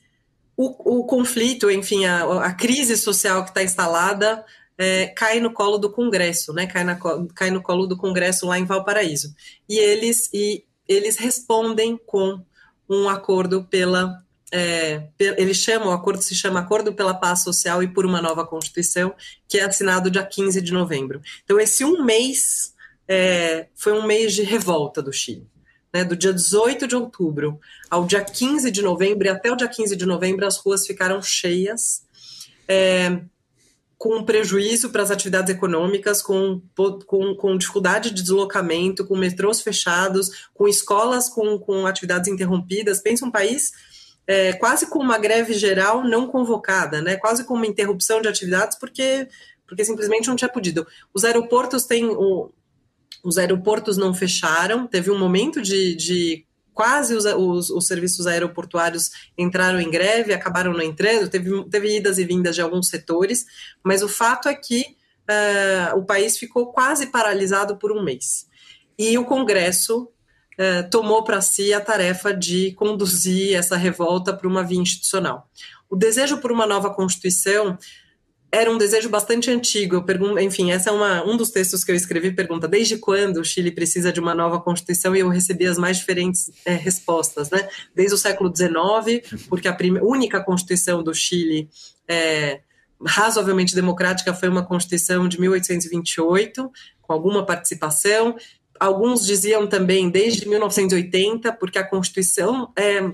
O, 0.57 1.01
o 1.01 1.05
conflito, 1.05 1.71
enfim, 1.71 2.05
a, 2.05 2.45
a 2.45 2.53
crise 2.53 2.97
social 2.97 3.43
que 3.43 3.51
está 3.51 3.63
instalada 3.63 4.45
é, 4.79 5.07
cai 5.07 5.41
no 5.41 5.53
colo 5.53 5.79
do 5.79 5.91
Congresso, 5.91 6.53
né? 6.53 6.66
Cai, 6.66 6.85
na, 6.85 6.99
cai 7.35 7.51
no 7.51 7.62
colo 7.62 7.87
do 7.87 7.97
Congresso 7.97 8.47
lá 8.47 8.59
em 8.59 8.64
Valparaíso. 8.64 9.35
E 9.68 9.79
eles, 9.79 10.29
e 10.33 10.64
eles 10.87 11.16
respondem 11.16 11.99
com 12.07 12.41
um 12.89 13.09
acordo 13.09 13.64
pela. 13.64 14.22
É, 14.53 15.09
chamam, 15.53 15.89
o 15.89 15.93
acordo 15.93 16.22
se 16.22 16.35
chama 16.35 16.61
Acordo 16.61 16.93
pela 16.95 17.12
Paz 17.12 17.43
Social 17.43 17.83
e 17.83 17.89
por 17.89 18.07
uma 18.07 18.22
Nova 18.22 18.47
Constituição, 18.47 19.12
que 19.49 19.59
é 19.59 19.64
assinado 19.64 20.11
dia 20.11 20.24
15 20.24 20.61
de 20.62 20.72
novembro. 20.72 21.20
Então, 21.43 21.59
esse 21.59 21.85
um 21.85 22.05
mês 22.05 22.72
é, 23.09 23.66
foi 23.74 23.93
um 23.93 24.07
mês 24.07 24.35
de 24.35 24.43
revolta 24.43 25.03
do 25.03 25.12
Chile. 25.12 25.47
Né, 25.93 26.05
do 26.05 26.16
dia 26.16 26.33
18 26.33 26.87
de 26.87 26.97
outubro 26.97 27.59
ao 27.89 28.05
dia 28.05 28.22
15 28.22 28.70
de 28.70 28.83
novembro, 28.83 29.27
e 29.27 29.31
até 29.31 29.51
o 29.51 29.57
dia 29.57 29.68
15 29.68 29.97
de 29.97 30.05
novembro, 30.05 30.47
as 30.47 30.59
ruas 30.59 30.87
ficaram 30.87 31.22
cheias. 31.22 32.05
É, 32.68 33.20
com 33.99 34.24
prejuízo 34.24 34.90
para 34.90 35.03
as 35.03 35.11
atividades 35.11 35.55
econômicas, 35.55 36.20
com, 36.20 36.61
com, 37.07 37.34
com 37.34 37.57
dificuldade 37.57 38.11
de 38.11 38.22
deslocamento, 38.22 39.07
com 39.07 39.16
metrôs 39.16 39.62
fechados, 39.62 40.49
com 40.53 40.68
escolas 40.68 41.28
com, 41.28 41.59
com 41.59 41.86
atividades 41.86 42.30
interrompidas. 42.30 43.01
Pensa 43.01 43.24
um 43.24 43.30
país 43.30 43.72
é, 44.26 44.53
quase 44.55 44.88
com 44.90 44.99
uma 44.99 45.18
greve 45.18 45.55
geral 45.55 46.05
não 46.05 46.26
convocada, 46.26 47.01
né? 47.01 47.16
quase 47.16 47.44
com 47.44 47.55
uma 47.55 47.66
interrupção 47.66 48.20
de 48.20 48.28
atividades, 48.28 48.78
porque, 48.78 49.28
porque 49.66 49.84
simplesmente 49.84 50.28
não 50.28 50.36
tinha 50.36 50.49
podido. 50.49 50.86
Os 51.14 51.24
aeroportos 51.24 51.84
têm. 51.84 52.07
O, 52.07 52.51
os 53.24 53.38
aeroportos 53.38 53.97
não 53.97 54.14
fecharam, 54.14 54.86
teve 54.86 55.11
um 55.11 55.18
momento 55.18 55.61
de, 55.61 55.97
de 55.97 56.45
quase 56.77 57.14
os, 57.14 57.24
os, 57.24 57.70
os, 57.70 57.87
serviços 57.87 58.27
aeroportuários 58.27 59.11
entraram 59.37 59.81
em 59.81 59.91
greve, 59.91 60.35
acabaram 60.35 60.74
não 60.74 60.83
entrando, 60.83 61.27
teve, 61.27 61.64
teve 61.70 61.97
idas 61.97 62.18
e 62.18 62.24
vindas 62.27 62.55
de 62.55 62.61
alguns 62.61 62.89
setores, 62.89 63.47
mas 63.83 64.03
o 64.03 64.09
fato 64.09 64.47
é 64.47 64.55
que 64.55 64.83
uh, 64.83 65.97
o 65.97 66.05
país 66.05 66.37
ficou 66.37 66.66
quase 66.66 67.07
paralisado 67.07 67.79
por 67.79 67.91
um 67.91 68.03
mês. 68.03 68.47
E 68.99 69.16
o 69.16 69.24
Congresso 69.24 70.03
uh, 70.03 70.91
tomou 70.91 71.24
para 71.24 71.41
si 71.41 71.72
a 71.72 71.81
tarefa 71.81 72.35
de 72.35 72.72
conduzir 72.72 73.57
essa 73.57 73.79
revolta 73.79 74.35
para 74.35 74.47
uma 74.47 74.62
via 74.62 74.79
institucional. 74.79 75.49
O 75.89 75.97
desejo 75.97 76.43
por 76.43 76.53
uma 76.53 76.66
nova 76.66 76.93
Constituição 76.93 77.79
era 78.51 78.70
um 78.70 78.78
desejo 78.78 79.09
bastante 79.09 79.51
antigo. 79.51 80.03
Pergunto, 80.03 80.38
enfim, 80.38 80.70
essa 80.70 80.90
é 80.90 80.92
uma, 80.92 81.24
um 81.24 81.36
dos 81.36 81.51
textos 81.51 81.84
que 81.84 81.90
eu 81.90 81.97
escrevi 81.97 82.32
pergunta 82.32 82.68
desde 82.68 82.97
quando 82.97 83.38
o 83.38 83.44
Chile 83.44 83.70
precisa 83.70 84.12
de 84.12 84.20
uma 84.20 84.34
nova 84.34 84.61
constituição 84.61 85.14
e 85.14 85.20
eu 85.20 85.28
recebi 85.28 85.66
as 85.66 85.78
mais 85.78 85.99
diferentes 85.99 86.51
é, 86.64 86.74
respostas, 86.74 87.51
né? 87.51 87.68
Desde 87.94 88.14
o 88.14 88.18
século 88.18 88.53
XIX, 88.55 89.47
porque 89.49 89.68
a 89.68 89.76
única 90.03 90.42
constituição 90.42 91.03
do 91.03 91.12
Chile 91.12 91.68
é, 92.09 92.61
razoavelmente 93.05 93.74
democrática 93.74 94.32
foi 94.32 94.49
uma 94.49 94.64
constituição 94.64 95.28
de 95.28 95.40
1828 95.40 96.70
com 97.03 97.12
alguma 97.12 97.44
participação. 97.44 98.36
Alguns 98.78 99.26
diziam 99.26 99.66
também 99.66 100.09
desde 100.09 100.49
1980, 100.49 101.53
porque 101.53 101.78
a 101.78 101.84
constituição 101.84 102.72
é, 102.76 103.11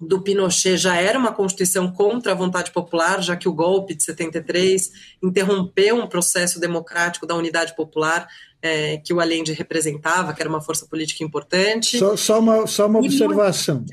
do 0.00 0.20
Pinochet 0.20 0.76
já 0.76 0.96
era 0.96 1.18
uma 1.18 1.32
constituição 1.32 1.90
contra 1.90 2.32
a 2.32 2.34
vontade 2.34 2.70
popular, 2.70 3.22
já 3.22 3.36
que 3.36 3.48
o 3.48 3.52
golpe 3.52 3.94
de 3.94 4.02
73 4.02 4.92
interrompeu 5.22 5.96
um 5.96 6.06
processo 6.06 6.60
democrático 6.60 7.26
da 7.26 7.34
unidade 7.34 7.74
popular 7.74 8.28
é, 8.60 8.98
que 8.98 9.12
o 9.12 9.20
Allende 9.20 9.52
representava, 9.52 10.34
que 10.34 10.42
era 10.42 10.48
uma 10.48 10.60
força 10.60 10.86
política 10.86 11.24
importante. 11.24 11.98
Só, 11.98 12.16
só 12.16 12.38
uma, 12.40 12.66
só 12.66 12.86
uma 12.86 12.98
observação. 12.98 13.84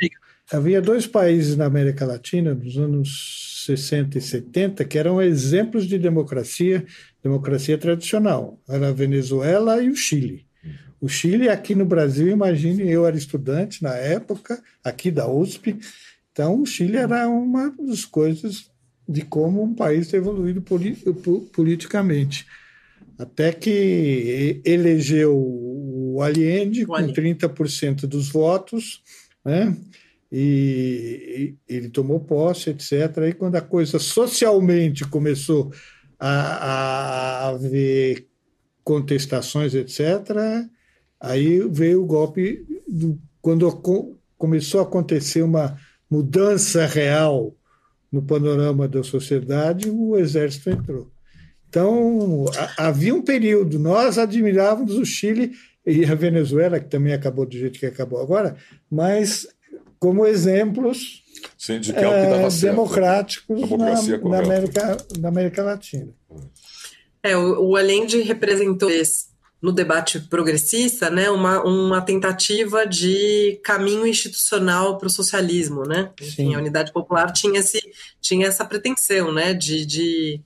Havia 0.52 0.82
dois 0.82 1.08
países 1.08 1.56
na 1.56 1.66
América 1.66 2.06
Latina, 2.06 2.54
nos 2.54 2.78
anos 2.78 3.64
60 3.66 4.18
e 4.18 4.22
70, 4.22 4.86
que 4.86 4.98
eram 4.98 5.22
exemplos 5.22 5.88
de 5.88 5.98
democracia, 5.98 6.86
democracia 7.24 7.78
tradicional. 7.78 8.60
Era 8.68 8.90
a 8.90 8.94
Venezuela 8.94 9.82
e 9.82 9.90
o 9.90 9.96
Chile. 9.96 10.46
O 11.04 11.10
Chile, 11.10 11.50
aqui 11.50 11.76
no 11.76 11.84
Brasil, 11.84 12.30
imagine, 12.30 12.90
eu 12.90 13.06
era 13.06 13.18
estudante 13.18 13.84
na 13.84 13.94
época, 13.94 14.64
aqui 14.82 15.12
da 15.12 15.28
USP, 15.28 15.78
então 16.32 16.62
o 16.62 16.66
Chile 16.66 16.96
era 16.96 17.28
uma 17.28 17.76
das 17.78 18.06
coisas 18.06 18.72
de 19.06 19.22
como 19.22 19.62
um 19.62 19.76
país 19.76 20.14
evoluído 20.14 20.64
politicamente. 21.52 22.48
Até 23.20 23.52
que 23.52 24.62
elegeu 24.64 25.36
o 25.36 26.22
Allende 26.22 26.86
com 26.86 26.94
30% 26.94 28.08
dos 28.08 28.30
votos, 28.30 29.04
né? 29.44 29.76
e 30.32 31.54
ele 31.68 31.90
tomou 31.90 32.22
posse, 32.22 32.70
etc. 32.70 33.18
Aí, 33.18 33.34
quando 33.34 33.58
a 33.58 33.62
coisa 33.62 34.00
socialmente 34.00 35.06
começou 35.06 35.70
a, 36.18 36.30
a 36.30 37.48
haver 37.50 38.26
contestações, 38.86 39.76
etc., 39.76 40.70
Aí 41.24 41.66
veio 41.70 42.04
o 42.04 42.06
golpe, 42.06 42.66
do, 42.86 43.18
quando 43.42 43.72
começou 44.38 44.82
a 44.82 44.84
acontecer 44.84 45.42
uma 45.42 45.78
mudança 46.12 46.86
real 46.86 47.56
no 48.12 48.22
panorama 48.22 48.90
da 48.90 49.02
sociedade, 49.04 49.90
o 49.90 50.18
exército 50.18 50.70
entrou. 50.70 51.10
Então, 51.70 52.46
havia 52.78 53.16
um 53.16 53.22
período, 53.22 53.80
nós 53.80 54.18
admirávamos 54.18 54.96
o 54.98 55.06
Chile 55.06 55.54
e 55.86 56.04
a 56.04 56.14
Venezuela, 56.14 56.78
que 56.78 56.90
também 56.90 57.14
acabou 57.14 57.46
do 57.46 57.58
jeito 57.58 57.80
que 57.80 57.86
acabou 57.86 58.22
agora, 58.22 58.58
mas 58.92 59.48
como 59.98 60.28
exemplos 60.28 61.24
Sim, 61.58 61.80
de 61.80 61.94
que 61.94 62.00
é, 62.00 62.44
é 62.44 62.50
democráticos 62.62 63.70
na, 63.72 64.30
na, 64.30 64.40
América, 64.40 64.98
na 65.20 65.30
América 65.30 65.64
Latina. 65.64 66.14
É, 67.24 67.38
o, 67.38 67.70
o 67.70 67.76
Allende 67.78 68.22
representou 68.22 68.90
esse 68.92 69.33
no 69.64 69.72
debate 69.72 70.20
progressista, 70.20 71.10
né, 71.10 71.30
uma, 71.30 71.64
uma 71.64 72.02
tentativa 72.02 72.86
de 72.86 73.62
caminho 73.64 74.06
institucional 74.06 74.98
para 74.98 75.08
o 75.08 75.10
socialismo, 75.10 75.84
né? 75.84 76.12
Enfim, 76.22 76.54
a 76.54 76.58
Unidade 76.58 76.92
Popular 76.92 77.32
tinha, 77.32 77.62
esse, 77.62 77.82
tinha 78.20 78.48
essa 78.48 78.66
pretensão, 78.66 79.32
né, 79.32 79.54
de, 79.54 79.86
de 79.86 80.42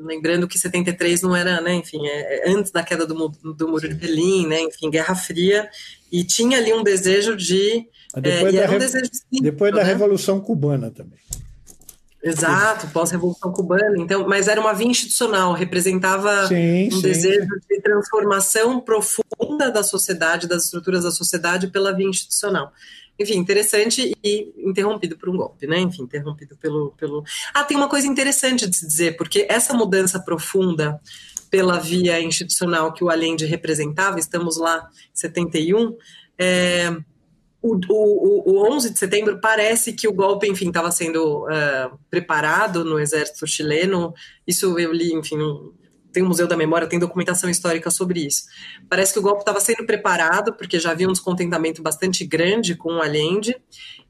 lembrando 0.00 0.48
que 0.48 0.58
73 0.58 1.22
não 1.22 1.36
era, 1.36 1.60
né, 1.60 1.76
enfim, 1.76 2.04
é, 2.04 2.50
antes 2.50 2.72
da 2.72 2.82
queda 2.82 3.06
do, 3.06 3.14
do 3.14 3.68
muro 3.68 3.82
Sim. 3.82 3.90
de 3.90 3.94
Berlim, 3.94 4.48
né, 4.48 4.60
enfim, 4.62 4.90
Guerra 4.90 5.14
Fria, 5.14 5.70
e 6.10 6.24
tinha 6.24 6.58
ali 6.58 6.72
um 6.72 6.82
desejo 6.82 7.36
de 7.36 7.86
depois, 8.16 8.54
é, 8.56 8.66
da, 8.66 8.74
um 8.74 8.78
desejo 8.78 9.10
de 9.30 9.40
depois 9.40 9.72
da 9.72 9.84
né? 9.84 9.84
Revolução 9.84 10.40
Cubana 10.40 10.90
também. 10.90 11.20
Exato, 12.22 12.88
pós-revolução 12.88 13.52
cubana. 13.52 13.96
Então, 13.96 14.26
mas 14.28 14.48
era 14.48 14.60
uma 14.60 14.72
via 14.72 14.88
institucional, 14.88 15.52
representava 15.52 16.48
sim, 16.48 16.88
um 16.88 16.90
sim. 16.90 17.02
desejo 17.02 17.48
de 17.68 17.80
transformação 17.80 18.80
profunda 18.80 19.70
da 19.70 19.82
sociedade, 19.82 20.48
das 20.48 20.64
estruturas 20.64 21.04
da 21.04 21.10
sociedade 21.10 21.68
pela 21.68 21.92
via 21.92 22.08
institucional. 22.08 22.72
Enfim, 23.18 23.36
interessante 23.36 24.16
e 24.22 24.52
interrompido 24.58 25.16
por 25.16 25.28
um 25.28 25.36
golpe, 25.36 25.66
né? 25.66 25.78
Enfim, 25.80 26.02
interrompido 26.02 26.56
pelo, 26.56 26.92
pelo. 26.96 27.24
Ah, 27.52 27.64
tem 27.64 27.76
uma 27.76 27.88
coisa 27.88 28.06
interessante 28.06 28.68
de 28.68 28.76
se 28.76 28.86
dizer, 28.86 29.16
porque 29.16 29.46
essa 29.48 29.74
mudança 29.74 30.20
profunda 30.20 31.00
pela 31.50 31.78
via 31.78 32.20
institucional 32.20 32.92
que 32.92 33.02
o 33.02 33.10
Allende 33.10 33.44
representava, 33.44 34.18
estamos 34.20 34.56
lá 34.56 34.88
em 35.12 35.18
71, 35.18 35.96
é, 36.38 36.96
o, 37.60 37.74
o, 37.88 38.52
o 38.52 38.74
11 38.74 38.92
de 38.92 38.98
setembro 38.98 39.40
parece 39.40 39.92
que 39.92 40.06
o 40.06 40.12
golpe, 40.12 40.48
enfim, 40.48 40.68
estava 40.68 40.90
sendo 40.90 41.44
uh, 41.44 41.98
preparado 42.08 42.84
no 42.84 42.98
exército 43.00 43.46
chileno. 43.46 44.14
Isso 44.46 44.78
eu 44.78 44.92
li, 44.92 45.12
enfim, 45.12 45.36
tem 46.12 46.22
o 46.22 46.26
Museu 46.26 46.46
da 46.46 46.56
Memória, 46.56 46.88
tem 46.88 46.98
documentação 46.98 47.50
histórica 47.50 47.90
sobre 47.90 48.24
isso. 48.24 48.44
Parece 48.88 49.12
que 49.12 49.18
o 49.18 49.22
golpe 49.22 49.40
estava 49.40 49.60
sendo 49.60 49.84
preparado, 49.84 50.52
porque 50.54 50.78
já 50.78 50.92
havia 50.92 51.08
um 51.08 51.12
descontentamento 51.12 51.82
bastante 51.82 52.24
grande 52.24 52.76
com 52.76 52.94
o 52.94 53.02
Allende, 53.02 53.56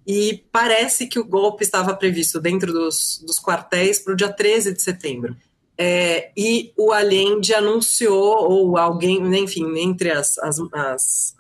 e 0.07 0.45
parece 0.53 1.07
que 1.07 1.19
o 1.19 1.25
golpe 1.25 1.63
estava 1.63 1.95
previsto 1.95 2.41
dentro 2.41 2.73
dos, 2.73 3.23
dos 3.27 3.41
quartéis 3.41 3.99
para 3.99 4.13
o 4.13 4.17
dia 4.17 4.33
13 4.33 4.75
de 4.75 4.83
setembro. 4.83 5.37
É, 5.77 6.33
e 6.37 6.73
o 6.77 6.93
Allende 6.93 7.55
anunciou, 7.55 8.51
ou 8.51 8.77
alguém, 8.77 9.23
enfim, 9.39 9.79
entre 9.79 10.11
as, 10.11 10.37
as, 10.39 10.59
as 10.73 11.37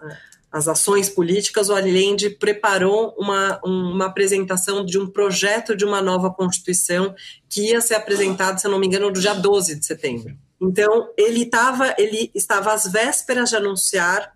as 0.50 0.66
ações 0.66 1.10
políticas, 1.10 1.68
o 1.68 1.74
Allende 1.74 2.30
preparou 2.30 3.14
uma, 3.18 3.60
uma 3.62 4.06
apresentação 4.06 4.84
de 4.84 4.98
um 4.98 5.06
projeto 5.06 5.76
de 5.76 5.84
uma 5.84 6.00
nova 6.00 6.32
Constituição 6.32 7.14
que 7.48 7.70
ia 7.70 7.80
ser 7.80 7.94
apresentado, 7.94 8.58
se 8.58 8.66
não 8.66 8.78
me 8.78 8.86
engano, 8.86 9.06
no 9.06 9.12
dia 9.12 9.34
12 9.34 9.78
de 9.78 9.84
setembro. 9.84 10.36
Então, 10.60 11.10
ele, 11.16 11.44
tava, 11.46 11.94
ele 11.98 12.30
estava 12.34 12.72
às 12.72 12.90
vésperas 12.90 13.50
de 13.50 13.56
anunciar 13.56 14.32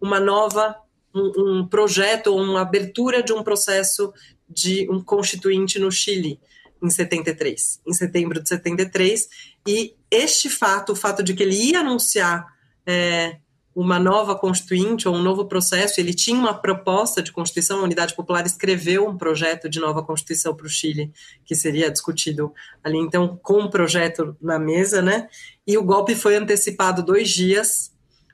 uma 0.00 0.20
nova, 0.20 0.76
um, 1.14 1.60
um 1.60 1.68
projeto, 1.68 2.34
uma 2.34 2.62
abertura 2.62 3.22
de 3.22 3.32
um 3.32 3.42
processo 3.42 4.12
de 4.48 4.88
um 4.88 5.02
constituinte 5.02 5.78
no 5.80 5.90
Chile, 5.90 6.40
em 6.82 6.88
73, 6.88 7.80
em 7.86 7.92
setembro 7.92 8.40
de 8.40 8.48
73, 8.48 9.28
e 9.66 9.96
este 10.10 10.48
fato, 10.48 10.92
o 10.92 10.96
fato 10.96 11.22
de 11.22 11.34
que 11.34 11.42
ele 11.42 11.56
ia 11.56 11.80
anunciar 11.80 12.46
é, 12.86 13.38
uma 13.76 13.98
nova 13.98 14.34
constituinte 14.34 15.06
ou 15.06 15.14
um 15.14 15.22
novo 15.22 15.44
processo, 15.44 16.00
ele 16.00 16.14
tinha 16.14 16.38
uma 16.38 16.54
proposta 16.54 17.22
de 17.22 17.30
constituição, 17.30 17.80
a 17.80 17.82
Unidade 17.82 18.14
Popular 18.14 18.46
escreveu 18.46 19.06
um 19.06 19.18
projeto 19.18 19.68
de 19.68 19.78
nova 19.78 20.02
constituição 20.02 20.54
para 20.54 20.64
o 20.64 20.70
Chile, 20.70 21.12
que 21.44 21.54
seria 21.54 21.90
discutido 21.90 22.54
ali, 22.82 22.96
então, 22.96 23.38
com 23.42 23.60
um 23.60 23.68
projeto 23.68 24.34
na 24.40 24.58
mesa, 24.58 25.02
né? 25.02 25.28
E 25.66 25.76
o 25.76 25.82
golpe 25.82 26.14
foi 26.14 26.36
antecipado 26.36 27.02
dois 27.02 27.28
dias, 27.28 27.92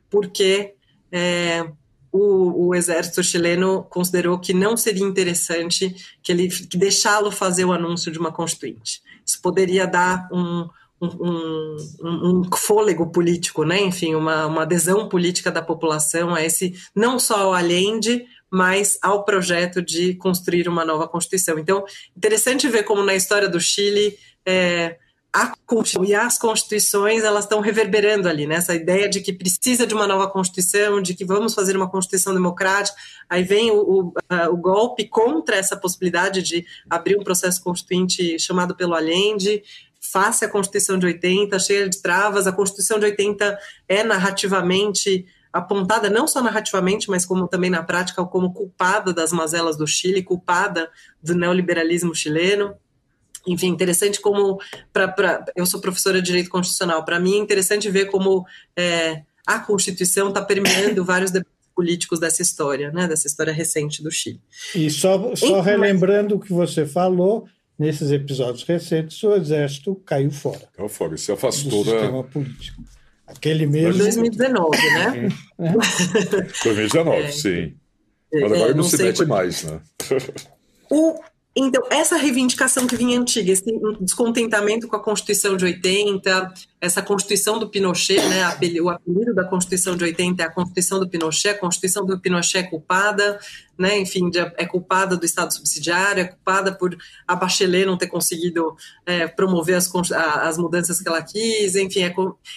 porque 0.08 0.74
é, 1.10 1.68
o, 2.12 2.68
o, 2.68 2.74
exército 2.74 3.20
chileno 3.20 3.82
considerou 3.90 4.38
que 4.38 4.54
não 4.54 4.76
seria 4.76 5.04
interessante 5.04 5.92
que 6.22 6.30
ele 6.30 6.48
deixá-lo 6.72 7.32
fazer 7.32 7.64
o 7.64 7.72
anúncio 7.72 8.12
de 8.12 8.18
uma 8.18 8.30
constituinte. 8.30 9.02
Isso 9.26 9.42
poderia 9.42 9.88
dar 9.88 10.28
um, 10.32 10.68
um, 11.02 11.76
um, 12.00 12.40
um, 12.40 12.56
fôlego 12.56 13.10
político, 13.10 13.64
né? 13.64 13.80
enfim, 13.80 14.14
uma, 14.14 14.46
uma 14.46 14.62
adesão 14.62 15.08
política 15.08 15.50
da 15.50 15.60
população 15.60 16.34
a 16.34 16.42
esse, 16.42 16.74
não 16.94 17.18
só 17.18 17.40
ao 17.40 17.54
Allende, 17.54 18.24
mas 18.48 18.98
ao 19.02 19.24
projeto 19.24 19.82
de 19.82 20.14
construir 20.14 20.68
uma 20.68 20.84
nova 20.84 21.08
Constituição. 21.08 21.58
Então, 21.58 21.84
interessante 22.16 22.68
ver 22.68 22.84
como 22.84 23.02
na 23.02 23.14
história 23.14 23.48
do 23.48 23.58
Chile 23.60 24.16
é, 24.46 24.98
a 25.32 25.54
e 26.04 26.14
as 26.14 26.38
constituições 26.38 27.24
elas 27.24 27.44
estão 27.44 27.60
reverberando 27.60 28.28
ali, 28.28 28.46
né? 28.46 28.56
Essa 28.56 28.74
ideia 28.74 29.08
de 29.08 29.22
que 29.22 29.32
precisa 29.32 29.86
de 29.86 29.94
uma 29.94 30.06
nova 30.06 30.28
constituição, 30.28 31.00
de 31.00 31.14
que 31.14 31.24
vamos 31.24 31.54
fazer 31.54 31.74
uma 31.74 31.88
constituição 31.88 32.34
democrática. 32.34 32.98
Aí 33.30 33.42
vem 33.42 33.70
o, 33.70 33.78
o, 33.80 34.12
o 34.50 34.56
golpe 34.58 35.08
contra 35.08 35.56
essa 35.56 35.74
possibilidade 35.74 36.42
de 36.42 36.66
abrir 36.90 37.18
um 37.18 37.24
processo 37.24 37.62
constituinte 37.62 38.38
chamado 38.38 38.76
pelo 38.76 38.94
Allende 38.94 39.62
face 40.02 40.44
à 40.44 40.48
Constituição 40.48 40.98
de 40.98 41.06
80, 41.06 41.58
cheia 41.60 41.88
de 41.88 42.02
travas. 42.02 42.46
A 42.46 42.52
Constituição 42.52 42.98
de 42.98 43.06
80 43.06 43.58
é 43.88 44.02
narrativamente 44.02 45.24
apontada, 45.52 46.10
não 46.10 46.26
só 46.26 46.42
narrativamente, 46.42 47.08
mas 47.08 47.24
como 47.24 47.46
também 47.46 47.70
na 47.70 47.82
prática, 47.82 48.24
como 48.24 48.52
culpada 48.52 49.12
das 49.12 49.32
mazelas 49.32 49.76
do 49.76 49.86
Chile, 49.86 50.22
culpada 50.22 50.90
do 51.22 51.34
neoliberalismo 51.34 52.14
chileno. 52.14 52.74
Enfim, 53.46 53.68
interessante 53.68 54.20
como. 54.20 54.60
Pra, 54.92 55.08
pra 55.08 55.44
eu 55.54 55.66
sou 55.66 55.80
professora 55.80 56.20
de 56.20 56.26
direito 56.26 56.50
constitucional. 56.50 57.04
Para 57.04 57.20
mim 57.20 57.34
é 57.34 57.38
interessante 57.38 57.90
ver 57.90 58.06
como 58.06 58.46
é, 58.76 59.22
a 59.46 59.58
Constituição 59.58 60.28
está 60.28 60.42
permeando 60.42 61.04
vários 61.04 61.30
debates 61.30 61.52
políticos 61.74 62.20
dessa 62.20 62.42
história, 62.42 62.90
né, 62.90 63.08
dessa 63.08 63.26
história 63.26 63.52
recente 63.52 64.02
do 64.02 64.10
Chile. 64.10 64.40
E 64.74 64.90
só, 64.90 65.34
só 65.34 65.60
relembrando 65.60 66.36
o 66.36 66.40
que 66.40 66.52
você 66.52 66.86
falou, 66.86 67.48
nesses 67.78 68.10
episódios 68.10 68.64
recentes, 68.64 69.22
o 69.22 69.34
exército 69.34 69.94
caiu 70.06 70.30
fora. 70.30 70.68
Caiu 70.74 70.88
fora, 70.88 71.16
se 71.16 71.32
afastou 71.32 71.84
do 71.84 71.90
da... 71.90 71.98
sistema 71.98 72.24
político. 72.24 72.82
Aquele 73.26 73.66
mesmo. 73.66 74.02
2019, 74.02 74.70
né? 74.76 75.28
É. 75.58 75.72
2019, 76.64 77.22
é. 77.22 77.28
sim. 77.30 77.74
Mas 78.32 78.44
agora 78.44 78.58
é, 78.58 78.68
não, 78.70 78.76
não 78.76 78.84
se 78.84 79.02
mete 79.02 79.24
mais, 79.26 79.64
né? 79.64 79.80
O, 80.90 81.18
então, 81.54 81.82
essa 81.90 82.16
reivindicação 82.16 82.86
que 82.86 82.96
vinha 82.96 83.20
antiga, 83.20 83.52
esse 83.52 83.62
descontentamento 84.00 84.88
com 84.88 84.96
a 84.96 85.02
Constituição 85.02 85.54
de 85.54 85.66
80, 85.66 86.54
essa 86.80 87.02
Constituição 87.02 87.58
do 87.58 87.68
Pinochet, 87.68 88.22
né, 88.26 88.42
o 88.80 88.88
apelido 88.88 89.34
da 89.34 89.44
Constituição 89.44 89.94
de 89.94 90.02
80 90.02 90.42
é 90.42 90.46
a 90.46 90.50
Constituição 90.50 90.98
do 90.98 91.06
Pinochet, 91.06 91.50
a 91.50 91.58
Constituição 91.58 92.06
do 92.06 92.18
Pinochet 92.18 92.60
é 92.60 92.62
culpada, 92.62 93.38
né, 93.78 93.98
enfim, 93.98 94.30
é 94.56 94.64
culpada 94.64 95.14
do 95.14 95.26
Estado 95.26 95.52
subsidiário, 95.52 96.22
é 96.22 96.24
culpada 96.24 96.72
por 96.72 96.96
a 97.28 97.36
Bachelet 97.36 97.84
não 97.84 97.98
ter 97.98 98.06
conseguido 98.06 98.74
é, 99.04 99.26
promover 99.26 99.74
as, 99.74 99.90
as 100.14 100.56
mudanças 100.56 101.02
que 101.02 101.08
ela 101.08 101.20
quis, 101.20 101.76
enfim, 101.76 102.02
é, 102.02 102.14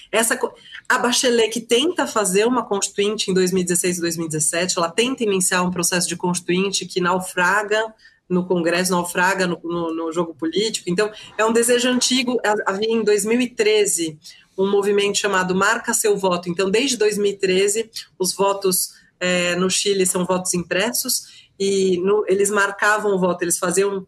essa, 0.10 0.40
a 0.88 0.98
Bachelet 0.98 1.50
que 1.50 1.60
tenta 1.60 2.08
fazer 2.08 2.46
uma 2.46 2.66
Constituinte 2.66 3.30
em 3.30 3.34
2016 3.34 3.98
e 3.98 4.02
2017, 4.02 4.78
ela 4.78 4.90
tenta 4.90 5.22
iniciar 5.22 5.64
um 5.64 5.72
processo 5.72 6.08
de 6.08 6.16
Constituinte 6.16 6.86
que 6.86 7.02
naufraga, 7.02 7.94
no 8.30 8.46
Congresso, 8.46 8.92
naufraga 8.92 9.46
no, 9.46 9.60
no, 9.64 9.94
no, 9.94 10.12
jogo 10.12 10.34
político. 10.34 10.90
Então, 10.90 11.12
é 11.38 11.46
um 11.46 11.54
desejo 11.54 11.90
antigo. 11.90 12.40
Havia 12.66 12.92
em 12.92 13.04
2013 13.04 14.18
um 14.58 14.70
movimento 14.70 15.18
chamado 15.18 15.54
Marca 15.54 15.94
Seu 15.94 16.18
Voto. 16.18 16.50
Então, 16.50 16.70
desde 16.70 16.98
2013, 16.98 17.90
os 18.18 18.34
votos 18.34 18.94
é, 19.20 19.56
no 19.56 19.70
Chile 19.70 20.06
são 20.06 20.26
votos 20.26 20.54
impressos 20.54 21.46
e 21.60 21.98
no, 21.98 22.26
eles 22.28 22.50
marcavam 22.50 23.16
o 23.16 23.20
voto, 23.20 23.44
eles 23.44 23.58
faziam, 23.58 24.06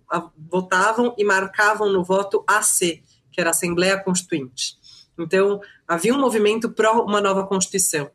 votavam 0.50 1.14
e 1.18 1.24
marcavam 1.24 1.92
no 1.92 2.04
voto 2.04 2.44
AC, 2.48 3.02
que 3.32 3.40
era 3.40 3.52
Assembleia 3.52 4.00
Constituinte. 4.00 4.76
Então, 5.18 5.62
havia 5.88 6.14
um 6.14 6.20
movimento 6.20 6.70
pró 6.70 7.04
uma 7.04 7.22
nova 7.22 7.46
Constituição 7.46 8.10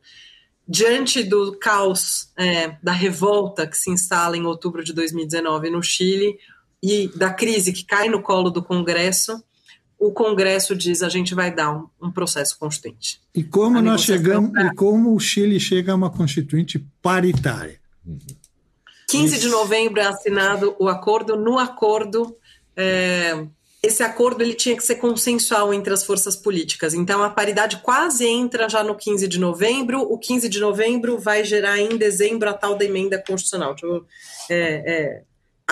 diante 0.72 1.22
do 1.22 1.54
caos 1.58 2.30
é, 2.34 2.76
da 2.82 2.92
revolta 2.92 3.66
que 3.66 3.76
se 3.76 3.90
instala 3.90 4.38
em 4.38 4.46
outubro 4.46 4.82
de 4.82 4.94
2019 4.94 5.68
no 5.68 5.82
Chile 5.82 6.38
e 6.82 7.08
da 7.14 7.30
crise 7.30 7.74
que 7.74 7.84
cai 7.84 8.08
no 8.08 8.22
colo 8.22 8.48
do 8.48 8.62
Congresso, 8.62 9.44
o 9.98 10.10
Congresso 10.12 10.74
diz 10.74 11.02
a 11.02 11.10
gente 11.10 11.34
vai 11.34 11.54
dar 11.54 11.76
um, 11.76 11.88
um 12.00 12.10
processo 12.10 12.58
constituinte. 12.58 13.20
E 13.34 13.44
como 13.44 13.78
a 13.78 13.82
nós 13.82 14.00
chegamos 14.00 14.50
pra... 14.50 14.64
e 14.64 14.74
como 14.74 15.14
o 15.14 15.20
Chile 15.20 15.60
chega 15.60 15.92
a 15.92 15.94
uma 15.94 16.08
constituinte 16.08 16.82
paritária? 17.02 17.78
15 19.10 19.40
de 19.40 19.48
novembro 19.48 20.00
é 20.00 20.06
assinado 20.06 20.74
o 20.78 20.88
acordo. 20.88 21.36
No 21.36 21.58
acordo 21.58 22.34
é, 22.74 23.46
esse 23.82 24.02
acordo 24.02 24.42
ele 24.42 24.54
tinha 24.54 24.76
que 24.76 24.84
ser 24.84 24.94
consensual 24.96 25.74
entre 25.74 25.92
as 25.92 26.04
forças 26.04 26.36
políticas. 26.36 26.94
Então 26.94 27.22
a 27.22 27.30
paridade 27.30 27.78
quase 27.78 28.24
entra 28.24 28.68
já 28.68 28.84
no 28.84 28.94
15 28.94 29.26
de 29.26 29.40
novembro. 29.40 30.00
O 30.02 30.16
15 30.16 30.48
de 30.48 30.60
novembro 30.60 31.18
vai 31.18 31.44
gerar 31.44 31.80
em 31.80 31.96
dezembro 31.96 32.48
a 32.48 32.54
tal 32.54 32.76
da 32.76 32.84
emenda 32.84 33.18
constitucional. 33.18 33.74
Eu, 33.82 34.06
é, 34.48 34.56
é, 34.86 35.22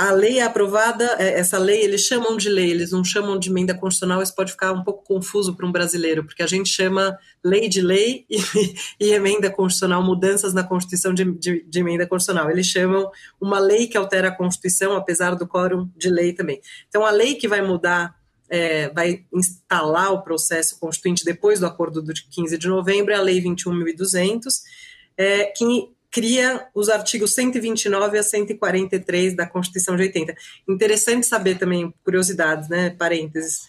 a 0.09 0.12
lei 0.12 0.38
é 0.38 0.42
aprovada, 0.42 1.05
é, 1.18 1.38
essa 1.38 1.59
lei 1.59 1.82
eles 1.82 2.01
chamam 2.01 2.34
de 2.34 2.48
lei, 2.48 2.70
eles 2.70 2.90
não 2.90 3.05
chamam 3.05 3.38
de 3.38 3.51
emenda 3.51 3.74
constitucional, 3.74 4.22
isso 4.22 4.34
pode 4.34 4.53
ficar 4.53 4.72
um 4.72 4.82
pouco 4.82 5.05
confuso 5.05 5.55
para 5.55 5.66
um 5.66 5.70
brasileiro, 5.70 6.24
porque 6.24 6.42
a 6.42 6.46
gente 6.46 6.70
chama 6.70 7.18
lei 7.44 7.68
de 7.68 7.82
lei 7.82 8.24
e, 8.30 8.38
e 8.98 9.12
emenda 9.12 9.51
constitucional, 9.51 10.03
mudanças 10.03 10.55
na 10.55 10.64
Constituição 10.64 11.12
de, 11.12 11.24
de, 11.32 11.64
de, 11.68 11.78
emenda 11.78 12.07
constitucional. 12.07 12.51
Eles 12.51 12.66
chamam 12.66 13.11
uma 13.38 13.59
lei 13.59 13.86
que 13.86 13.98
altera 13.98 14.28
a 14.28 14.34
Constituição, 14.34 14.96
apesar 14.96 15.34
do 15.34 15.46
quórum 15.46 15.90
de 15.94 16.09
lei 16.09 16.32
também. 16.32 16.62
Então, 16.88 17.05
a 17.05 17.11
lei 17.11 17.34
que 17.34 17.46
vai 17.46 17.61
mudar, 17.61 18.16
é, 18.48 18.88
vai 18.88 19.26
instalar 19.30 20.12
o 20.12 20.22
processo 20.22 20.80
constituinte 20.80 21.26
depois 21.26 21.61
do 21.61 21.66
acordo 21.66 22.01
do 22.01 22.12
15 22.14 22.57
de 22.57 22.68
novembro 22.68 23.12
é 23.12 23.16
a 23.16 23.20
Lei 23.20 23.40
21.200, 23.40 24.62
é, 25.16 25.44
que 25.44 25.90
cria 26.11 26.67
os 26.75 26.89
artigos 26.89 27.35
129 27.35 28.19
a 28.19 28.23
143 28.23 29.37
da 29.37 29.47
Constituição 29.47 29.97
de 29.97 30.03
80. 30.03 30.35
Interessante 30.69 31.27
saber 31.27 31.59
também, 31.59 31.95
curiosidades, 32.05 32.69
né, 32.69 32.91
parênteses, 32.91 33.69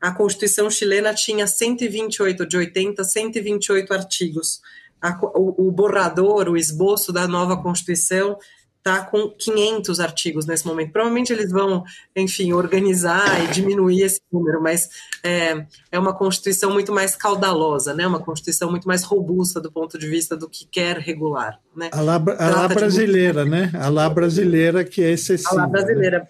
a 0.00 0.12
Constituição 0.12 0.70
chilena 0.70 1.14
tinha 1.14 1.46
128, 1.46 2.46
de 2.46 2.56
80, 2.56 3.02
128 3.02 3.94
artigos. 3.94 4.60
A, 5.00 5.18
o, 5.34 5.68
o 5.68 5.70
borrador, 5.70 6.48
o 6.48 6.56
esboço 6.56 7.12
da 7.12 7.26
nova 7.26 7.56
Constituição 7.62 8.38
está 8.86 9.02
com 9.02 9.30
500 9.30 9.98
artigos 9.98 10.44
nesse 10.44 10.66
momento. 10.66 10.92
Provavelmente 10.92 11.32
eles 11.32 11.50
vão, 11.50 11.82
enfim, 12.14 12.52
organizar 12.52 13.42
e 13.42 13.46
diminuir 13.48 14.02
esse 14.02 14.20
número, 14.30 14.62
mas 14.62 14.90
é, 15.22 15.64
é 15.90 15.98
uma 15.98 16.12
Constituição 16.12 16.70
muito 16.70 16.92
mais 16.92 17.16
caudalosa, 17.16 17.94
né? 17.94 18.06
uma 18.06 18.20
Constituição 18.20 18.70
muito 18.70 18.86
mais 18.86 19.02
robusta 19.02 19.58
do 19.58 19.72
ponto 19.72 19.98
de 19.98 20.06
vista 20.06 20.36
do 20.36 20.50
que 20.50 20.66
quer 20.66 20.98
regular. 20.98 21.58
Né? 21.74 21.88
A 21.92 22.02
lá, 22.02 22.16
a 22.16 22.50
lá 22.50 22.68
brasileira, 22.68 23.46
né? 23.46 23.72
A 23.74 23.88
lá 23.88 24.06
brasileira 24.08 24.84
que 24.84 25.02
é 25.02 25.12
excessiva. 25.12 25.52
A 25.52 25.54
lá 25.54 25.66
né? 25.66 25.72
brasileira. 25.72 26.18
Né? 26.18 26.26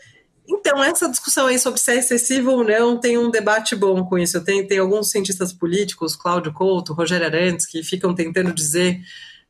Então, 0.46 0.84
essa 0.84 1.08
discussão 1.08 1.46
aí 1.46 1.58
sobre 1.58 1.80
se 1.80 1.90
é 1.90 1.96
excessivo 1.96 2.52
ou 2.52 2.62
não 2.62 2.98
tem 2.98 3.18
um 3.18 3.30
debate 3.30 3.74
bom 3.74 4.04
com 4.04 4.16
isso. 4.16 4.44
Tem, 4.44 4.64
tem 4.64 4.78
alguns 4.78 5.10
cientistas 5.10 5.52
políticos, 5.52 6.14
Cláudio 6.14 6.52
Couto, 6.52 6.92
Rogério 6.92 7.26
Arantes, 7.26 7.66
que 7.66 7.82
ficam 7.82 8.14
tentando 8.14 8.52
dizer 8.52 9.00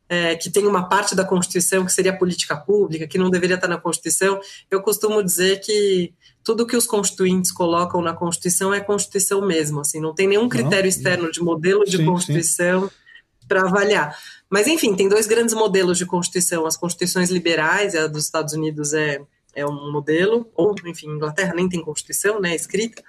é, 0.09 0.37
que 0.37 0.51
tem 0.51 0.67
uma 0.67 0.89
parte 0.89 1.15
da 1.15 1.25
Constituição 1.25 1.85
que 1.85 1.93
seria 1.93 2.17
política 2.17 2.57
pública, 2.57 3.07
que 3.07 3.19
não 3.19 3.31
deveria 3.31 3.57
estar 3.57 3.69
na 3.69 3.79
Constituição. 3.79 4.41
Eu 4.71 4.83
costumo 4.83 5.23
dizer 5.23 5.61
que 5.61 6.13
tudo 6.43 6.67
que 6.67 6.77
os 6.77 6.87
constituintes 6.87 7.51
colocam 7.51 8.03
na 8.03 8.13
Constituição 8.13 8.73
é 8.73 8.81
Constituição 8.81 9.41
mesmo, 9.47 9.81
assim, 9.81 10.01
não 10.01 10.15
tem 10.15 10.29
nenhum 10.29 10.49
critério 10.49 10.83
não, 10.83 10.89
externo 10.89 11.33
de 11.33 11.41
modelo 11.41 11.85
de 11.85 11.97
sim, 11.97 12.05
Constituição 12.05 12.91
para 13.49 13.63
avaliar. 13.63 14.17
Mas, 14.51 14.67
enfim, 14.67 14.95
tem 14.95 15.09
dois 15.09 15.27
grandes 15.27 15.55
modelos 15.55 15.99
de 15.99 16.07
Constituição, 16.07 16.67
as 16.67 16.77
Constituições 16.77 17.31
liberais, 17.31 17.95
a 17.95 18.07
dos 18.07 18.25
Estados 18.25 18.53
Unidos 18.53 18.93
é 18.93 19.21
é 19.55 19.67
um 19.67 19.93
modelo, 19.93 20.51
ou, 20.55 20.75
enfim, 20.85 21.09
Inglaterra 21.09 21.55
nem 21.55 21.69
tem 21.69 21.83
constituição, 21.83 22.41
né, 22.41 22.55
escrita, 22.55 23.03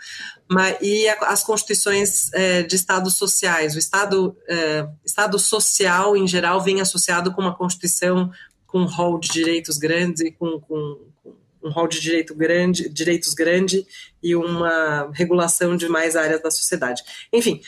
mas, 0.47 0.77
e 0.81 1.07
a, 1.07 1.13
as 1.29 1.43
constituições 1.43 2.31
é, 2.33 2.63
de 2.63 2.75
estados 2.75 3.15
sociais. 3.15 3.75
O 3.75 3.79
estado, 3.79 4.37
é, 4.47 4.87
estado 5.03 5.39
social, 5.39 6.15
em 6.15 6.27
geral, 6.27 6.61
vem 6.61 6.81
associado 6.81 7.33
com 7.33 7.41
uma 7.41 7.55
constituição 7.55 8.31
com 8.67 8.81
um 8.81 8.85
rol 8.85 9.19
de 9.19 9.29
direitos 9.29 9.77
grandes 9.77 10.21
e 10.21 10.31
com, 10.31 10.59
com, 10.59 10.99
com 11.23 11.33
um 11.63 11.71
rol 11.71 11.87
de 11.87 11.99
direito 11.99 12.35
grande, 12.35 12.89
direitos 12.89 13.33
grande 13.33 13.85
e 14.21 14.35
uma 14.35 15.09
regulação 15.13 15.75
de 15.75 15.87
mais 15.89 16.15
áreas 16.15 16.41
da 16.41 16.51
sociedade. 16.51 17.01
Enfim, 17.31 17.61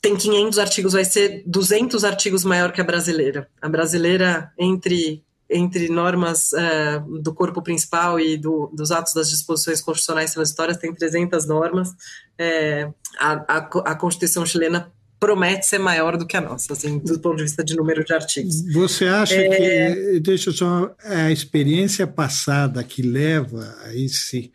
tem 0.00 0.16
500 0.16 0.58
artigos, 0.58 0.92
vai 0.94 1.04
ser 1.04 1.42
200 1.46 2.04
artigos 2.04 2.42
maior 2.42 2.72
que 2.72 2.80
a 2.80 2.84
brasileira. 2.84 3.48
A 3.60 3.68
brasileira, 3.68 4.50
entre 4.58 5.22
entre 5.50 5.88
normas 5.88 6.50
uh, 6.52 7.20
do 7.20 7.34
corpo 7.34 7.60
principal 7.60 8.20
e 8.20 8.36
do, 8.36 8.70
dos 8.72 8.90
atos 8.90 9.12
das 9.12 9.28
disposições 9.28 9.80
constitucionais 9.80 10.32
transitórias, 10.32 10.76
tem 10.76 10.94
300 10.94 11.46
normas. 11.46 11.90
É, 12.38 12.88
a, 13.18 13.32
a, 13.32 13.56
a, 13.58 13.94
Constituição 13.96 14.46
chilena 14.46 14.90
promete 15.18 15.66
ser 15.66 15.78
maior 15.78 16.16
do 16.16 16.26
que 16.26 16.36
a 16.36 16.40
nossa, 16.40 16.72
assim, 16.72 16.98
do 16.98 17.18
ponto 17.18 17.36
de 17.36 17.42
vista 17.42 17.62
de 17.62 17.76
número 17.76 18.04
de 18.04 18.14
artigos. 18.14 18.72
Você 18.72 19.06
acha 19.06 19.34
é... 19.34 19.94
que, 19.94 20.20
deixa 20.20 20.52
só, 20.52 20.94
a 21.04 21.30
experiência 21.30 22.06
passada 22.06 22.82
que 22.82 23.02
leva 23.02 23.76
a 23.84 23.94
esse 23.94 24.52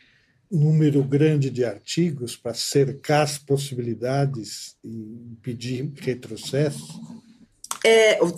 número 0.52 1.04
grande 1.04 1.50
de 1.50 1.66
artigos 1.66 2.36
para 2.36 2.54
cercar 2.54 3.24
as 3.24 3.38
possibilidades 3.38 4.76
e 4.84 5.32
impedir 5.34 5.92
retrocesso, 5.98 7.00
é, 7.88 8.20
eu, 8.20 8.34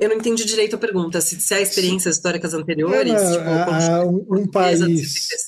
eu, 0.00 0.08
não 0.08 0.16
entendi 0.16 0.44
direito 0.44 0.74
a 0.74 0.78
pergunta. 0.78 1.20
Se, 1.20 1.40
se 1.40 1.54
há 1.54 1.60
experiências 1.60 2.16
históricas 2.16 2.54
anteriores? 2.54 3.12
Tipo, 3.12 4.08
um, 4.10 4.40
um 4.40 4.46
país, 4.48 4.80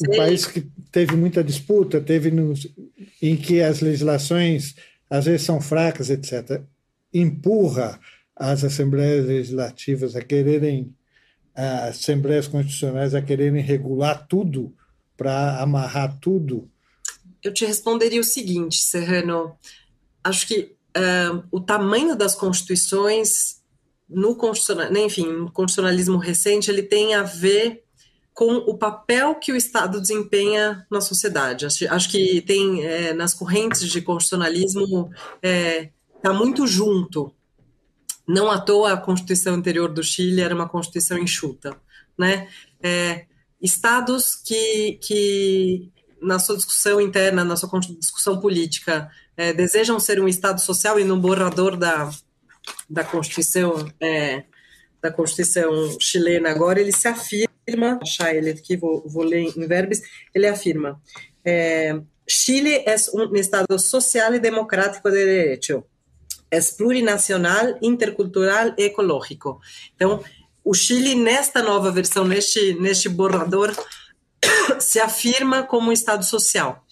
um 0.01 0.17
país 0.17 0.47
que 0.47 0.65
teve 0.93 1.17
muita 1.17 1.43
disputa, 1.43 2.01
teve 2.01 2.31
nos, 2.31 2.69
em 3.21 3.37
que 3.37 3.61
as 3.61 3.81
legislações 3.81 4.77
às 5.11 5.25
vezes 5.25 5.43
são 5.43 5.61
fracas, 5.61 6.09
etc., 6.09 6.63
empurra 7.13 7.99
as 8.37 8.63
assembleias 8.63 9.27
legislativas 9.27 10.15
a 10.15 10.23
quererem, 10.23 10.95
as 11.53 11.99
assembleias 11.99 12.47
constitucionais 12.47 13.13
a 13.13 13.21
quererem 13.21 13.61
regular 13.61 14.25
tudo, 14.29 14.73
para 15.17 15.61
amarrar 15.61 16.17
tudo? 16.21 16.71
Eu 17.43 17.53
te 17.53 17.65
responderia 17.67 18.21
o 18.21 18.25
seguinte, 18.25 18.79
Serrano. 18.79 19.57
Acho 20.23 20.47
que 20.47 20.76
uh, 20.97 21.45
o 21.51 21.61
tamanho 21.61 22.17
das 22.17 22.35
constituições 22.35 23.63
no 24.09 24.37
constitucional, 24.37 24.91
né, 24.91 25.05
enfim, 25.05 25.27
no 25.27 25.51
constitucionalismo 25.51 26.17
recente, 26.17 26.71
ele 26.71 26.83
tem 26.83 27.15
a 27.15 27.23
ver 27.23 27.85
com 28.33 28.57
o 28.57 28.77
papel 28.77 29.35
que 29.37 29.51
o 29.51 29.57
Estado 29.57 30.01
desempenha 30.01 30.87
na 30.91 31.01
sociedade. 31.01 31.65
Acho, 31.65 31.91
acho 31.91 32.11
que 32.11 32.43
tem 32.43 32.85
é, 32.85 33.15
nas 33.15 33.33
correntes 33.33 33.89
de 33.91 34.03
constitucionalismo 34.03 35.11
está 35.37 35.49
é, 35.49 35.91
tá 36.23 36.33
muito 36.33 36.67
junto. 36.67 37.33
Não 38.29 38.51
à 38.51 38.61
toa 38.61 38.93
a 38.93 38.97
Constituição 38.97 39.55
anterior 39.55 39.91
do 39.91 40.03
Chile 40.03 40.43
era 40.43 40.55
uma 40.55 40.69
Constituição 40.69 41.17
enxuta, 41.19 41.77
né? 42.19 42.49
É, 42.83 43.25
estados 43.61 44.35
que, 44.35 44.99
que 45.03 45.91
na 46.27 46.39
sua 46.39 46.57
discussão 46.57 47.01
interna, 47.01 47.45
na 47.45 47.57
sua 47.57 47.71
discussão 47.99 48.41
política, 48.41 49.11
é, 49.37 49.53
desejam 49.53 49.99
ser 50.01 50.21
um 50.21 50.29
Estado 50.29 50.61
social 50.61 50.99
e 50.99 51.05
no 51.05 51.19
borrador 51.19 51.77
da, 51.77 52.11
da 52.91 53.05
Constituição 53.05 53.89
é, 54.01 54.45
da 55.01 55.13
Constituição 55.13 55.97
chilena 56.01 56.51
agora 56.51 56.81
ele 56.81 56.91
se 56.91 57.07
afirma, 57.07 57.99
achar 58.03 58.35
ele 58.35 58.51
aqui 58.51 58.77
vou, 58.77 59.07
vou 59.07 59.23
ler 59.23 59.53
em 59.57 59.67
verbos, 59.67 60.01
ele 60.35 60.49
afirma 60.49 61.01
é, 61.47 62.01
Chile 62.29 62.83
é 62.85 62.97
um 63.15 63.37
Estado 63.37 63.79
social 63.79 64.35
e 64.35 64.41
democrático 64.41 65.09
de 65.09 65.17
direito, 65.17 65.85
é 66.51 66.59
plurinacional, 66.77 67.79
intercultural 67.81 68.75
e 68.77 68.85
ecológico. 68.85 69.61
Então, 69.95 70.23
o 70.65 70.75
Chile 70.75 71.15
nesta 71.15 71.63
nova 71.63 71.93
versão, 71.93 72.25
neste 72.27 72.75
neste 72.75 73.09
borrador 73.09 73.73
se 74.81 75.01
afirma 75.01 75.63
como 75.63 75.89
um 75.89 75.93
Estado 75.93 76.25
social 76.25 76.87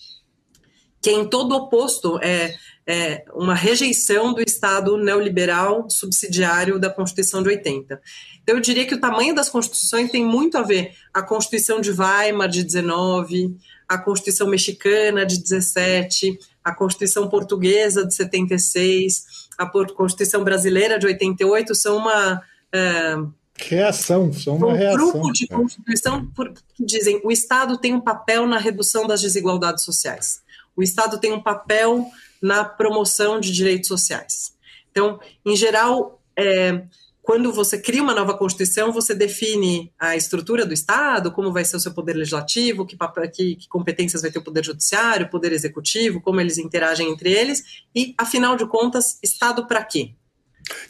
que 1.04 1.10
é 1.10 1.12
em 1.12 1.28
todo 1.28 1.54
oposto, 1.54 2.18
é, 2.22 2.54
é 2.86 3.26
uma 3.34 3.54
rejeição 3.54 4.32
do 4.32 4.40
Estado 4.40 4.96
neoliberal 4.96 5.86
subsidiário 5.90 6.78
da 6.78 6.88
Constituição 6.88 7.42
de 7.42 7.50
80. 7.50 8.00
Então, 8.42 8.54
eu 8.54 8.60
diria 8.60 8.86
que 8.86 8.94
o 8.94 9.00
tamanho 9.00 9.34
das 9.34 9.50
constituições 9.50 10.10
tem 10.10 10.24
muito 10.24 10.56
a 10.56 10.62
ver 10.62 10.94
a 11.12 11.20
Constituição 11.20 11.78
de 11.78 11.90
Weimar, 11.90 12.48
de 12.48 12.64
19, 12.64 13.54
a 13.86 13.98
Constituição 13.98 14.48
mexicana, 14.48 15.26
de 15.26 15.42
17, 15.42 16.38
a 16.64 16.74
Constituição 16.74 17.28
portuguesa, 17.28 18.06
de 18.06 18.14
76, 18.14 19.24
a 19.58 19.66
Constituição 19.66 20.42
brasileira, 20.42 20.98
de 20.98 21.06
88, 21.06 21.74
são 21.74 21.98
uma... 21.98 22.40
É, 22.72 23.16
reação, 23.56 24.32
são 24.32 24.56
uma 24.56 24.68
um 24.68 24.72
reação. 24.72 25.12
grupo 25.12 25.32
de 25.32 25.46
constituição 25.46 26.28
que 26.74 26.84
dizem 26.84 27.20
o 27.24 27.30
Estado 27.30 27.78
tem 27.78 27.94
um 27.94 28.00
papel 28.00 28.46
na 28.46 28.58
redução 28.58 29.06
das 29.06 29.20
desigualdades 29.20 29.84
sociais 29.84 30.44
o 30.76 30.82
Estado 30.82 31.18
tem 31.18 31.32
um 31.32 31.42
papel 31.42 32.06
na 32.42 32.64
promoção 32.64 33.40
de 33.40 33.52
direitos 33.52 33.88
sociais. 33.88 34.54
Então, 34.90 35.18
em 35.44 35.56
geral, 35.56 36.20
é, 36.36 36.82
quando 37.22 37.52
você 37.52 37.78
cria 37.78 38.02
uma 38.02 38.14
nova 38.14 38.36
Constituição, 38.36 38.92
você 38.92 39.14
define 39.14 39.92
a 39.98 40.14
estrutura 40.14 40.66
do 40.66 40.74
Estado, 40.74 41.32
como 41.32 41.52
vai 41.52 41.64
ser 41.64 41.76
o 41.76 41.80
seu 41.80 41.92
poder 41.92 42.14
legislativo, 42.14 42.86
que, 42.86 42.96
que, 43.32 43.56
que 43.56 43.68
competências 43.68 44.22
vai 44.22 44.30
ter 44.30 44.38
o 44.38 44.44
poder 44.44 44.64
judiciário, 44.64 45.26
o 45.26 45.30
poder 45.30 45.52
executivo, 45.52 46.20
como 46.20 46.40
eles 46.40 46.58
interagem 46.58 47.10
entre 47.10 47.32
eles, 47.32 47.82
e, 47.94 48.14
afinal 48.18 48.56
de 48.56 48.66
contas, 48.66 49.18
Estado 49.22 49.66
para 49.66 49.82
quê? 49.82 50.10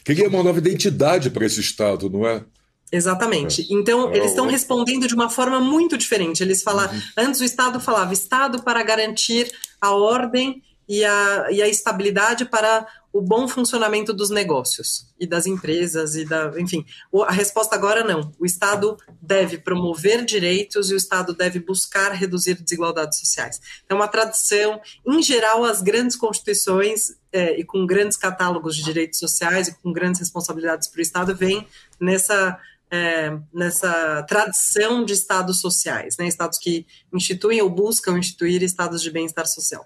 Cria 0.04 0.28
uma 0.28 0.42
nova 0.42 0.58
identidade 0.58 1.30
para 1.30 1.46
esse 1.46 1.60
Estado, 1.60 2.08
não 2.10 2.26
é? 2.26 2.44
Exatamente. 2.92 3.62
É. 3.62 3.66
Então, 3.70 4.10
é, 4.10 4.16
eles 4.16 4.30
estão 4.30 4.46
respondendo 4.46 5.06
de 5.08 5.14
uma 5.14 5.28
forma 5.28 5.60
muito 5.60 5.96
diferente. 5.98 6.42
Eles 6.42 6.62
falaram, 6.62 6.94
uhum. 6.94 7.02
antes 7.16 7.40
o 7.40 7.44
Estado 7.44 7.80
falava 7.80 8.12
Estado 8.12 8.62
para 8.62 8.82
garantir 8.82 9.50
a 9.80 9.90
ordem 9.90 10.62
e 10.88 11.04
a, 11.04 11.46
e 11.50 11.62
a 11.62 11.68
estabilidade 11.68 12.44
para 12.44 12.86
o 13.12 13.20
bom 13.20 13.46
funcionamento 13.46 14.12
dos 14.12 14.28
negócios 14.28 15.06
e 15.20 15.26
das 15.26 15.46
empresas 15.46 16.16
e 16.16 16.24
da, 16.24 16.52
enfim, 16.58 16.84
a 17.26 17.32
resposta 17.32 17.74
agora 17.74 18.02
não. 18.02 18.32
O 18.40 18.44
Estado 18.44 18.96
deve 19.22 19.56
promover 19.56 20.24
direitos 20.24 20.90
e 20.90 20.94
o 20.94 20.96
Estado 20.96 21.32
deve 21.32 21.60
buscar 21.60 22.10
reduzir 22.10 22.60
desigualdades 22.60 23.20
sociais. 23.20 23.60
É 23.88 23.94
uma 23.94 24.08
tradição, 24.08 24.80
em 25.06 25.22
geral, 25.22 25.64
as 25.64 25.80
grandes 25.80 26.16
constituições 26.16 27.12
é, 27.34 27.58
e 27.58 27.64
com 27.64 27.84
grandes 27.84 28.16
catálogos 28.16 28.76
de 28.76 28.84
direitos 28.84 29.18
sociais 29.18 29.66
e 29.66 29.74
com 29.74 29.92
grandes 29.92 30.20
responsabilidades 30.20 30.86
para 30.86 31.00
o 31.00 31.02
Estado 31.02 31.34
vem 31.34 31.66
nessa 32.00 32.58
é, 32.90 33.36
nessa 33.52 34.22
tradição 34.22 35.04
de 35.04 35.14
estados 35.14 35.60
sociais, 35.60 36.16
né? 36.16 36.28
estados 36.28 36.58
que 36.58 36.86
instituem 37.12 37.60
ou 37.60 37.68
buscam 37.68 38.16
instituir 38.16 38.62
estados 38.62 39.02
de 39.02 39.10
bem-estar 39.10 39.46
social. 39.46 39.84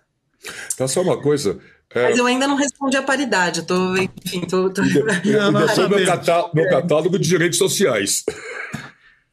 Tá 0.77 0.87
só 0.87 1.01
uma 1.01 1.19
coisa. 1.21 1.59
É... 1.91 2.11
Mas 2.11 2.19
eu 2.19 2.27
ainda 2.27 2.47
não 2.47 2.55
respondi 2.55 2.99
a 2.99 3.03
paridade, 3.03 3.61
estou, 3.61 3.97
enfim, 3.97 4.43
tô, 4.43 4.69
tô... 4.69 4.83
Não, 5.25 5.51
não, 5.51 5.89
meu, 5.89 6.05
catá 6.05 6.51
meu 6.53 6.69
catálogo 6.69 7.19
de 7.19 7.27
direitos 7.27 7.57
sociais. 7.57 8.25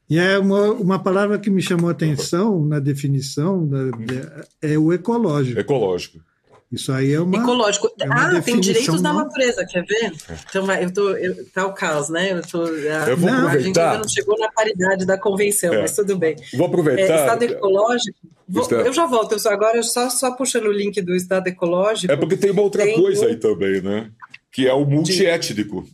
E 0.09 0.17
é 0.17 0.39
uma, 0.39 0.71
uma 0.71 0.99
palavra 1.03 1.37
que 1.37 1.49
me 1.49 1.61
chamou 1.61 1.89
a 1.89 1.91
atenção 1.91 2.63
na 2.63 2.79
definição 2.79 3.67
da, 3.67 3.79
é 4.61 4.77
o 4.77 4.93
ecológico. 4.93 5.59
Ecológico. 5.59 6.19
Isso 6.75 6.91
aí 6.91 7.13
é 7.13 7.19
uma. 7.21 7.37
Ecológico. 7.37 7.89
é 7.99 8.05
uma 8.05 8.37
ah, 8.37 8.41
tem 8.41 8.59
direitos 8.59 9.01
da 9.01 9.13
não? 9.13 9.23
natureza, 9.23 9.65
quer 9.65 9.85
ver? 9.85 10.11
Então 10.49 10.65
vai, 10.65 10.83
eu 10.83 10.93
tô. 10.93 11.09
Eu, 11.11 11.45
tá 11.51 11.65
o 11.65 11.73
caos, 11.73 12.09
né? 12.09 12.33
Eu, 12.33 12.41
tô, 12.41 12.63
a, 12.63 13.09
Eu 13.09 13.17
vou 13.17 13.29
a 13.29 13.33
gente 13.33 13.45
aproveitar. 13.47 13.91
ainda 13.91 13.97
não 14.03 14.09
chegou 14.09 14.37
na 14.37 14.51
paridade 14.51 15.05
da 15.05 15.17
convenção, 15.17 15.73
É. 15.73 15.81
mas 15.81 15.95
tudo 15.95 16.17
bem. 16.17 16.35
Vou 16.53 16.65
É, 16.65 16.69
aproveitar. 16.69 17.15
estado 17.15 17.43
ecológico. 17.43 18.17
vou- 18.47 18.63
Estado- 18.63 18.85
Eu 18.85 18.93
já 18.93 19.05
volto, 19.05 19.31
eu 19.31 19.39
só, 19.39 19.49
agora 19.49 19.81
só, 19.83 20.09
só 20.09 20.31
puxando 20.31 20.65
o 20.65 20.71
link 20.71 21.01
do 21.01 21.15
Estado 21.15 21.47
ecológico. 21.47 22.11
É 22.11 22.15
porque 22.17 22.35
tem 22.37 22.51
uma 22.51 22.61
outra 22.61 22.83
Tem 22.83 22.95
coisa 23.01 23.25
um- 23.25 23.27
aí 23.29 23.37
também, 23.37 23.81
né? 23.81 24.11
Que 24.51 24.67
é 24.67 24.73
o 24.73 24.85
multiétnico. 24.85 25.87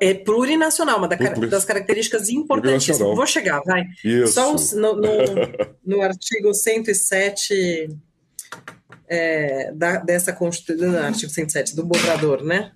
É 0.00 0.12
plurinacional, 0.12 0.98
uma 0.98 1.08
da- 1.08 1.16
das 1.16 1.64
características 1.64 2.28
importantíssimas. 2.28 2.98
Plurinacional. 2.98 3.16
Vou 3.16 3.26
chegar, 3.26 3.60
vai. 3.64 3.84
Isso. 4.04 4.34
Só 4.34 4.54
os- 4.54 4.72
no, 4.74 4.94
no, 4.94 5.00
no 5.84 6.02
artigo 6.02 6.52
107 6.52 7.88
é, 9.08 9.72
da, 9.72 9.96
dessa 9.98 10.32
Constituição, 10.32 10.90
no 10.92 10.98
artigo 10.98 11.30
107 11.30 11.74
do 11.74 11.84
borrador, 11.84 12.42
né? 12.44 12.72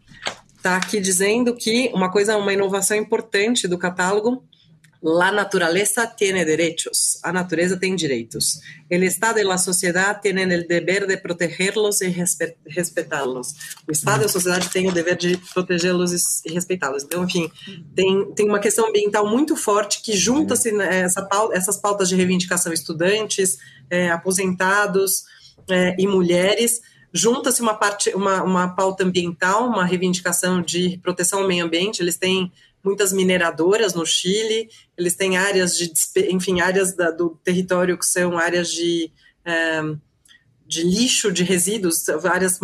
Está 0.57 0.76
aqui 0.76 1.01
dizendo 1.01 1.55
que 1.57 1.91
uma 1.93 2.11
coisa, 2.11 2.37
uma 2.37 2.53
inovação 2.53 2.97
importante 2.97 3.66
do 3.66 3.76
catálogo, 3.76 4.45
la 5.03 5.33
naturaleza 5.33 6.07
tiene 6.07 6.45
derechos, 6.45 7.18
a 7.24 7.33
natureza 7.33 7.76
tem 7.76 7.97
direitos. 7.97 8.61
El 8.89 9.03
Estado 9.03 9.41
e 9.41 9.43
la 9.43 9.59
sociedad 9.59 10.20
tienen 10.22 10.53
el 10.53 10.68
deber 10.68 11.09
de 11.09 11.16
protegerlos 11.16 12.01
e 12.03 12.09
respe- 12.09 12.57
respetá-los. 12.64 13.53
O 13.89 13.91
Estado 13.91 14.22
e 14.22 14.26
a 14.26 14.28
sociedade 14.28 14.68
têm 14.70 14.89
o 14.89 14.93
dever 14.93 15.16
de 15.16 15.37
protegê-los 15.53 16.12
e- 16.45 16.53
respeitá-los. 16.53 17.03
Então, 17.03 17.24
enfim, 17.24 17.51
tem, 17.97 18.33
tem 18.33 18.47
uma 18.47 18.61
questão 18.61 18.89
ambiental 18.89 19.28
muito 19.28 19.57
forte 19.57 20.01
que 20.03 20.16
junta-se 20.16 20.70
né, 20.70 21.01
essa 21.01 21.28
essas 21.53 21.76
pautas 21.78 22.09
de 22.09 22.14
reivindicação 22.14 22.72
estudantes, 22.72 23.59
é, 23.91 24.09
aposentados 24.09 25.24
é, 25.68 25.94
e 25.98 26.06
mulheres, 26.06 26.80
junta-se 27.12 27.60
uma 27.60 27.74
parte, 27.74 28.10
uma, 28.14 28.42
uma 28.42 28.68
pauta 28.74 29.04
ambiental, 29.04 29.66
uma 29.66 29.84
reivindicação 29.84 30.62
de 30.62 30.98
proteção 31.02 31.40
ao 31.40 31.48
meio 31.48 31.64
ambiente. 31.64 32.00
Eles 32.00 32.16
têm 32.16 32.52
muitas 32.82 33.12
mineradoras 33.12 33.94
no 33.94 34.04
Chile, 34.04 34.68
eles 34.96 35.14
têm 35.14 35.36
áreas 35.36 35.76
de, 35.76 35.92
enfim, 36.30 36.60
áreas 36.60 36.94
da- 36.94 37.10
do 37.10 37.38
território 37.44 37.98
que 37.98 38.06
são 38.06 38.38
áreas 38.38 38.70
de 38.70 39.12
é, 39.44 39.82
de 40.72 40.82
lixo, 40.84 41.30
de 41.30 41.44
resíduos, 41.44 42.08
áreas, 42.24 42.58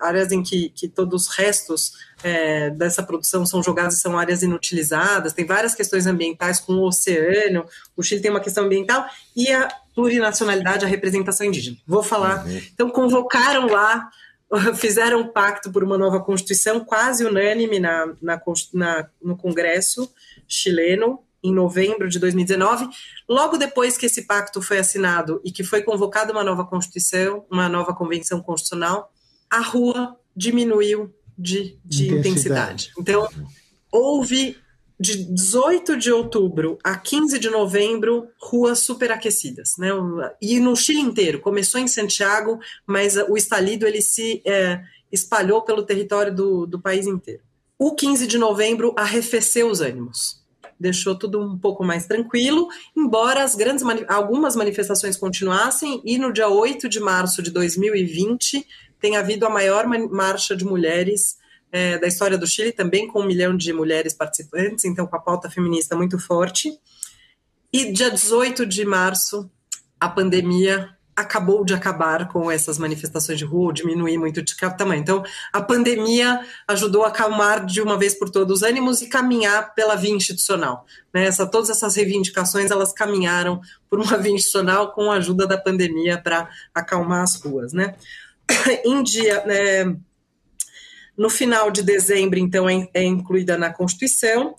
áreas 0.00 0.30
em 0.30 0.42
que, 0.42 0.68
que 0.70 0.86
todos 0.86 1.22
os 1.22 1.28
restos 1.34 1.92
é, 2.22 2.68
dessa 2.68 3.02
produção 3.02 3.46
são 3.46 3.62
jogados 3.62 3.98
são 3.98 4.18
áreas 4.18 4.42
inutilizadas, 4.42 5.32
tem 5.32 5.46
várias 5.46 5.74
questões 5.74 6.06
ambientais 6.06 6.60
com 6.60 6.74
o 6.74 6.86
oceano, 6.86 7.64
o 7.96 8.02
Chile 8.02 8.20
tem 8.20 8.30
uma 8.30 8.40
questão 8.40 8.64
ambiental 8.64 9.06
e 9.34 9.50
a 9.50 9.68
plurinacionalidade, 9.96 10.84
a 10.84 10.88
representação 10.88 11.46
indígena. 11.46 11.78
Vou 11.86 12.02
falar. 12.02 12.46
Então, 12.72 12.88
convocaram 12.90 13.66
lá, 13.66 14.08
fizeram 14.76 15.20
um 15.22 15.28
pacto 15.28 15.72
por 15.72 15.82
uma 15.82 15.96
nova 15.98 16.20
Constituição 16.20 16.78
quase 16.80 17.24
unânime 17.24 17.80
na, 17.80 18.06
na, 18.22 18.40
na- 18.74 19.08
no 19.20 19.36
Congresso 19.36 20.12
chileno, 20.46 21.20
em 21.42 21.52
novembro 21.52 22.08
de 22.08 22.18
2019. 22.18 22.88
Logo 23.28 23.56
depois 23.56 23.96
que 23.96 24.06
esse 24.06 24.22
pacto 24.22 24.60
foi 24.60 24.78
assinado 24.78 25.40
e 25.44 25.50
que 25.50 25.64
foi 25.64 25.82
convocada 25.82 26.30
uma 26.32 26.44
nova 26.44 26.64
Constituição, 26.64 27.44
uma 27.50 27.68
nova 27.68 27.94
Convenção 27.94 28.40
Constitucional, 28.42 29.10
a 29.50 29.60
rua 29.60 30.16
diminuiu 30.36 31.12
de, 31.38 31.78
de 31.84 32.08
Intensidade. 32.08 32.20
intensidade. 32.20 32.92
Então, 32.98 33.28
houve 33.90 34.56
de 34.98 35.24
18 35.24 35.96
de 35.96 36.10
outubro 36.10 36.78
a 36.82 36.96
15 36.96 37.38
de 37.38 37.50
novembro 37.50 38.28
ruas 38.40 38.78
superaquecidas, 38.78 39.76
né? 39.78 39.88
E 40.40 40.58
no 40.58 40.74
Chile 40.74 41.00
inteiro, 41.00 41.40
começou 41.40 41.80
em 41.80 41.86
Santiago, 41.86 42.58
mas 42.86 43.16
o 43.28 43.36
estalido 43.36 43.86
ele 43.86 44.00
se 44.00 44.42
é, 44.44 44.80
espalhou 45.12 45.62
pelo 45.62 45.82
território 45.82 46.34
do, 46.34 46.66
do 46.66 46.80
país 46.80 47.06
inteiro. 47.06 47.42
O 47.78 47.94
15 47.94 48.26
de 48.26 48.38
novembro 48.38 48.94
arrefeceu 48.96 49.68
os 49.70 49.82
ânimos, 49.82 50.42
deixou 50.80 51.14
tudo 51.14 51.40
um 51.40 51.58
pouco 51.58 51.84
mais 51.84 52.06
tranquilo, 52.06 52.68
embora 52.96 53.42
as 53.42 53.54
grandes 53.54 53.84
algumas 54.08 54.56
manifestações 54.56 55.16
continuassem, 55.16 56.00
e 56.04 56.16
no 56.16 56.32
dia 56.32 56.48
8 56.48 56.88
de 56.88 57.00
março 57.00 57.42
de 57.42 57.50
2020 57.50 58.66
tem 58.98 59.16
havido 59.16 59.44
a 59.44 59.50
maior 59.50 59.86
marcha 59.86 60.56
de 60.56 60.64
mulheres 60.64 61.36
é, 61.72 61.98
da 61.98 62.06
história 62.06 62.38
do 62.38 62.46
Chile, 62.46 62.72
também 62.72 63.06
com 63.06 63.20
um 63.20 63.26
milhão 63.26 63.56
de 63.56 63.72
mulheres 63.72 64.14
participantes, 64.14 64.84
então 64.84 65.06
com 65.06 65.16
a 65.16 65.20
pauta 65.20 65.50
feminista 65.50 65.96
muito 65.96 66.18
forte. 66.18 66.78
E 67.72 67.92
dia 67.92 68.10
18 68.10 68.64
de 68.64 68.84
março, 68.84 69.50
a 70.00 70.08
pandemia 70.08 70.96
acabou 71.16 71.64
de 71.64 71.72
acabar 71.72 72.28
com 72.28 72.50
essas 72.50 72.76
manifestações 72.76 73.38
de 73.38 73.44
rua, 73.44 73.72
diminuir 73.72 74.18
muito 74.18 74.42
de 74.42 74.54
tamanho. 74.76 75.00
Então, 75.00 75.24
a 75.50 75.62
pandemia 75.62 76.40
ajudou 76.68 77.04
a 77.04 77.08
acalmar 77.08 77.64
de 77.64 77.80
uma 77.80 77.98
vez 77.98 78.18
por 78.18 78.28
todas 78.28 78.58
os 78.58 78.62
ânimos 78.62 79.00
e 79.00 79.08
caminhar 79.08 79.74
pela 79.74 79.96
via 79.96 80.12
institucional. 80.12 80.84
Né? 81.14 81.24
Essa, 81.24 81.46
todas 81.46 81.70
essas 81.70 81.96
reivindicações, 81.96 82.70
elas 82.70 82.92
caminharam 82.92 83.62
por 83.88 83.98
uma 83.98 84.18
via 84.18 84.32
institucional 84.32 84.92
com 84.92 85.10
a 85.10 85.16
ajuda 85.16 85.46
da 85.46 85.56
pandemia 85.56 86.18
para 86.18 86.50
acalmar 86.74 87.22
as 87.22 87.36
ruas. 87.36 87.72
Né? 87.72 87.94
em 88.84 89.02
dia... 89.02 89.42
né, 89.46 89.96
no 91.16 91.30
final 91.30 91.70
de 91.70 91.82
dezembro, 91.82 92.38
então, 92.38 92.68
é, 92.68 92.88
é 92.92 93.02
incluída 93.02 93.56
na 93.56 93.72
Constituição. 93.72 94.54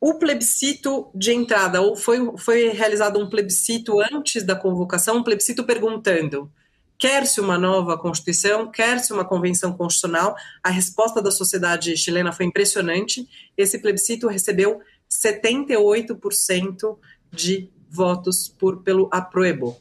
O 0.00 0.14
plebiscito 0.14 1.10
de 1.12 1.32
entrada, 1.32 1.80
ou 1.80 1.96
foi, 1.96 2.20
foi 2.38 2.68
realizado 2.68 3.18
um 3.18 3.28
plebiscito 3.28 4.00
antes 4.00 4.44
da 4.44 4.54
convocação, 4.54 5.16
um 5.16 5.24
plebiscito 5.24 5.64
perguntando: 5.64 6.48
quer-se 6.96 7.40
uma 7.40 7.58
nova 7.58 7.98
Constituição, 7.98 8.70
quer-se 8.70 9.12
uma 9.12 9.24
convenção 9.24 9.72
constitucional? 9.72 10.36
A 10.62 10.70
resposta 10.70 11.20
da 11.20 11.32
sociedade 11.32 11.96
chilena 11.96 12.32
foi 12.32 12.46
impressionante. 12.46 13.28
Esse 13.56 13.80
plebiscito 13.80 14.28
recebeu 14.28 14.80
78% 15.10 16.96
de 17.32 17.68
votos 17.90 18.46
por, 18.46 18.84
pelo 18.84 19.08
apruebo. 19.10 19.76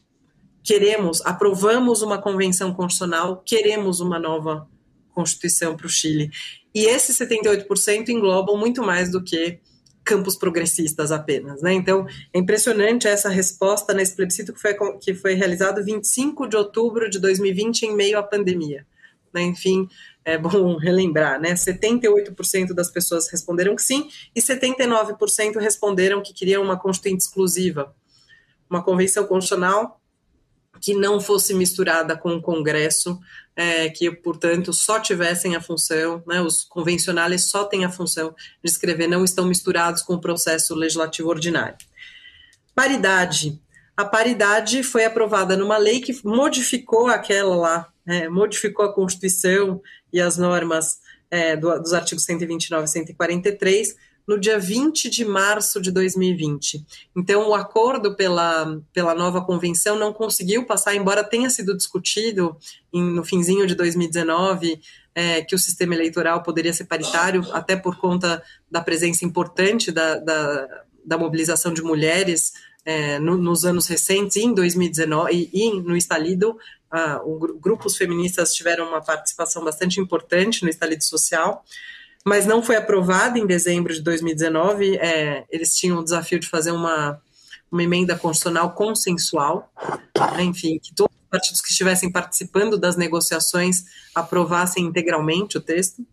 Queremos, 0.64 1.22
aprovamos 1.26 2.02
uma 2.02 2.20
convenção 2.20 2.74
constitucional, 2.74 3.44
queremos 3.46 4.00
uma 4.00 4.18
nova 4.18 4.68
Constituição 5.18 5.76
para 5.76 5.88
o 5.88 5.90
Chile. 5.90 6.30
E 6.76 6.86
esses 6.86 7.18
78% 7.18 8.10
englobam 8.10 8.56
muito 8.56 8.84
mais 8.84 9.12
do 9.12 9.24
que 9.24 9.60
campos 10.06 10.36
progressistas 10.36 11.12
apenas. 11.12 11.60
Né? 11.60 11.74
Então, 11.74 12.06
é 12.32 12.38
impressionante 12.38 13.08
essa 13.08 13.30
resposta 13.30 13.96
nesse 13.96 14.16
plebiscito 14.16 14.54
que 14.54 14.62
foi, 14.62 14.76
que 15.00 15.16
foi 15.16 15.34
realizado 15.34 15.84
25 15.84 16.48
de 16.48 16.56
outubro 16.56 17.10
de 17.10 17.18
2020, 17.18 17.82
em 17.82 17.96
meio 17.96 18.20
à 18.20 18.22
pandemia. 18.22 18.86
Né? 19.34 19.42
Enfim, 19.42 19.90
é 20.24 20.38
bom 20.38 20.78
relembrar, 20.78 21.42
né? 21.42 21.56
78% 21.56 22.74
das 22.76 22.92
pessoas 22.92 23.28
responderam 23.28 23.76
que 23.76 23.82
sim, 23.82 24.08
e 24.36 24.40
79% 24.40 25.58
responderam 25.60 26.22
que 26.22 26.32
queriam 26.32 26.62
uma 26.62 26.78
constituinte 26.78 27.24
exclusiva, 27.24 27.92
uma 28.70 28.84
convenção 28.84 29.26
constitucional 29.26 30.00
que 30.82 30.94
não 30.94 31.20
fosse 31.20 31.54
misturada 31.54 32.16
com 32.18 32.36
o 32.36 32.42
Congresso, 32.42 33.20
é, 33.56 33.90
que, 33.90 34.12
portanto, 34.12 34.72
só 34.72 35.00
tivessem 35.00 35.56
a 35.56 35.62
função, 35.62 36.24
né, 36.28 36.40
os 36.42 36.64
convencionais 36.64 37.50
só 37.50 37.64
têm 37.66 37.86
a 37.86 37.90
função 37.90 38.36
de 38.64 38.70
escrever, 38.70 39.08
não 39.08 39.24
estão 39.24 39.46
misturados 39.46 40.02
com 40.04 40.14
o 40.14 40.22
processo 40.22 40.76
legislativo 40.76 41.30
ordinário. 41.30 41.78
Paridade. 42.76 43.60
A 43.96 44.06
paridade 44.06 44.84
foi 44.84 45.06
aprovada 45.06 45.58
numa 45.58 45.78
lei 45.78 46.00
que 46.00 46.16
modificou 46.24 47.08
aquela 47.08 47.56
lá, 47.56 47.90
é, 48.06 48.30
modificou 48.30 48.86
a 48.86 48.94
Constituição 48.94 49.82
e 50.14 50.22
as 50.22 50.38
normas 50.38 51.00
é, 51.32 51.56
do, 51.56 51.80
dos 51.80 51.94
artigos 51.94 52.24
129 52.24 52.86
e 52.86 52.88
143, 52.88 53.96
no 54.28 54.38
dia 54.38 54.60
20 54.60 55.10
de 55.10 55.24
março 55.24 55.80
de 55.80 55.90
2020. 55.90 56.86
Então, 57.16 57.48
o 57.48 57.56
acordo 57.56 58.16
pela, 58.16 58.82
pela 58.92 59.16
nova 59.16 59.42
convenção 59.42 59.98
não 59.98 60.12
conseguiu 60.12 60.66
passar, 60.66 60.94
embora 60.94 61.24
tenha 61.24 61.50
sido 61.50 61.76
discutido 61.76 62.58
em, 62.94 63.02
no 63.02 63.24
finzinho 63.24 63.66
de 63.66 63.74
2019 63.74 64.82
é, 65.16 65.42
que 65.42 65.56
o 65.56 65.60
sistema 65.60 65.96
eleitoral 65.96 66.44
poderia 66.44 66.74
ser 66.74 66.84
paritário, 66.84 67.42
até 67.52 67.76
por 67.76 67.98
conta 67.98 68.44
da 68.70 68.82
presença 68.82 69.26
importante 69.26 69.92
da, 69.92 70.18
da, 70.18 70.84
da 71.04 71.18
mobilização 71.18 71.74
de 71.74 71.82
mulheres 71.82 72.54
é, 72.86 73.18
no, 73.18 73.38
nos 73.38 73.66
anos 73.66 73.88
recentes, 73.88 74.36
e 74.36 74.42
em 74.42 74.54
2019, 74.54 75.34
e, 75.34 75.50
e 75.54 75.82
no 75.82 75.98
estalido, 75.98 76.58
ah, 76.92 77.20
o, 77.24 77.58
grupos 77.60 77.98
feministas 77.98 78.54
tiveram 78.54 78.90
uma 78.90 79.02
participação 79.02 79.64
bastante 79.64 80.00
importante 80.00 80.64
no 80.64 80.70
estalido 80.70 81.04
social 81.04 81.64
mas 82.28 82.46
não 82.46 82.62
foi 82.62 82.76
aprovada 82.76 83.40
em 83.40 83.48
dezembro 83.48 83.94
de 83.94 84.02
2019. 84.02 84.98
É, 84.98 85.46
eles 85.50 85.74
tinham 85.78 86.00
o 86.00 86.04
desafio 86.04 86.38
de 86.38 86.50
fazer 86.50 86.72
uma, 86.72 87.22
uma 87.72 87.82
emenda 87.82 88.18
constitucional 88.18 88.74
consensual, 88.74 89.72
né, 90.36 90.44
enfim, 90.44 90.78
que 90.78 90.94
todos 90.94 91.16
os 91.16 91.30
partidos 91.30 91.62
que 91.62 91.70
estivessem 91.70 92.12
participando 92.12 92.78
das 92.78 92.98
negociações 92.98 93.86
aprovassem 94.14 94.84
integralmente 94.84 95.58
o 95.58 95.62
texto. 95.62 96.06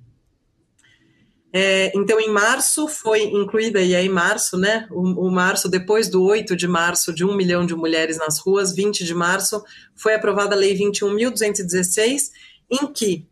É, 1.53 1.91
então, 1.97 2.21
em 2.21 2.31
março 2.31 2.87
foi 2.87 3.25
incluída, 3.25 3.81
e 3.81 3.97
aí 3.97 4.09
março, 4.09 4.57
né? 4.57 4.87
O, 4.93 5.27
o, 5.27 5.31
março, 5.33 5.69
depois 5.69 6.09
do 6.09 6.23
8 6.23 6.55
de 6.55 6.69
março, 6.69 7.13
de 7.13 7.25
um 7.25 7.35
milhão 7.35 7.67
de 7.67 7.75
mulheres 7.75 8.19
nas 8.19 8.39
ruas, 8.39 8.73
20 8.73 9.05
de 9.05 9.15
março, 9.15 9.65
foi 9.97 10.15
aprovada 10.15 10.55
a 10.55 10.59
Lei 10.59 10.79
21.216, 10.79 12.31
em 12.71 12.87
que 12.87 13.27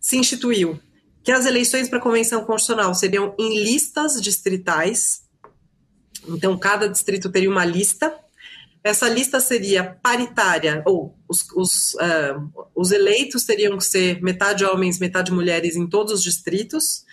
se 0.00 0.16
instituiu 0.16 0.80
que 1.26 1.32
as 1.32 1.44
eleições 1.44 1.88
para 1.88 1.98
a 1.98 2.00
Convenção 2.00 2.44
Constitucional 2.44 2.94
seriam 2.94 3.34
em 3.36 3.64
listas 3.64 4.22
distritais. 4.22 5.24
Então, 6.28 6.56
cada 6.56 6.88
distrito 6.88 7.28
teria 7.32 7.50
uma 7.50 7.64
lista. 7.64 8.16
Essa 8.84 9.08
lista 9.08 9.40
seria 9.40 9.98
paritária, 10.00 10.84
ou 10.86 11.18
os, 11.28 11.50
os, 11.56 11.94
uh, 11.94 12.68
os 12.76 12.92
eleitos 12.92 13.42
teriam 13.42 13.76
que 13.76 13.84
ser 13.84 14.22
metade 14.22 14.64
homens, 14.64 15.00
metade 15.00 15.32
mulheres 15.32 15.74
em 15.74 15.88
todos 15.88 16.12
os 16.12 16.22
distritos 16.22 17.04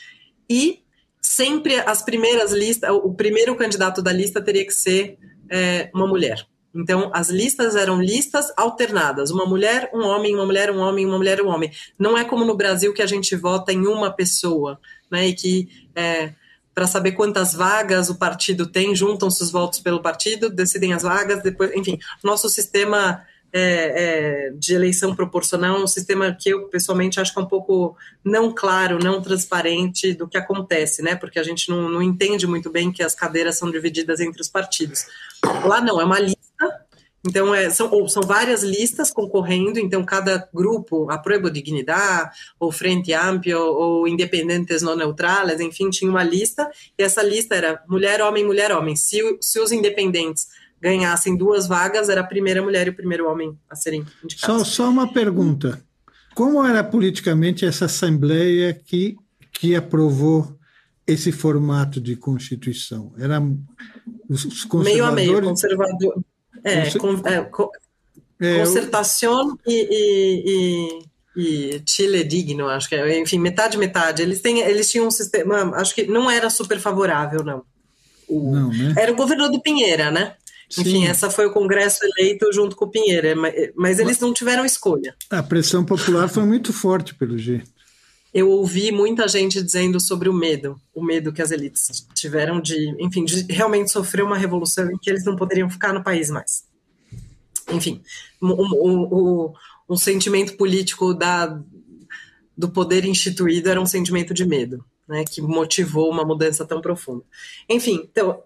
e 0.47 0.83
sempre 1.19 1.79
as 1.79 2.03
primeiras 2.03 2.51
listas, 2.51 2.91
o 2.91 3.15
primeiro 3.15 3.55
candidato 3.55 3.99
da 3.99 4.13
lista 4.13 4.39
teria 4.39 4.63
que 4.63 4.73
ser 4.75 5.17
é, 5.49 5.89
uma 5.91 6.05
mulher. 6.05 6.45
Então, 6.75 7.11
as 7.13 7.29
listas 7.29 7.75
eram 7.75 8.01
listas 8.01 8.51
alternadas: 8.57 9.31
uma 9.31 9.45
mulher, 9.45 9.89
um 9.93 10.03
homem, 10.03 10.33
uma 10.33 10.45
mulher, 10.45 10.71
um 10.71 10.79
homem, 10.79 11.05
uma 11.05 11.17
mulher, 11.17 11.41
um 11.41 11.49
homem. 11.49 11.71
Não 11.97 12.17
é 12.17 12.23
como 12.23 12.45
no 12.45 12.55
Brasil 12.55 12.93
que 12.93 13.01
a 13.01 13.07
gente 13.07 13.35
vota 13.35 13.71
em 13.71 13.85
uma 13.85 14.11
pessoa, 14.11 14.79
né? 15.11 15.27
E 15.27 15.33
que 15.33 15.69
é, 15.95 16.33
para 16.73 16.87
saber 16.87 17.11
quantas 17.11 17.53
vagas 17.53 18.09
o 18.09 18.15
partido 18.15 18.65
tem, 18.65 18.95
juntam-se 18.95 19.43
os 19.43 19.51
votos 19.51 19.79
pelo 19.79 20.01
partido, 20.01 20.49
decidem 20.49 20.93
as 20.93 21.03
vagas, 21.03 21.43
depois, 21.43 21.71
enfim, 21.75 21.99
nosso 22.23 22.49
sistema 22.49 23.23
é, 23.55 24.47
é, 24.47 24.49
de 24.57 24.73
eleição 24.73 25.15
proporcional 25.15 25.77
é 25.77 25.83
um 25.83 25.87
sistema 25.87 26.33
que 26.33 26.49
eu 26.49 26.67
pessoalmente 26.69 27.19
acho 27.19 27.31
que 27.31 27.39
é 27.39 27.43
um 27.43 27.47
pouco 27.47 27.95
não 28.25 28.51
claro, 28.51 28.97
não 28.97 29.21
transparente 29.21 30.15
do 30.15 30.27
que 30.27 30.37
acontece, 30.37 31.03
né? 31.03 31.15
Porque 31.15 31.37
a 31.37 31.43
gente 31.43 31.69
não, 31.69 31.87
não 31.87 32.01
entende 32.01 32.47
muito 32.47 32.71
bem 32.71 32.91
que 32.91 33.03
as 33.03 33.13
cadeiras 33.13 33.55
são 33.59 33.69
divididas 33.69 34.19
entre 34.19 34.41
os 34.41 34.49
partidos. 34.49 35.05
Lá 35.65 35.79
não, 35.79 36.01
é 36.01 36.03
uma 36.03 36.19
lista. 36.19 36.41
Então, 37.25 37.55
é, 37.55 37.69
são, 37.69 37.89
ou 37.89 38.09
são 38.09 38.21
várias 38.21 38.63
listas 38.63 39.09
concorrendo, 39.09 39.79
então 39.79 40.03
cada 40.03 40.49
grupo, 40.53 41.09
a 41.09 41.17
Prueba 41.17 41.49
Dignidade, 41.49 42.31
ou 42.59 42.69
Frente 42.69 43.13
Amplo, 43.13 43.57
ou 43.57 44.05
Independentes 44.07 44.81
Não 44.81 44.95
Neutrales, 44.95 45.61
enfim, 45.61 45.89
tinha 45.89 46.11
uma 46.11 46.23
lista, 46.23 46.69
e 46.97 47.01
essa 47.01 47.23
lista 47.23 47.55
era 47.55 47.81
mulher, 47.87 48.21
homem, 48.21 48.45
mulher, 48.45 48.73
homem. 48.73 48.95
Se, 48.97 49.21
se 49.39 49.57
os 49.57 49.71
independentes 49.71 50.47
ganhassem 50.81 51.37
duas 51.37 51.65
vagas, 51.65 52.09
era 52.09 52.19
a 52.19 52.25
primeira 52.25 52.61
mulher 52.61 52.87
e 52.87 52.89
o 52.89 52.95
primeiro 52.95 53.31
homem 53.31 53.57
a 53.69 53.75
serem 53.75 54.05
indicados. 54.21 54.67
Só, 54.67 54.83
só 54.83 54.89
uma 54.89 55.13
pergunta. 55.13 55.81
Como 56.35 56.65
era 56.65 56.83
politicamente 56.83 57.65
essa 57.65 57.85
Assembleia 57.85 58.73
que, 58.73 59.15
que 59.53 59.77
aprovou 59.77 60.59
esse 61.07 61.31
formato 61.31 62.01
de 62.01 62.17
Constituição? 62.17 63.13
Era 63.17 63.41
os 64.27 64.65
conservadores... 64.65 64.93
Meio 64.93 65.05
a 65.05 65.11
meio, 65.13 65.41
conservador... 65.41 66.21
É, 66.63 66.89
com, 66.97 67.21
é, 67.27 67.49
é, 68.39 68.59
concertação 68.59 69.57
e, 69.67 69.87
e, 69.91 71.03
e, 71.35 71.75
e, 71.75 71.83
Chile 71.85 72.23
digno, 72.23 72.67
acho 72.67 72.87
que 72.87 72.95
é, 72.95 73.19
enfim, 73.19 73.39
metade, 73.39 73.77
metade. 73.77 74.21
Eles, 74.21 74.41
têm, 74.41 74.59
eles 74.59 74.89
tinham 74.89 75.07
um 75.07 75.11
sistema, 75.11 75.75
acho 75.75 75.93
que 75.93 76.05
não 76.05 76.29
era 76.29 76.49
super 76.49 76.79
favorável, 76.79 77.43
não. 77.43 77.63
O, 78.27 78.55
não 78.55 78.69
né? 78.69 78.95
Era 78.97 79.11
o 79.11 79.15
governo 79.15 79.49
do 79.49 79.61
Pinheira, 79.61 80.09
né? 80.09 80.35
Enfim, 80.71 81.01
Sim. 81.01 81.07
essa 81.07 81.29
foi 81.29 81.45
o 81.45 81.53
Congresso 81.53 81.99
eleito 82.03 82.51
junto 82.51 82.75
com 82.75 82.85
o 82.85 82.89
Pinheiro, 82.89 83.27
mas 83.75 83.99
eles 83.99 84.19
não 84.19 84.33
tiveram 84.33 84.65
escolha. 84.65 85.15
A 85.29 85.43
pressão 85.43 85.85
popular 85.85 86.27
foi 86.27 86.43
muito 86.43 86.73
forte, 86.73 87.13
pelo 87.13 87.37
jeito. 87.37 87.69
Eu 88.33 88.49
ouvi 88.49 88.91
muita 88.91 89.27
gente 89.27 89.61
dizendo 89.61 89.99
sobre 89.99 90.27
o 90.27 90.33
medo, 90.33 90.79
o 90.93 91.03
medo 91.03 91.31
que 91.31 91.41
as 91.41 91.51
elites 91.51 92.07
tiveram 92.15 92.59
de, 92.59 92.95
enfim, 92.99 93.23
de 93.23 93.45
realmente 93.51 93.91
sofrer 93.91 94.23
uma 94.23 94.37
revolução 94.37 94.89
em 94.89 94.97
que 94.97 95.09
eles 95.09 95.23
não 95.23 95.35
poderiam 95.35 95.69
ficar 95.69 95.93
no 95.93 96.03
país 96.03 96.31
mais. 96.31 96.63
Enfim, 97.71 98.01
o, 98.41 99.53
um 99.87 99.97
sentimento 99.97 100.57
político 100.57 101.13
da, 101.13 101.59
do 102.57 102.69
poder 102.69 103.05
instituído 103.05 103.69
era 103.69 103.79
um 103.79 103.85
sentimento 103.85 104.33
de 104.33 104.45
medo, 104.45 104.83
né, 105.07 105.23
que 105.23 105.41
motivou 105.41 106.09
uma 106.09 106.25
mudança 106.25 106.65
tão 106.65 106.81
profunda. 106.81 107.23
Enfim, 107.69 108.07
então, 108.11 108.41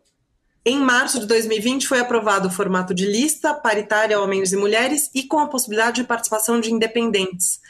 em 0.66 0.78
março 0.80 1.20
de 1.20 1.28
2020 1.28 1.88
foi 1.88 2.00
aprovado 2.00 2.50
o 2.50 2.52
formato 2.52 2.94
de 2.94 3.06
lista 3.06 3.54
paritária 3.54 4.20
homens 4.20 4.52
e 4.52 4.58
mulheres 4.58 5.10
e 5.16 5.24
com 5.24 5.40
a 5.40 5.48
possibilidade 5.48 6.02
de 6.02 6.08
participação 6.08 6.60
de 6.60 6.74
independentes. 6.74 7.62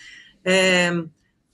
É, 0.44 0.92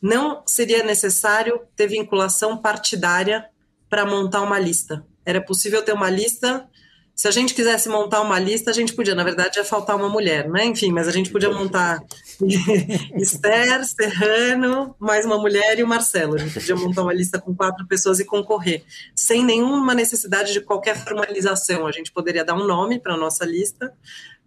não 0.03 0.43
seria 0.45 0.83
necessário 0.83 1.61
ter 1.75 1.87
vinculação 1.87 2.57
partidária 2.57 3.45
para 3.89 4.05
montar 4.05 4.41
uma 4.41 4.59
lista. 4.59 5.05
Era 5.25 5.41
possível 5.41 5.81
ter 5.81 5.93
uma 5.93 6.09
lista 6.09 6.69
se 7.15 7.27
a 7.27 7.31
gente 7.31 7.53
quisesse 7.53 7.87
montar 7.89 8.21
uma 8.21 8.39
lista, 8.39 8.71
a 8.71 8.73
gente 8.73 8.93
podia, 8.93 9.13
na 9.13 9.23
verdade, 9.23 9.59
ia 9.59 9.63
faltar 9.63 9.95
uma 9.95 10.09
mulher, 10.09 10.49
né? 10.49 10.65
Enfim, 10.65 10.91
mas 10.91 11.07
a 11.07 11.11
gente 11.11 11.29
podia 11.29 11.51
montar 11.51 12.01
Esther, 13.15 13.85
Serrano, 13.85 14.95
mais 14.99 15.23
uma 15.23 15.37
mulher 15.37 15.77
e 15.77 15.83
o 15.83 15.87
Marcelo. 15.87 16.33
A 16.33 16.37
gente 16.39 16.55
podia 16.55 16.75
montar 16.75 17.03
uma 17.03 17.13
lista 17.13 17.39
com 17.39 17.53
quatro 17.55 17.85
pessoas 17.85 18.19
e 18.19 18.25
concorrer, 18.25 18.83
sem 19.15 19.45
nenhuma 19.45 19.93
necessidade 19.93 20.53
de 20.53 20.61
qualquer 20.61 20.97
formalização. 20.97 21.85
A 21.85 21.91
gente 21.91 22.11
poderia 22.11 22.43
dar 22.43 22.55
um 22.55 22.65
nome 22.65 22.99
para 22.99 23.13
a 23.13 23.17
nossa 23.17 23.45
lista, 23.45 23.93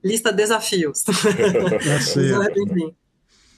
lista 0.03 0.33
desafios. 0.33 1.05
É 2.17 2.61
Enfim. 2.61 2.95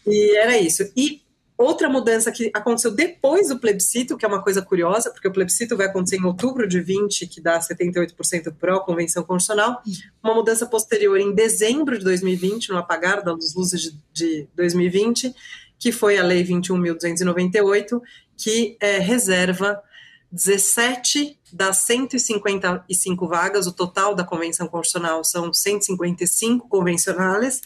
E 0.06 0.36
era 0.36 0.58
isso. 0.58 0.82
E 0.94 1.22
Outra 1.58 1.88
mudança 1.88 2.30
que 2.30 2.52
aconteceu 2.54 2.92
depois 2.92 3.48
do 3.48 3.58
plebiscito, 3.58 4.16
que 4.16 4.24
é 4.24 4.28
uma 4.28 4.40
coisa 4.40 4.62
curiosa, 4.62 5.10
porque 5.10 5.26
o 5.26 5.32
plebiscito 5.32 5.76
vai 5.76 5.86
acontecer 5.86 6.16
em 6.16 6.24
outubro 6.24 6.68
de 6.68 6.80
20, 6.80 7.26
que 7.26 7.40
dá 7.40 7.58
78% 7.58 8.54
pró 8.54 8.78
convenção 8.78 9.24
constitucional. 9.24 9.82
Uma 10.22 10.34
mudança 10.34 10.66
posterior 10.66 11.18
em 11.18 11.34
dezembro 11.34 11.98
de 11.98 12.04
2020, 12.04 12.68
no 12.68 12.78
apagar 12.78 13.24
das 13.24 13.56
luzes 13.56 13.82
de, 13.82 13.98
de 14.12 14.48
2020, 14.54 15.34
que 15.80 15.90
foi 15.90 16.16
a 16.16 16.22
Lei 16.22 16.44
21.298, 16.44 18.00
que 18.36 18.76
é, 18.80 18.98
reserva 18.98 19.82
17 20.30 21.40
das 21.52 21.78
155 21.78 23.26
vagas, 23.26 23.66
o 23.66 23.72
total 23.72 24.14
da 24.14 24.22
convenção 24.22 24.68
constitucional 24.68 25.24
são 25.24 25.52
155 25.52 26.68
convencionais. 26.68 27.62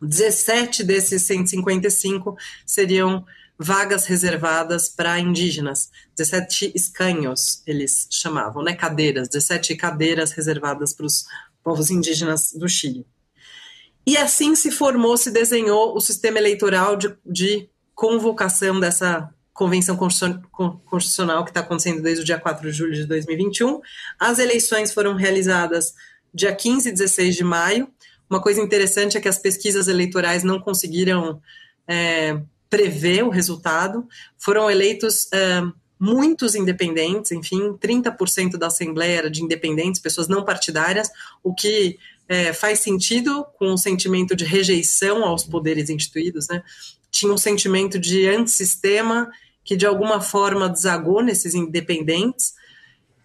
17 0.00 0.84
desses 0.84 1.22
155 1.22 2.36
seriam 2.64 3.24
vagas 3.58 4.06
reservadas 4.06 4.88
para 4.88 5.18
indígenas, 5.18 5.90
17 6.16 6.72
escanhos, 6.74 7.62
eles 7.66 8.06
chamavam, 8.10 8.62
né, 8.62 8.74
cadeiras, 8.74 9.28
17 9.28 9.74
cadeiras 9.76 10.32
reservadas 10.32 10.92
para 10.92 11.06
os 11.06 11.24
povos 11.62 11.90
indígenas 11.90 12.52
do 12.52 12.68
Chile. 12.68 13.06
E 14.06 14.16
assim 14.16 14.54
se 14.54 14.70
formou, 14.70 15.16
se 15.16 15.30
desenhou 15.30 15.96
o 15.96 16.00
sistema 16.00 16.38
eleitoral 16.38 16.96
de, 16.96 17.16
de 17.24 17.68
convocação 17.94 18.78
dessa 18.78 19.32
convenção 19.52 19.96
constitucional 19.96 21.42
que 21.42 21.50
está 21.50 21.60
acontecendo 21.60 22.02
desde 22.02 22.22
o 22.22 22.24
dia 22.24 22.38
4 22.38 22.70
de 22.70 22.76
julho 22.76 22.92
de 22.92 23.06
2021. 23.06 23.80
As 24.20 24.38
eleições 24.38 24.92
foram 24.92 25.16
realizadas 25.16 25.94
dia 26.32 26.54
15 26.54 26.90
e 26.90 26.92
16 26.92 27.34
de 27.34 27.42
maio, 27.42 27.88
uma 28.28 28.40
coisa 28.40 28.60
interessante 28.60 29.16
é 29.16 29.20
que 29.20 29.28
as 29.28 29.38
pesquisas 29.38 29.88
eleitorais 29.88 30.42
não 30.42 30.60
conseguiram 30.60 31.40
é, 31.86 32.40
prever 32.68 33.22
o 33.24 33.30
resultado. 33.30 34.06
Foram 34.36 34.70
eleitos 34.70 35.28
é, 35.32 35.62
muitos 35.98 36.54
independentes, 36.54 37.32
enfim, 37.32 37.72
30% 37.74 38.56
da 38.56 38.66
Assembleia 38.66 39.18
era 39.18 39.30
de 39.30 39.42
independentes, 39.42 40.00
pessoas 40.00 40.28
não 40.28 40.44
partidárias, 40.44 41.08
o 41.42 41.54
que 41.54 41.98
é, 42.28 42.52
faz 42.52 42.80
sentido 42.80 43.46
com 43.58 43.72
o 43.72 43.78
sentimento 43.78 44.34
de 44.34 44.44
rejeição 44.44 45.24
aos 45.24 45.44
poderes 45.44 45.88
instituídos, 45.88 46.48
né? 46.48 46.62
Tinha 47.10 47.32
um 47.32 47.38
sentimento 47.38 47.98
de 47.98 48.28
antissistema 48.28 49.30
que 49.64 49.76
de 49.76 49.86
alguma 49.86 50.20
forma 50.20 50.68
desagou 50.68 51.22
nesses 51.22 51.54
independentes 51.54 52.52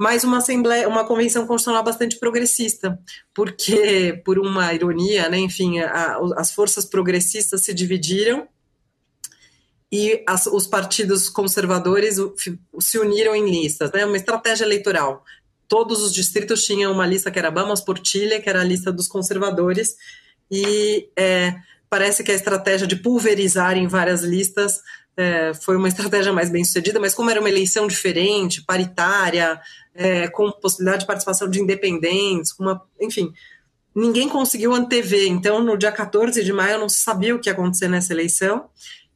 mas 0.02 0.24
uma 0.24 0.40
assembleia, 0.40 0.90
uma 0.90 1.06
convenção 1.06 1.46
constitucional 1.46 1.84
bastante 1.84 2.18
progressista, 2.18 3.00
porque 3.36 4.20
por 4.26 4.40
uma 4.40 4.74
ironia, 4.74 5.30
né, 5.30 5.38
enfim, 5.38 5.78
a, 5.78 6.18
as 6.38 6.52
forças 6.52 6.86
progressistas 6.86 7.62
se 7.62 7.72
dividiram 7.72 8.48
e 9.92 10.24
as, 10.28 10.48
os 10.48 10.66
partidos 10.66 11.30
conservadores 11.30 12.16
se 12.80 12.98
uniram 12.98 13.36
em 13.36 13.48
listas, 13.48 13.92
né, 13.92 14.04
uma 14.04 14.18
estratégia 14.18 14.66
eleitoral. 14.66 15.24
Todos 15.68 16.02
os 16.02 16.12
distritos 16.12 16.66
tinham 16.66 16.92
uma 16.92 17.06
lista 17.06 17.30
que 17.30 17.38
era 17.38 17.52
Bamas 17.52 17.82
por 17.82 18.00
Chile, 18.04 18.42
que 18.42 18.50
era 18.50 18.62
a 18.62 18.66
lista 18.66 18.92
dos 18.92 19.08
conservadores, 19.08 19.96
e 20.50 21.12
é, 21.16 21.54
parece 21.88 22.24
que 22.24 22.32
a 22.32 22.36
estratégia 22.36 22.88
de 22.88 22.96
pulverizar 22.96 23.78
em 23.78 23.86
várias 23.86 24.24
listas 24.24 24.82
é, 25.18 25.54
foi 25.54 25.76
uma 25.76 25.88
estratégia 25.88 26.32
mais 26.32 26.50
bem 26.50 26.64
sucedida, 26.64 27.00
mas 27.00 27.14
como 27.14 27.30
era 27.30 27.40
uma 27.40 27.50
eleição 27.50 27.88
diferente, 27.88 28.64
paritária, 28.64 29.60
é, 29.94 30.28
com 30.30 30.52
possibilidade 30.52 31.02
de 31.02 31.08
participação 31.08 31.50
de 31.50 31.62
independentes, 31.62 32.54
uma, 32.60 32.82
enfim, 33.00 33.34
ninguém 33.96 34.30
conseguiu 34.30 34.74
antever. 34.74 35.28
Então, 35.28 35.62
no 35.62 35.78
dia 35.78 35.92
14 35.92 36.44
de 36.44 36.54
maio, 36.54 36.80
não 36.80 36.90
se 36.90 37.00
sabia 37.00 37.36
o 37.36 37.40
que 37.40 37.50
ia 37.50 37.54
acontecer 37.54 37.88
nessa 37.88 38.14
eleição. 38.14 38.70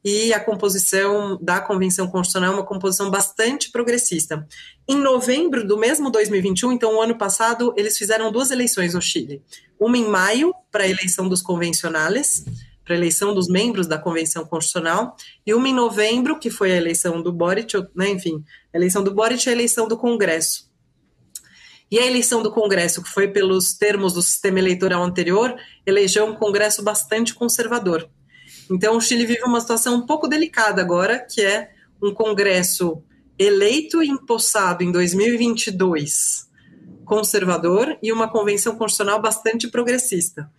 e 0.07 0.31
a 0.31 0.39
composição 0.39 1.35
da 1.41 1.59
Convenção 1.59 2.07
Constitucional 2.07 2.51
é 2.51 2.55
uma 2.57 2.65
composição 2.65 3.09
bastante 3.09 3.71
progressista. 3.71 4.47
Em 4.87 4.97
novembro 4.97 5.65
do 5.65 5.79
mesmo 5.79 6.11
2021, 6.11 6.73
então 6.73 6.97
o 6.97 7.01
ano 7.01 7.17
passado, 7.17 7.73
eles 7.75 7.97
fizeram 7.97 8.31
duas 8.31 8.51
eleições 8.51 8.93
no 8.93 9.01
Chile. 9.01 9.41
Uma 9.79 9.97
em 9.97 10.07
maio, 10.07 10.53
para 10.71 10.83
a 10.83 10.87
eleição 10.87 11.27
dos 11.27 11.41
convencionais, 11.41 12.45
para 12.85 12.95
eleição 12.95 13.33
dos 13.33 13.49
membros 13.49 13.87
da 13.87 13.97
Convenção 13.97 14.45
Constitucional, 14.45 15.17
e 15.45 15.53
uma 15.53 15.67
em 15.67 15.73
novembro, 15.73 16.39
que 16.39 16.51
foi 16.51 16.71
a 16.71 16.77
eleição 16.77 17.21
do 17.21 17.33
Boric, 17.33 17.75
né, 17.95 18.09
enfim, 18.09 18.43
a 18.71 18.77
eleição 18.77 19.03
do 19.03 19.13
Boric 19.13 19.45
e 19.45 19.49
a 19.49 19.53
eleição 19.53 19.87
do 19.87 19.97
Congresso. 19.97 20.71
E 21.89 21.99
a 21.99 22.05
eleição 22.05 22.41
do 22.41 22.51
Congresso, 22.51 23.01
que 23.01 23.09
foi 23.09 23.27
pelos 23.27 23.73
termos 23.73 24.13
do 24.13 24.21
sistema 24.21 24.59
eleitoral 24.59 25.03
anterior, 25.03 25.55
elegeu 25.85 26.25
um 26.25 26.35
Congresso 26.35 26.83
bastante 26.83 27.33
conservador. 27.33 28.09
Então, 28.71 28.97
o 28.97 29.01
Chile 29.01 29.25
vive 29.25 29.43
uma 29.43 29.59
situação 29.59 29.95
um 29.95 30.05
pouco 30.05 30.27
delicada 30.27 30.81
agora, 30.81 31.19
que 31.19 31.41
é 31.41 31.71
um 32.01 32.13
Congresso 32.13 33.03
eleito 33.37 34.01
e 34.01 34.07
empossado 34.07 34.83
em 34.83 34.91
2022, 34.91 36.49
conservador, 37.03 37.97
e 38.01 38.11
uma 38.11 38.27
convenção 38.29 38.75
constitucional 38.75 39.21
bastante 39.21 39.67
progressista, 39.67 40.49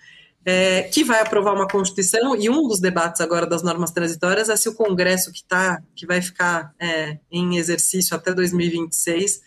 é, 0.46 0.84
que 0.84 1.02
vai 1.02 1.20
aprovar 1.20 1.52
uma 1.52 1.66
Constituição. 1.66 2.36
E 2.36 2.48
um 2.48 2.68
dos 2.68 2.78
debates 2.78 3.20
agora 3.20 3.46
das 3.46 3.64
normas 3.64 3.90
transitórias 3.90 4.48
é 4.48 4.56
se 4.56 4.68
o 4.68 4.74
Congresso 4.74 5.32
que 5.32 5.42
tá, 5.42 5.82
que 5.96 6.06
vai 6.06 6.22
ficar 6.22 6.72
é, 6.80 7.18
em 7.30 7.56
exercício 7.56 8.14
até 8.14 8.32
2026 8.32 9.40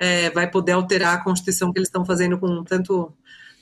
é, 0.00 0.30
vai 0.30 0.50
poder 0.50 0.72
alterar 0.72 1.14
a 1.14 1.22
Constituição 1.22 1.72
que 1.72 1.78
eles 1.78 1.88
estão 1.88 2.04
fazendo 2.04 2.36
com 2.38 2.64
tanto 2.64 3.14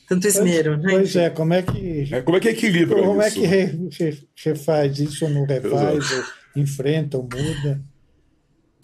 tanto 0.08 0.26
esmero. 0.26 0.72
Pois, 0.72 0.82
né? 0.82 0.92
pois 0.92 1.16
é, 1.16 1.30
como 1.30 1.54
é 1.54 1.62
que. 1.62 2.08
É, 2.12 2.22
como 2.22 2.36
é 2.36 2.40
que 2.40 2.48
equilibra 2.48 3.00
Como 3.00 3.22
isso? 3.22 3.44
é 3.44 3.70
que 3.90 4.28
refaz 4.42 4.98
isso 4.98 5.24
ou 5.26 5.30
não 5.30 5.44
refaz, 5.44 6.10
ou 6.12 6.24
enfrenta 6.56 7.16
ou 7.16 7.22
muda? 7.22 7.80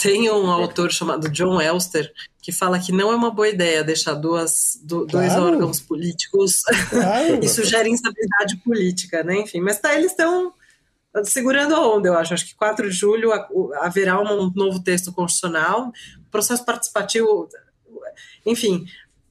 Tem 0.07 0.31
um 0.31 0.51
autor 0.51 0.93
chamado 0.93 1.29
John 1.29 1.61
Elster 1.61 2.13
que 2.41 2.53
fala 2.53 2.79
que 2.79 2.93
não 2.93 3.11
é 3.11 3.17
uma 3.17 3.31
boa 3.31 3.49
ideia 3.49 3.83
deixar 3.83 4.15
duas, 4.15 4.79
do, 4.85 5.07
claro. 5.07 5.27
dois 5.29 5.33
órgãos 5.33 5.81
políticos. 5.81 6.63
Claro. 6.91 7.41
Isso 7.45 7.65
gera 7.65 7.89
instabilidade 7.89 8.57
política, 8.59 9.25
né? 9.25 9.41
Enfim, 9.41 9.61
mas 9.61 9.81
tá, 9.81 9.95
eles 9.95 10.13
estão 10.13 10.53
segurando 11.25 11.75
a 11.75 11.85
onda, 11.85 12.09
eu 12.09 12.15
acho. 12.17 12.35
Acho 12.35 12.47
que 12.47 12.55
4 12.55 12.89
de 12.89 12.97
julho 12.97 13.33
haverá 13.81 14.21
um 14.21 14.53
novo 14.55 14.81
texto 14.81 15.13
constitucional, 15.13 15.93
processo 16.31 16.65
participativo, 16.65 17.49
enfim, 18.45 18.87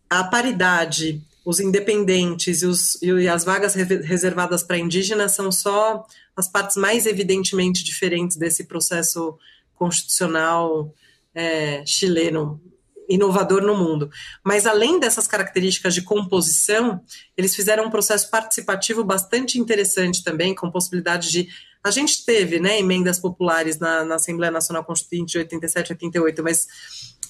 a 0.10 0.26
paridade 0.26 1.22
os 1.46 1.60
independentes 1.60 2.64
e, 2.64 2.66
os, 2.66 3.00
e 3.04 3.28
as 3.28 3.46
vagas 3.46 3.76
reservadas 3.76 4.64
para 4.64 4.80
indígenas 4.80 5.34
são 5.34 5.52
só 5.52 6.04
as 6.36 6.50
partes 6.50 6.76
mais 6.76 7.06
evidentemente 7.06 7.84
diferentes 7.84 8.36
desse 8.36 8.64
processo 8.64 9.38
constitucional 9.76 10.94
é, 11.34 11.84
chileno, 11.86 12.62
inovador 13.10 13.62
no 13.62 13.76
mundo. 13.76 14.10
Mas 14.44 14.66
além 14.66 15.00
dessas 15.00 15.28
características 15.28 15.94
de 15.94 16.02
composição, 16.02 17.02
eles 17.38 17.56
fizeram 17.56 17.86
um 17.86 17.92
processo 17.92 18.30
participativo 18.30 19.04
bastante 19.04 19.60
interessante 19.60 20.24
também, 20.24 20.56
com 20.56 20.72
possibilidade 20.72 21.32
de. 21.32 21.48
A 21.84 21.92
gente 21.92 22.26
teve 22.26 22.60
né, 22.60 22.80
emendas 22.80 23.20
populares 23.20 23.78
na, 23.78 24.04
na 24.04 24.16
Assembleia 24.16 24.52
Nacional 24.52 24.84
Constituinte 24.84 25.34
de 25.34 25.38
87 25.38 25.94
88, 25.94 26.44
mas 26.44 26.68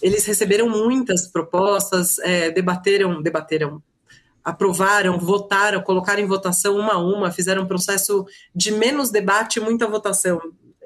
eles 0.02 0.26
receberam 0.26 0.70
muitas 0.70 1.28
propostas, 1.28 2.20
é, 2.20 2.52
debateram, 2.52 3.22
debateram, 3.22 3.84
aprovaram, 4.44 5.18
votaram, 5.20 5.82
colocaram 5.82 6.22
em 6.22 6.28
votação 6.28 6.78
uma 6.78 6.94
a 6.94 6.98
uma, 6.98 7.32
fizeram 7.32 7.64
um 7.64 7.68
processo 7.68 8.26
de 8.56 8.72
menos 8.72 9.10
debate 9.10 9.58
e 9.58 9.62
muita 9.62 9.88
votação. 9.88 10.40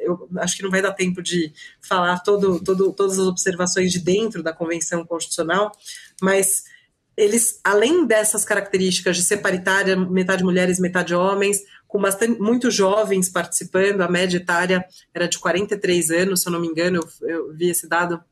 Eu 0.09 0.29
acho 0.37 0.57
que 0.57 0.63
não 0.63 0.71
vai 0.71 0.81
dar 0.81 0.93
tempo 0.93 1.21
de 1.21 1.51
falar 1.81 2.19
todo, 2.19 2.63
todo, 2.63 2.93
todas 2.93 3.19
as 3.19 3.25
observações 3.25 3.91
de 3.91 3.99
dentro 3.99 4.41
da 4.41 4.53
Convenção 4.53 5.05
Constitucional, 5.05 5.71
mas 6.21 6.63
eles, 7.15 7.59
além 7.63 8.05
dessas 8.05 8.45
características 8.45 9.17
de 9.17 9.23
ser 9.23 9.37
paritária, 9.37 9.95
metade 9.95 10.43
mulheres, 10.43 10.79
metade 10.79 11.13
homens, 11.13 11.59
com 11.85 11.99
bastante, 11.99 12.39
muitos 12.39 12.73
jovens 12.73 13.27
participando, 13.29 14.01
a 14.01 14.07
média 14.07 14.37
etária 14.37 14.85
era 15.13 15.27
de 15.27 15.37
43 15.37 16.11
anos, 16.11 16.41
se 16.41 16.47
eu 16.47 16.53
não 16.53 16.61
me 16.61 16.67
engano, 16.67 17.01
eu, 17.21 17.29
eu 17.29 17.53
vi 17.53 17.69
esse 17.69 17.87
dado 17.87 18.23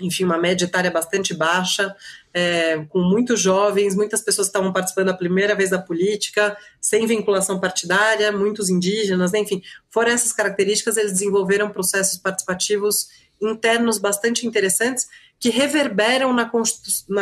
enfim, 0.00 0.24
uma 0.24 0.38
média 0.38 0.64
etária 0.64 0.90
bastante 0.90 1.34
baixa, 1.34 1.94
é, 2.38 2.86
com 2.88 3.00
muitos 3.00 3.40
jovens, 3.40 3.96
muitas 3.96 4.22
pessoas 4.22 4.46
estavam 4.46 4.72
participando 4.72 5.08
a 5.08 5.14
primeira 5.14 5.56
vez 5.56 5.70
da 5.70 5.78
política, 5.78 6.56
sem 6.80 7.04
vinculação 7.04 7.58
partidária, 7.58 8.30
muitos 8.30 8.68
indígenas, 8.68 9.32
né? 9.32 9.40
enfim, 9.40 9.60
fora 9.90 10.12
essas 10.12 10.32
características, 10.32 10.96
eles 10.96 11.12
desenvolveram 11.12 11.68
processos 11.68 12.16
participativos 12.16 13.08
internos 13.40 13.98
bastante 13.98 14.46
interessantes 14.46 15.08
que 15.40 15.50
reverberam 15.50 16.32
na, 16.32 16.48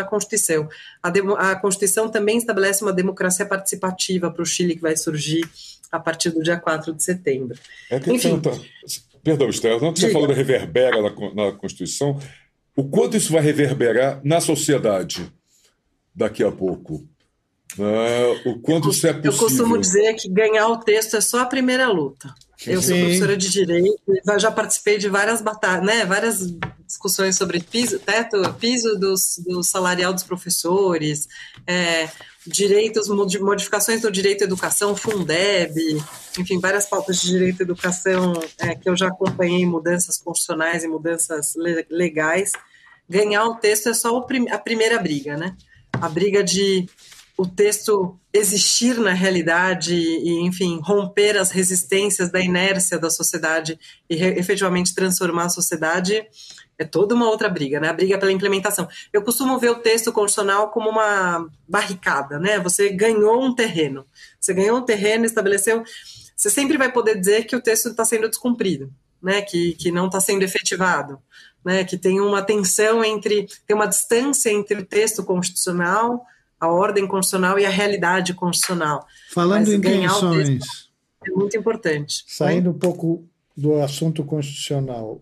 Constituição. 0.05 0.69
A, 1.03 1.51
a 1.51 1.57
Constituição 1.57 2.11
também 2.11 2.39
estabelece 2.39 2.83
uma 2.83 2.93
democracia 2.93 3.47
participativa 3.47 4.31
para 4.31 4.43
o 4.43 4.47
Chile 4.47 4.77
que 4.77 4.83
vai 4.83 4.97
surgir 4.97 5.49
a 5.93 5.99
partir 5.99 6.31
do 6.31 6.43
dia 6.43 6.59
4 6.59 6.95
de 6.95 7.03
setembro. 7.03 7.59
É 7.91 8.01
que 8.01 8.11
Enfim, 8.13 8.39
tanta... 8.41 8.59
Perdão, 9.23 9.49
Estela, 9.49 9.81
não 9.81 9.95
você 9.95 10.11
falou 10.11 10.29
da 10.29 10.35
reverbera 10.35 11.03
na, 11.03 11.11
na 11.35 11.53
Constituição, 11.53 12.19
o 12.77 12.85
quanto 12.85 13.17
isso 13.17 13.33
vai 13.33 13.43
reverberar 13.43 14.21
na 14.23 14.41
sociedade 14.41 15.33
daqui 16.15 16.45
a 16.45 16.53
pouco. 16.53 17.05
Uh, 17.79 18.51
o 18.51 18.61
quanto 18.61 18.91
isso 18.91 19.07
é 19.07 19.13
possível. 19.13 19.33
Eu 19.33 19.39
costumo 19.39 19.79
dizer 19.79 20.15
que 20.15 20.29
ganhar 20.29 20.69
o 20.69 20.79
texto 20.79 21.17
é 21.17 21.21
só 21.21 21.41
a 21.41 21.47
primeira 21.47 21.89
luta. 21.89 22.33
Eu 22.67 22.81
Sim. 22.81 22.89
sou 22.89 22.99
professora 22.99 23.37
de 23.37 23.51
direito, 23.51 24.01
já 24.39 24.51
participei 24.51 24.97
de 24.99 25.09
várias 25.09 25.43
batalhas, 25.43 25.85
né, 25.85 26.07
várias 26.07 26.55
discussões 26.87 27.37
sobre 27.37 27.61
piso, 27.61 27.99
teto, 27.99 28.55
piso 28.55 28.97
dos, 28.97 29.39
do 29.45 29.63
salarial 29.63 30.15
dos 30.15 30.23
professores, 30.23 31.29
é, 31.67 32.09
direitos, 32.47 33.09
modificações 33.09 34.01
do 34.01 34.11
direito 34.11 34.43
à 34.43 34.45
educação, 34.45 34.95
Fundeb, 34.97 35.75
enfim, 36.39 36.61
várias 36.61 36.87
pautas 36.87 37.21
de 37.21 37.29
direito 37.29 37.61
à 37.61 37.65
educação 37.65 38.33
é, 38.59 38.75
que 38.75 38.89
eu 38.89 38.97
já 38.97 39.09
acompanhei, 39.09 39.67
mudanças 39.67 40.19
constitucionais 40.19 40.85
e 40.85 40.89
mudanças 40.89 41.55
legais. 41.91 42.53
Ganhar 43.09 43.45
o 43.47 43.57
texto 43.57 43.89
é 43.89 43.95
só 43.95 44.17
a 44.17 44.59
primeira 44.59 44.99
briga, 44.99 45.37
né? 45.37 45.57
A 45.93 46.09
briga 46.09 46.43
de 46.43 46.89
o 47.39 47.47
texto 47.47 48.19
existir 48.33 48.99
na 48.99 49.13
realidade 49.13 49.95
e, 49.95 50.41
enfim, 50.47 50.81
romper 50.83 51.37
as 51.37 51.51
resistências 51.51 52.31
da 52.31 52.41
inércia 52.41 52.99
da 52.99 53.11
sociedade 53.11 53.79
e 54.09 54.15
efetivamente 54.15 54.95
transformar 54.95 55.45
a 55.45 55.51
sociedade 55.51 56.27
é 56.79 56.85
toda 56.85 57.15
uma 57.15 57.29
outra 57.29 57.49
briga, 57.49 57.81
né? 57.81 57.89
A 57.89 57.93
briga 57.93 58.19
pela 58.19 58.33
implementação. 58.33 58.89
Eu 59.13 59.23
costumo 59.23 59.59
ver 59.59 59.71
o 59.71 59.77
texto 59.77 60.13
constitucional 60.13 60.71
como 60.71 60.91
uma 60.91 61.49
barricada, 61.67 62.39
né? 62.39 62.59
Você 62.61 62.91
ganhou 62.91 63.43
um 63.43 63.55
terreno. 63.55 64.05
Você 64.39 64.53
ganhou 64.53 64.79
um 64.79 64.83
terreno, 64.83 65.25
estabeleceu. 65.25 65.83
Você 66.37 66.51
sempre 66.51 66.77
vai 66.77 66.93
poder 66.93 67.19
dizer 67.19 67.45
que 67.45 67.57
o 67.57 67.63
texto 67.63 67.89
está 67.89 68.05
sendo 68.05 68.29
descumprido, 68.29 68.93
né? 69.23 69.41
Que, 69.41 69.73
que 69.73 69.91
não 69.91 70.07
está 70.07 70.21
sendo 70.21 70.43
efetivado, 70.43 71.19
né? 71.65 71.83
Que 71.83 71.97
tem 71.97 72.21
uma 72.21 72.43
tensão 72.43 73.03
entre. 73.03 73.49
tem 73.67 73.75
uma 73.75 73.87
distância 73.87 74.51
entre 74.51 74.81
o 74.81 74.85
texto 74.85 75.25
constitucional, 75.25 76.27
a 76.61 76.69
ordem 76.69 77.07
constitucional 77.07 77.59
e 77.59 77.65
a 77.65 77.71
realidade 77.71 78.35
constitucional. 78.35 79.07
Falando 79.33 79.67
Mas 79.67 79.73
em 79.73 79.81
tensões. 79.81 80.87
É 81.27 81.31
muito 81.31 81.57
importante. 81.57 82.23
Saindo 82.29 82.71
né? 82.71 82.77
um 82.77 82.79
pouco 82.79 83.25
do 83.57 83.81
assunto 83.83 84.23
constitucional, 84.23 85.21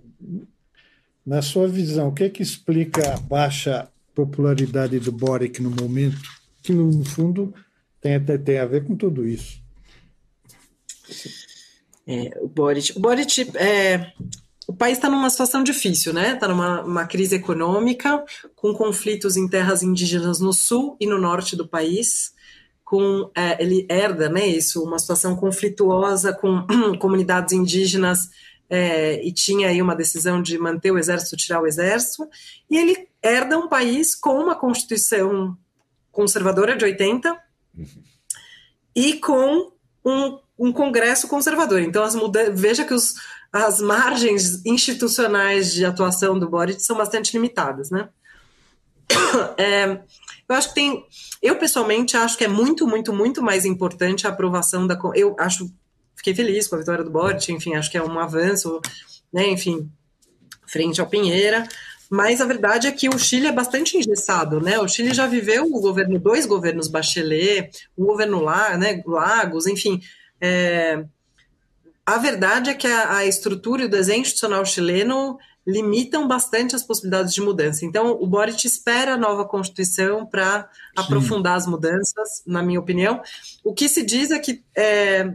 na 1.26 1.40
sua 1.42 1.66
visão, 1.66 2.08
o 2.08 2.12
que, 2.12 2.24
é 2.24 2.30
que 2.30 2.42
explica 2.42 3.14
a 3.14 3.18
baixa 3.18 3.88
popularidade 4.14 4.98
do 5.00 5.10
Boric 5.10 5.62
no 5.62 5.70
momento, 5.70 6.20
que 6.62 6.72
no 6.72 7.04
fundo 7.04 7.54
tem, 8.00 8.20
tem 8.20 8.58
a 8.58 8.66
ver 8.66 8.84
com 8.84 8.94
tudo 8.94 9.26
isso? 9.26 9.62
É, 12.06 12.38
o 12.40 12.48
Boric, 12.48 12.96
o 12.96 13.00
Boric 13.00 13.50
é, 13.56 14.12
o 14.66 14.72
país 14.72 14.96
está 14.96 15.10
numa 15.10 15.28
situação 15.28 15.62
difícil, 15.62 16.12
né? 16.12 16.32
Está 16.32 16.48
numa 16.48 17.06
crise 17.06 17.36
econômica, 17.36 18.24
com 18.56 18.72
conflitos 18.74 19.36
em 19.36 19.48
terras 19.48 19.82
indígenas 19.82 20.40
no 20.40 20.52
sul 20.52 20.96
e 20.98 21.06
no 21.06 21.18
norte 21.18 21.54
do 21.54 21.68
país. 21.68 22.32
Com, 22.82 23.30
é, 23.34 23.62
ele 23.62 23.86
herda, 23.90 24.28
né? 24.28 24.46
Isso, 24.46 24.82
uma 24.82 24.98
situação 24.98 25.36
conflituosa 25.36 26.32
com 26.32 26.66
comunidades 26.98 27.52
indígenas 27.52 28.28
é, 28.74 29.24
e 29.24 29.32
tinha 29.32 29.68
aí 29.68 29.80
uma 29.80 29.94
decisão 29.94 30.42
de 30.42 30.58
manter 30.58 30.90
o 30.90 30.98
exército, 30.98 31.36
tirar 31.36 31.60
o 31.60 31.66
exército, 31.66 32.28
e 32.68 32.76
ele 32.76 33.08
herda 33.22 33.56
um 33.56 33.68
país 33.68 34.16
com 34.16 34.36
uma 34.36 34.56
constituição 34.56 35.56
conservadora 36.10 36.76
de 36.76 36.84
80 36.84 37.40
uhum. 37.78 37.86
e 38.92 39.14
com 39.20 39.70
um, 40.04 40.38
um 40.58 40.72
congresso 40.72 41.28
conservador. 41.28 41.82
Então, 41.82 42.02
as 42.02 42.16
muda 42.16 42.50
veja 42.50 42.84
que 42.84 42.92
os, 42.92 43.14
as 43.52 43.80
margens 43.80 44.66
institucionais 44.66 45.72
de 45.72 45.84
atuação 45.84 46.36
do 46.36 46.50
Boric 46.50 46.82
são 46.82 46.96
bastante 46.96 47.32
limitadas, 47.32 47.90
né? 47.90 48.08
É, 49.56 50.00
eu 50.48 50.56
acho 50.56 50.68
que 50.68 50.74
tem. 50.74 51.04
Eu, 51.40 51.56
pessoalmente, 51.56 52.16
acho 52.16 52.36
que 52.36 52.44
é 52.44 52.48
muito, 52.48 52.86
muito, 52.86 53.12
muito 53.12 53.42
mais 53.42 53.64
importante 53.64 54.26
a 54.26 54.30
aprovação 54.30 54.86
da. 54.86 54.98
Eu 55.14 55.34
acho 55.38 55.70
fiquei 56.16 56.34
feliz 56.34 56.66
com 56.66 56.76
a 56.76 56.78
vitória 56.78 57.04
do 57.04 57.10
Boric, 57.10 57.52
enfim, 57.52 57.74
acho 57.74 57.90
que 57.90 57.98
é 57.98 58.02
um 58.02 58.18
avanço, 58.18 58.80
né, 59.32 59.48
enfim, 59.48 59.90
frente 60.66 61.00
ao 61.00 61.06
Pinheira, 61.06 61.68
mas 62.10 62.40
a 62.40 62.46
verdade 62.46 62.86
é 62.86 62.92
que 62.92 63.08
o 63.08 63.18
Chile 63.18 63.46
é 63.46 63.52
bastante 63.52 63.96
engessado, 63.96 64.60
né? 64.60 64.78
O 64.78 64.86
Chile 64.86 65.12
já 65.12 65.26
viveu 65.26 65.64
o 65.64 65.80
governo, 65.80 66.18
dois 66.18 66.46
governos 66.46 66.86
Bachelet, 66.86 67.70
um 67.96 68.04
governo 68.04 68.40
lá, 68.40 68.76
né, 68.76 69.02
Lagos, 69.06 69.66
enfim. 69.66 70.00
É... 70.40 71.04
A 72.06 72.18
verdade 72.18 72.70
é 72.70 72.74
que 72.74 72.86
a, 72.86 73.16
a 73.16 73.26
estrutura 73.26 73.82
e 73.82 73.86
o 73.86 73.90
desenho 73.90 74.20
institucional 74.20 74.64
chileno 74.64 75.38
limitam 75.66 76.28
bastante 76.28 76.76
as 76.76 76.82
possibilidades 76.82 77.32
de 77.32 77.40
mudança. 77.40 77.86
Então, 77.86 78.12
o 78.20 78.26
Boric 78.26 78.66
espera 78.66 79.14
a 79.14 79.16
nova 79.16 79.46
Constituição 79.46 80.26
para 80.26 80.68
aprofundar 80.94 81.56
as 81.56 81.66
mudanças, 81.66 82.42
na 82.46 82.62
minha 82.62 82.78
opinião. 82.78 83.22
O 83.64 83.72
que 83.72 83.88
se 83.88 84.04
diz 84.04 84.30
é 84.30 84.38
que, 84.38 84.62
é, 84.76 85.34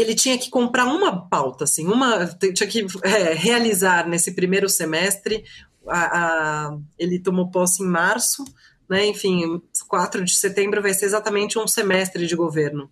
que 0.00 0.04
ele 0.04 0.14
tinha 0.14 0.38
que 0.38 0.48
comprar 0.48 0.86
uma 0.86 1.28
pauta, 1.28 1.64
assim, 1.64 1.86
uma, 1.86 2.26
tinha 2.26 2.66
que 2.66 2.86
é, 3.02 3.34
realizar 3.34 4.08
nesse 4.08 4.32
primeiro 4.32 4.66
semestre. 4.66 5.44
A, 5.86 6.68
a, 6.68 6.78
ele 6.98 7.18
tomou 7.18 7.50
posse 7.50 7.82
em 7.82 7.86
março, 7.86 8.42
né, 8.88 9.06
enfim, 9.06 9.60
4 9.88 10.24
de 10.24 10.34
setembro 10.34 10.80
vai 10.80 10.94
ser 10.94 11.04
exatamente 11.04 11.58
um 11.58 11.68
semestre 11.68 12.26
de 12.26 12.34
governo. 12.34 12.90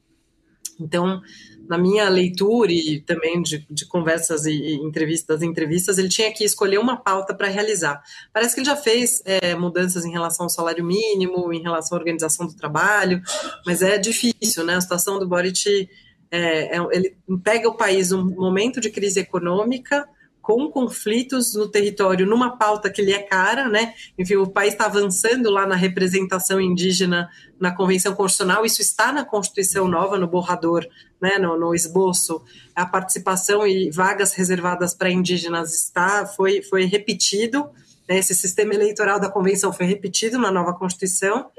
Então, 0.78 1.22
na 1.66 1.78
minha 1.78 2.08
leitura 2.10 2.70
e 2.70 3.00
também 3.00 3.42
de, 3.42 3.66
de 3.70 3.86
conversas 3.86 4.44
e, 4.44 4.52
e, 4.52 4.74
entrevistas, 4.74 5.42
entrevistas, 5.42 5.96
ele 5.96 6.08
tinha 6.08 6.32
que 6.32 6.44
escolher 6.44 6.78
uma 6.78 6.96
pauta 6.98 7.34
para 7.34 7.48
realizar. 7.48 8.02
Parece 8.34 8.54
que 8.54 8.60
ele 8.60 8.68
já 8.68 8.76
fez 8.76 9.22
é, 9.24 9.54
mudanças 9.54 10.04
em 10.04 10.12
relação 10.12 10.44
ao 10.44 10.50
salário 10.50 10.84
mínimo, 10.84 11.52
em 11.54 11.62
relação 11.62 11.96
à 11.96 12.00
organização 12.00 12.46
do 12.46 12.54
trabalho, 12.54 13.22
mas 13.64 13.80
é 13.80 13.96
difícil, 13.96 14.62
né? 14.64 14.76
A 14.76 14.80
situação 14.80 15.18
do 15.18 15.26
Boric, 15.26 15.88
é, 16.30 16.76
é, 16.76 16.86
ele 16.92 17.16
pega 17.42 17.68
o 17.68 17.76
país 17.76 18.10
num 18.10 18.24
momento 18.24 18.80
de 18.80 18.90
crise 18.90 19.20
econômica, 19.20 20.08
com 20.48 20.70
conflitos 20.70 21.54
no 21.54 21.68
território, 21.68 22.24
numa 22.24 22.56
pauta 22.56 22.88
que 22.88 23.02
lhe 23.02 23.12
é 23.12 23.18
cara, 23.18 23.68
né? 23.68 23.92
Enfim, 24.16 24.36
o 24.36 24.46
país 24.46 24.72
está 24.72 24.86
avançando 24.86 25.50
lá 25.50 25.66
na 25.66 25.74
representação 25.74 26.58
indígena 26.58 27.28
na 27.60 27.70
Convenção 27.70 28.14
Constitucional, 28.14 28.64
isso 28.64 28.80
está 28.80 29.12
na 29.12 29.26
Constituição 29.26 29.86
nova, 29.86 30.16
no 30.16 30.26
borrador, 30.26 30.86
né? 31.20 31.36
No, 31.36 31.58
no 31.58 31.74
esboço, 31.74 32.42
a 32.74 32.86
participação 32.86 33.66
e 33.66 33.90
vagas 33.90 34.32
reservadas 34.32 34.94
para 34.94 35.10
indígenas 35.10 35.74
está, 35.74 36.24
foi, 36.24 36.62
foi 36.62 36.86
repetido, 36.86 37.68
né? 38.08 38.16
esse 38.16 38.34
sistema 38.34 38.72
eleitoral 38.72 39.20
da 39.20 39.30
Convenção 39.30 39.70
foi 39.70 39.84
repetido 39.84 40.38
na 40.38 40.50
nova 40.50 40.72
Constituição, 40.72 41.50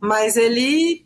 mas 0.00 0.36
ele 0.36 1.03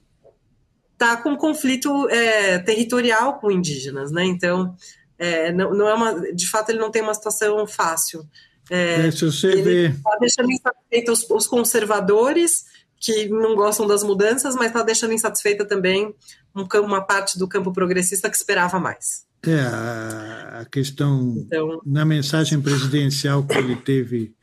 está 0.98 1.16
com 1.16 1.30
um 1.30 1.36
conflito 1.36 2.08
é, 2.10 2.58
territorial 2.58 3.38
com 3.38 3.52
indígenas, 3.52 4.10
né? 4.10 4.24
Então, 4.24 4.74
é, 5.16 5.52
não, 5.52 5.72
não 5.72 5.88
é 5.88 5.94
uma, 5.94 6.32
de 6.32 6.50
fato, 6.50 6.70
ele 6.70 6.80
não 6.80 6.90
tem 6.90 7.00
uma 7.00 7.14
situação 7.14 7.64
fácil. 7.66 8.28
É, 8.68 9.08
ele 9.44 9.62
vê... 9.62 9.86
está 9.86 10.18
deixando 10.20 10.50
insatisfeito 10.50 11.12
os, 11.12 11.30
os, 11.30 11.46
conservadores 11.46 12.64
que 13.00 13.28
não 13.28 13.54
gostam 13.54 13.86
das 13.86 14.02
mudanças, 14.02 14.54
mas 14.56 14.66
está 14.66 14.82
deixando 14.82 15.14
insatisfeita 15.14 15.64
também 15.64 16.14
um, 16.54 16.66
uma 16.80 17.00
parte 17.00 17.38
do 17.38 17.48
campo 17.48 17.72
progressista 17.72 18.28
que 18.28 18.36
esperava 18.36 18.78
mais. 18.78 19.26
É, 19.46 19.60
a, 19.60 20.60
a 20.60 20.64
questão 20.64 21.34
então, 21.38 21.80
na 21.86 22.04
mensagem 22.04 22.60
presidencial 22.60 23.46
que 23.46 23.56
ele 23.56 23.76
teve, 23.76 24.34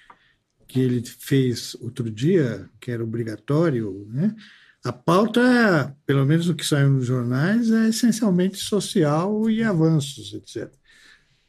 que 0.68 0.80
ele 0.80 1.04
fez 1.06 1.76
outro 1.82 2.10
dia, 2.10 2.68
que 2.80 2.90
era 2.90 3.04
obrigatório, 3.04 4.08
né? 4.10 4.34
A 4.86 4.94
pauta, 4.94 5.98
pelo 6.06 6.26
menos 6.26 6.48
o 6.48 6.54
que 6.54 6.64
saiu 6.64 6.92
nos 6.92 7.08
jornais, 7.08 7.72
é 7.72 7.90
essencialmente 7.90 8.58
social 8.58 9.50
e 9.50 9.64
avanços, 9.64 10.32
etc. 10.36 10.72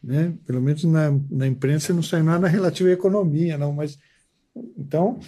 Né? 0.03 0.32
Pelo 0.47 0.62
menos 0.62 0.84
na, 0.84 1.11
na 1.30 1.47
imprensa 1.47 1.93
não 1.93 2.03
sai 2.03 2.22
nada 2.22 2.49
relativo 2.49 2.89
à 2.89 2.93
economia, 2.93 3.59
não. 3.59 3.74
Mas 3.74 3.99
então 4.78 5.20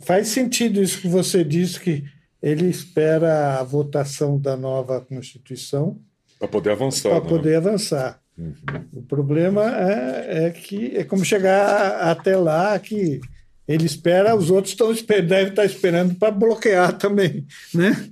faz 0.00 0.26
sentido 0.26 0.82
isso 0.82 1.00
que 1.00 1.06
você 1.06 1.44
disse 1.44 1.78
que 1.78 2.04
ele 2.42 2.68
espera 2.68 3.60
a 3.60 3.62
votação 3.62 4.36
da 4.36 4.56
nova 4.56 5.00
Constituição 5.00 6.00
para 6.36 6.48
poder 6.48 6.70
avançar. 6.70 7.10
Para 7.10 7.20
né? 7.20 7.28
poder 7.28 7.54
avançar. 7.56 8.20
Uhum. 8.36 8.54
O 8.94 9.02
problema 9.02 9.62
é, 9.78 10.46
é 10.46 10.50
que 10.50 10.96
é 10.96 11.04
como 11.04 11.24
chegar 11.24 12.00
até 12.00 12.36
lá 12.36 12.76
que 12.78 13.20
ele 13.70 13.86
espera, 13.86 14.34
os 14.34 14.50
outros 14.50 14.72
estão 14.72 14.92
devem 14.92 15.50
estar 15.50 15.64
esperando 15.64 16.16
para 16.16 16.32
bloquear 16.32 16.98
também, 16.98 17.46
né? 17.72 18.10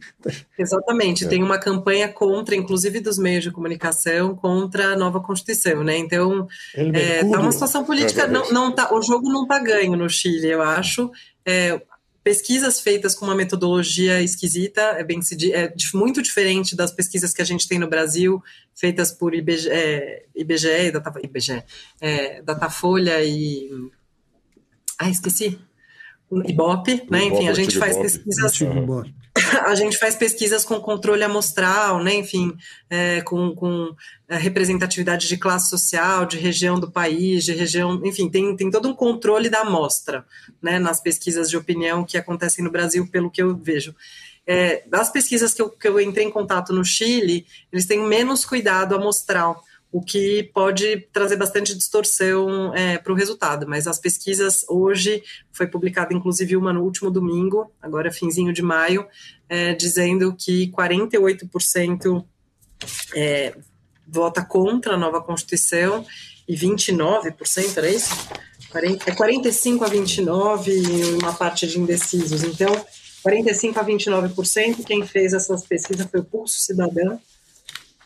Exatamente, 0.56 1.24
é. 1.24 1.28
tem 1.28 1.42
uma 1.42 1.58
campanha 1.58 2.06
contra, 2.06 2.54
inclusive 2.54 3.00
dos 3.00 3.18
meios 3.18 3.42
de 3.42 3.50
comunicação, 3.50 4.36
contra 4.36 4.92
a 4.92 4.96
nova 4.96 5.20
Constituição, 5.20 5.82
né? 5.82 5.98
Então, 5.98 6.46
está 6.76 6.98
é, 6.98 7.24
tá 7.24 7.40
uma 7.40 7.50
situação 7.50 7.84
política, 7.84 8.28
não, 8.28 8.48
não 8.52 8.72
tá, 8.72 8.94
o 8.94 9.02
jogo 9.02 9.28
não 9.28 9.42
está 9.42 9.58
ganho 9.58 9.96
no 9.96 10.08
Chile, 10.08 10.48
eu 10.48 10.62
acho. 10.62 11.10
É, 11.44 11.82
pesquisas 12.22 12.80
feitas 12.80 13.16
com 13.16 13.24
uma 13.24 13.34
metodologia 13.34 14.22
esquisita, 14.22 14.80
é, 14.80 15.02
bem, 15.02 15.18
é 15.52 15.72
muito 15.92 16.22
diferente 16.22 16.76
das 16.76 16.92
pesquisas 16.92 17.32
que 17.32 17.42
a 17.42 17.44
gente 17.44 17.66
tem 17.66 17.80
no 17.80 17.88
Brasil, 17.88 18.40
feitas 18.76 19.10
por 19.10 19.34
IBGE, 19.34 19.68
é, 19.70 20.24
IBGE, 20.36 20.92
Data, 20.92 21.12
IBGE 21.20 21.64
é, 22.00 22.42
Datafolha 22.42 23.24
e 23.24 23.70
ah, 24.98 25.08
esqueci. 25.08 25.58
Ibope, 26.30 27.06
né? 27.10 27.24
Enfim, 27.24 27.48
a 27.48 27.54
gente 27.54 27.78
faz 27.78 27.96
pesquisas. 27.96 28.52
A 29.64 29.74
gente 29.76 29.96
faz 29.96 30.16
pesquisas 30.16 30.64
com 30.64 30.80
controle 30.80 31.22
amostral, 31.22 32.02
né? 32.02 32.12
Enfim, 32.14 32.52
é, 32.90 33.20
com, 33.20 33.54
com 33.54 33.94
é, 34.28 34.36
representatividade 34.36 35.28
de 35.28 35.36
classe 35.36 35.70
social, 35.70 36.26
de 36.26 36.36
região 36.36 36.78
do 36.78 36.90
país, 36.90 37.44
de 37.44 37.52
região, 37.52 38.00
enfim, 38.04 38.28
tem, 38.28 38.56
tem 38.56 38.68
todo 38.68 38.88
um 38.88 38.94
controle 38.94 39.48
da 39.48 39.60
amostra, 39.60 40.26
né? 40.60 40.80
Nas 40.80 41.00
pesquisas 41.00 41.48
de 41.48 41.56
opinião 41.56 42.04
que 42.04 42.18
acontecem 42.18 42.64
no 42.64 42.70
Brasil, 42.70 43.06
pelo 43.06 43.30
que 43.30 43.40
eu 43.40 43.56
vejo. 43.56 43.94
É, 44.44 44.82
das 44.88 45.08
pesquisas 45.08 45.54
que 45.54 45.62
eu, 45.62 45.70
que 45.70 45.86
eu 45.86 46.00
entrei 46.00 46.26
em 46.26 46.30
contato 46.30 46.72
no 46.72 46.84
Chile, 46.84 47.46
eles 47.72 47.86
têm 47.86 48.00
menos 48.00 48.44
cuidado 48.44 48.96
amostral 48.96 49.62
o 49.90 50.02
que 50.02 50.50
pode 50.52 51.08
trazer 51.12 51.36
bastante 51.36 51.74
distorção 51.74 52.74
é, 52.74 52.98
para 52.98 53.12
o 53.12 53.16
resultado. 53.16 53.66
Mas 53.66 53.86
as 53.86 53.98
pesquisas 53.98 54.64
hoje, 54.68 55.22
foi 55.52 55.66
publicada 55.66 56.12
inclusive 56.12 56.56
uma 56.56 56.72
no 56.72 56.82
último 56.82 57.10
domingo, 57.10 57.72
agora 57.80 58.12
finzinho 58.12 58.52
de 58.52 58.62
maio, 58.62 59.06
é, 59.48 59.74
dizendo 59.74 60.34
que 60.38 60.70
48% 60.72 62.24
é, 63.14 63.56
vota 64.06 64.44
contra 64.44 64.94
a 64.94 64.98
nova 64.98 65.22
Constituição 65.22 66.04
e 66.46 66.54
29%, 66.54 67.76
era 67.76 67.90
isso? 67.90 68.14
40, 68.70 69.10
é 69.10 69.14
45 69.14 69.84
a 69.84 69.88
29 69.88 70.70
e 70.70 71.14
uma 71.14 71.32
parte 71.32 71.66
de 71.66 71.78
indecisos. 71.78 72.42
Então, 72.42 72.70
45 73.22 73.78
a 73.78 73.84
29%, 73.84 74.84
quem 74.84 75.06
fez 75.06 75.32
essas 75.32 75.66
pesquisas 75.66 76.06
foi 76.10 76.20
o 76.20 76.24
Pulso 76.24 76.60
Cidadão, 76.60 77.20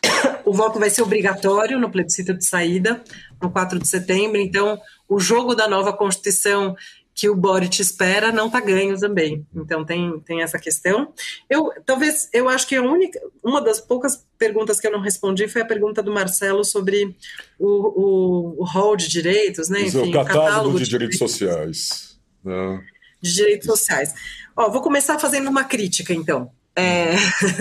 o 0.45 0.53
voto 0.53 0.79
vai 0.79 0.89
ser 0.89 1.01
obrigatório 1.01 1.79
no 1.79 1.89
plebiscito 1.89 2.33
de 2.33 2.45
saída, 2.45 3.03
no 3.41 3.49
4 3.49 3.79
de 3.79 3.87
setembro, 3.87 4.39
então 4.39 4.79
o 5.07 5.19
jogo 5.19 5.55
da 5.55 5.67
nova 5.67 5.93
Constituição 5.93 6.75
que 7.15 7.29
o 7.29 7.35
Boric 7.35 7.79
espera 7.79 8.31
não 8.31 8.47
está 8.47 8.59
ganho 8.59 8.97
também. 8.99 9.45
Então 9.55 9.85
tem, 9.85 10.19
tem 10.21 10.41
essa 10.41 10.57
questão. 10.57 11.13
Eu 11.49 11.71
talvez 11.85 12.27
eu 12.33 12.49
acho 12.49 12.67
que 12.67 12.75
a 12.75 12.81
única 12.81 13.19
uma 13.43 13.61
das 13.61 13.79
poucas 13.79 14.25
perguntas 14.37 14.79
que 14.79 14.87
eu 14.87 14.91
não 14.91 14.99
respondi 14.99 15.47
foi 15.47 15.61
a 15.61 15.65
pergunta 15.65 16.01
do 16.01 16.11
Marcelo 16.11 16.63
sobre 16.63 17.15
o, 17.59 17.67
o, 17.67 18.61
o 18.61 18.63
hall 18.63 18.95
de 18.95 19.07
direitos, 19.07 19.69
né? 19.69 19.81
Enfim, 19.81 20.09
o 20.09 20.11
catálogo, 20.11 20.27
catálogo 20.27 20.77
de, 20.79 20.85
de, 20.85 20.89
direitos, 20.89 21.17
direitos 21.17 21.19
sociais. 21.19 22.19
Né? 22.43 22.83
De 23.21 23.33
direitos 23.33 23.67
sociais. 23.67 24.13
Ó, 24.55 24.69
vou 24.71 24.81
começar 24.81 25.19
fazendo 25.19 25.49
uma 25.49 25.63
crítica, 25.63 26.13
então. 26.13 26.51
É, 26.75 27.15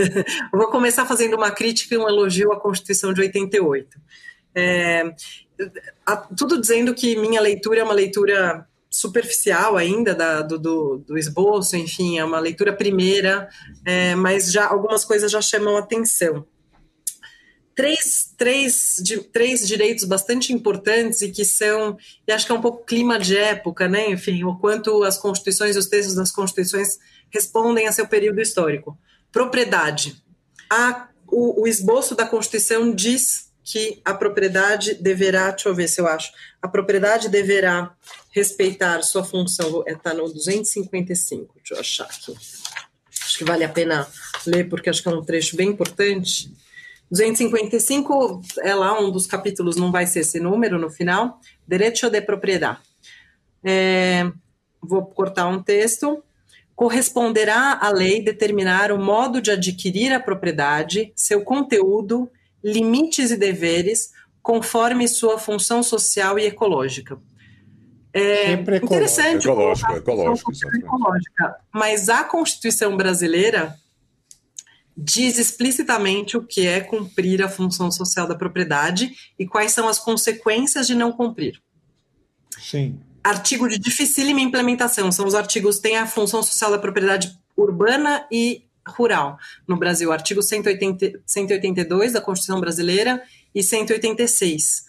vou 0.52 0.68
começar 0.68 1.04
fazendo 1.04 1.36
uma 1.36 1.50
crítica 1.50 1.94
e 1.94 1.98
um 1.98 2.08
elogio 2.08 2.52
à 2.52 2.60
Constituição 2.60 3.12
de 3.12 3.20
88. 3.20 4.00
É, 4.54 5.14
tudo 6.36 6.60
dizendo 6.60 6.94
que 6.94 7.16
minha 7.16 7.40
leitura 7.40 7.80
é 7.80 7.84
uma 7.84 7.94
leitura 7.94 8.66
superficial 8.90 9.76
ainda 9.76 10.14
da, 10.14 10.42
do, 10.42 10.58
do, 10.58 10.98
do, 10.98 11.18
esboço, 11.18 11.76
enfim, 11.76 12.18
é 12.18 12.24
uma 12.24 12.38
leitura 12.38 12.74
primeira, 12.74 13.48
é, 13.86 14.14
mas 14.14 14.52
já 14.52 14.66
algumas 14.66 15.04
coisas 15.04 15.32
já 15.32 15.40
chamam 15.40 15.78
atenção. 15.78 16.46
Três, 17.74 18.34
três, 18.36 18.96
de, 19.02 19.18
três 19.18 19.66
direitos 19.66 20.04
bastante 20.04 20.52
importantes 20.52 21.22
e 21.22 21.30
que 21.30 21.42
são, 21.42 21.96
e 22.28 22.32
acho 22.32 22.44
que 22.44 22.52
é 22.52 22.54
um 22.54 22.60
pouco 22.60 22.84
clima 22.84 23.18
de 23.18 23.34
época, 23.34 23.88
né? 23.88 24.10
Enfim, 24.10 24.44
o 24.44 24.58
quanto 24.58 25.02
as 25.04 25.16
constituições 25.16 25.74
os 25.74 25.86
textos 25.86 26.14
das 26.14 26.30
constituições 26.30 26.98
respondem 27.33 27.89
a 27.89 27.93
seu 27.93 28.07
período 28.07 28.41
histórico. 28.41 28.99
Propriedade. 29.30 30.22
A, 30.70 31.09
o, 31.26 31.62
o 31.62 31.66
esboço 31.66 32.14
da 32.14 32.26
Constituição 32.26 32.95
diz 32.95 33.51
que 33.64 34.01
a 34.05 34.12
propriedade 34.12 34.94
deverá, 34.94 35.51
deixa 35.51 35.69
eu 35.69 35.74
ver 35.74 35.89
se 35.89 36.01
eu 36.01 36.06
acho, 36.06 36.32
a 36.61 36.69
propriedade 36.69 37.28
deverá 37.28 37.94
respeitar 38.31 39.02
sua 39.02 39.24
função, 39.24 39.85
está 39.86 40.12
no 40.12 40.28
255, 40.32 41.55
deixa 41.56 41.74
eu 41.74 41.81
achar 41.81 42.05
aqui. 42.05 42.36
Acho 43.24 43.39
que 43.39 43.44
vale 43.44 43.65
a 43.65 43.69
pena 43.69 44.09
ler, 44.47 44.69
porque 44.69 44.90
acho 44.90 45.02
que 45.02 45.09
é 45.09 45.12
um 45.12 45.23
trecho 45.23 45.56
bem 45.56 45.69
importante. 45.69 46.52
255 47.11 48.43
é 48.62 48.74
lá 48.74 48.98
um 48.98 49.11
dos 49.11 49.27
capítulos, 49.27 49.77
não 49.77 49.93
vai 49.93 50.06
ser 50.06 50.20
esse 50.20 50.40
número 50.40 50.78
no 50.78 50.90
final. 50.90 51.40
Derecho 51.66 52.11
de 52.11 52.20
propriedade. 52.20 52.78
É, 53.62 54.31
vou 54.82 55.06
cortar 55.06 55.47
um 55.47 55.62
texto. 55.62 56.23
Corresponderá 56.82 57.78
à 57.80 57.90
lei 57.90 58.20
determinar 58.20 58.90
o 58.90 58.98
modo 58.98 59.40
de 59.40 59.52
adquirir 59.52 60.12
a 60.12 60.18
propriedade, 60.18 61.12
seu 61.14 61.44
conteúdo, 61.44 62.28
limites 62.60 63.30
e 63.30 63.36
deveres, 63.36 64.10
conforme 64.42 65.06
sua 65.06 65.38
função 65.38 65.80
social 65.80 66.40
e 66.40 66.46
ecológica. 66.46 67.16
É 68.12 68.46
Sempre 68.46 68.78
interessante. 68.78 69.46
Ecológica, 69.46 69.92
ecológica, 69.92 70.76
ecológica. 70.76 71.56
Mas 71.72 72.09
a 72.09 72.24
Constituição 72.24 72.96
brasileira 72.96 73.76
diz 74.96 75.38
explicitamente 75.38 76.36
o 76.36 76.42
que 76.42 76.66
é 76.66 76.80
cumprir 76.80 77.44
a 77.44 77.48
função 77.48 77.92
social 77.92 78.26
da 78.26 78.34
propriedade 78.34 79.12
e 79.38 79.46
quais 79.46 79.70
são 79.70 79.86
as 79.86 80.00
consequências 80.00 80.88
de 80.88 80.96
não 80.96 81.12
cumprir. 81.12 81.62
Sim. 82.59 82.98
Artigo 83.23 83.69
de 83.69 83.78
dificílima 83.78 84.40
implementação. 84.40 85.12
São 85.12 85.27
os 85.27 85.35
artigos 85.35 85.78
tem 85.78 85.97
a 85.97 86.07
função 86.07 86.43
social 86.43 86.73
da 86.73 86.78
propriedade 86.78 87.39
urbana 87.57 88.27
e 88.32 88.65
rural 88.89 89.39
no 89.66 89.77
Brasil, 89.77 90.11
artigo 90.11 90.43
180, 90.43 91.20
182 91.24 92.12
da 92.12 92.20
Constituição 92.20 92.61
brasileira 92.61 93.23
e 93.55 93.62
186. 93.62 94.86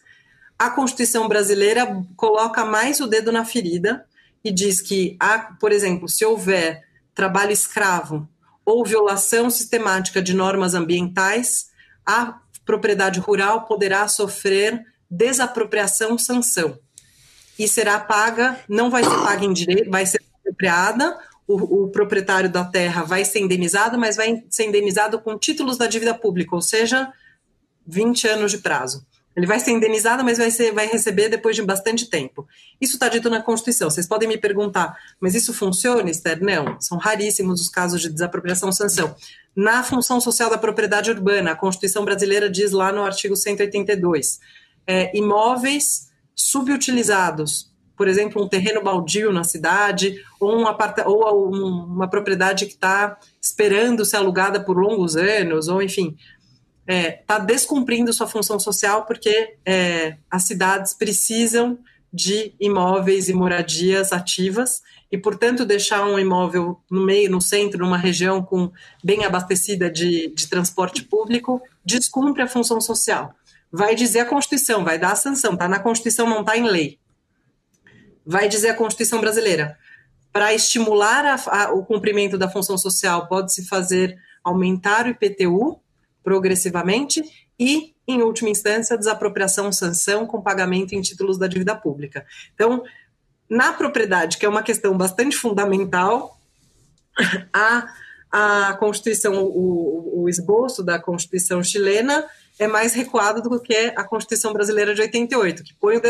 A 0.58 0.72
Constituição 0.72 1.28
brasileira 1.28 2.04
coloca 2.16 2.66
mais 2.66 3.00
o 3.00 3.06
dedo 3.06 3.32
na 3.32 3.46
ferida 3.46 4.04
e 4.44 4.52
diz 4.52 4.82
que, 4.82 5.16
há, 5.20 5.38
por 5.60 5.72
exemplo, 5.72 6.10
se 6.10 6.26
houver 6.26 6.84
trabalho 7.14 7.52
escravo 7.52 8.28
ou 8.66 8.84
violação 8.84 9.50
sistemática 9.52 10.22
de 10.22 10.34
normas 10.34 10.74
ambientais, 10.74 11.70
a 12.04 12.40
propriedade 12.66 13.20
rural 13.20 13.66
poderá 13.66 14.08
sofrer 14.08 14.84
desapropriação 15.08 16.18
sanção 16.18 16.80
e 17.58 17.68
será 17.68 18.00
paga, 18.00 18.60
não 18.68 18.90
vai 18.90 19.04
ser 19.04 19.16
paga 19.18 19.46
em 19.46 19.54
direito, 19.54 19.90
vai 19.90 20.06
ser 20.06 20.22
apropriada, 20.40 21.18
o, 21.48 21.84
o, 21.84 21.88
proprietário 21.90 22.50
da 22.50 22.64
terra 22.64 23.04
vai 23.04 23.26
ser 23.26 23.40
indenizado, 23.40 23.98
mas 23.98 24.16
vai 24.16 24.44
ser 24.50 24.66
indenizado 24.66 25.20
com 25.20 25.38
títulos 25.38 25.78
da 25.78 25.88
dívida 25.88 26.14
pública, 26.14 26.56
ou 26.56 26.62
seja, 26.62 27.12
20 27.86 28.28
anos 28.28 28.52
de 28.52 28.60
prazo. 28.60 29.06
Ele 29.36 29.48
vai 29.48 29.60
ser 29.60 29.72
indenizado, 29.72 30.24
mas 30.24 30.38
vai, 30.38 30.52
ser, 30.52 30.72
vai 30.72 30.88
receber 30.88 31.28
depois 31.28 31.56
de 31.56 31.64
bastante 31.64 32.06
tempo. 32.06 32.48
Isso 32.80 32.94
está 32.94 33.10
dito 33.10 33.30
na 33.30 33.42
Constituição. 33.42 33.90
Vocês 33.90 34.08
podem 34.08 34.28
me 34.28 34.38
perguntar, 34.38 34.96
mas 35.20 35.34
isso 35.34 35.52
funciona, 35.54 36.10
Esther? 36.10 36.42
Não. 36.42 36.80
São 36.80 37.00
raríssimos 37.00 37.60
os 37.60 37.68
casos 37.68 38.00
de 38.00 38.10
desapropriação 38.10 38.72
sanção. 38.72 39.16
Na 39.56 39.82
função 39.82 40.22
social 40.22 40.52
da 40.52 40.58
propriedade 40.58 41.10
urbana, 41.10 41.52
a 41.52 41.56
Constituição 41.56 42.06
brasileira 42.06 42.48
diz 42.48 42.72
lá 42.72 42.92
no 42.92 43.04
artigo 43.04 43.36
182, 43.36 44.40
é, 44.86 45.18
imóveis 45.18 46.13
subutilizados, 46.36 47.72
por 47.96 48.08
exemplo, 48.08 48.44
um 48.44 48.48
terreno 48.48 48.82
baldio 48.82 49.32
na 49.32 49.44
cidade, 49.44 50.22
ou, 50.40 50.58
um 50.58 50.66
ou 51.06 51.54
uma 51.54 52.08
propriedade 52.08 52.66
que 52.66 52.74
está 52.74 53.18
esperando 53.42 54.04
ser 54.04 54.18
alugada 54.18 54.60
por 54.60 54.78
longos 54.78 55.16
anos, 55.16 55.68
ou 55.68 55.82
enfim, 55.82 56.18
está 56.88 56.94
é, 56.94 57.12
tá 57.12 57.40
descumprindo 57.40 58.12
sua 58.12 58.28
função 58.28 58.60
social 58.60 59.06
porque 59.06 59.56
é, 59.66 60.18
as 60.30 60.44
cidades 60.44 60.94
precisam 60.94 61.78
de 62.12 62.54
imóveis 62.60 63.28
e 63.28 63.34
moradias 63.34 64.14
ativas 64.14 64.82
e, 65.12 65.18
portanto, 65.18 65.66
deixar 65.66 66.06
um 66.06 66.20
imóvel 66.20 66.80
no 66.90 67.04
meio, 67.04 67.30
no 67.30 67.42
centro, 67.42 67.80
numa 67.80 67.98
região 67.98 68.44
com 68.44 68.72
bem 69.04 69.26
abastecida 69.26 69.90
de, 69.90 70.28
de 70.28 70.48
transporte 70.48 71.04
público, 71.04 71.62
descumpre 71.84 72.44
a 72.44 72.48
função 72.48 72.80
social. 72.80 73.34
Vai 73.76 73.96
dizer 73.96 74.20
a 74.20 74.26
Constituição, 74.26 74.84
vai 74.84 75.00
dar 75.00 75.14
a 75.14 75.16
sanção, 75.16 75.54
está 75.54 75.68
na 75.68 75.80
Constituição, 75.80 76.30
não 76.30 76.42
está 76.42 76.56
em 76.56 76.68
lei. 76.68 77.00
Vai 78.24 78.48
dizer 78.48 78.70
a 78.70 78.76
Constituição 78.76 79.20
brasileira. 79.20 79.76
Para 80.32 80.54
estimular 80.54 81.26
a, 81.26 81.36
a, 81.48 81.74
o 81.74 81.84
cumprimento 81.84 82.38
da 82.38 82.48
função 82.48 82.78
social, 82.78 83.28
pode-se 83.28 83.66
fazer 83.66 84.16
aumentar 84.44 85.08
o 85.08 85.10
IPTU, 85.10 85.82
progressivamente 86.24 87.24
e, 87.60 87.96
em 88.08 88.22
última 88.22 88.52
instância, 88.52 88.96
desapropriação 88.96 89.72
sanção 89.72 90.28
com 90.28 90.40
pagamento 90.40 90.94
em 90.94 91.02
títulos 91.02 91.40
da 91.40 91.48
dívida 91.48 91.76
pública. 91.76 92.28
Então, 92.54 92.84
na 93.50 93.74
propriedade, 93.74 94.38
que 94.38 94.46
é 94.46 94.50
uma 94.50 94.62
questão 94.62 94.96
bastante 94.96 95.36
fundamental, 95.36 96.38
a, 97.52 97.92
a 98.32 98.74
Constituição, 98.76 99.44
o, 99.44 100.22
o 100.22 100.30
esboço 100.30 100.84
da 100.84 101.00
Constituição 101.00 101.64
chilena 101.64 102.24
é 102.64 102.68
mais 102.68 102.94
recuado 102.94 103.42
do 103.42 103.62
que 103.62 103.76
a 103.96 104.04
Constituição 104.04 104.54
brasileira 104.54 104.94
de 104.94 105.02
88, 105.02 105.64
que 105.64 105.74
põe 105.76 106.02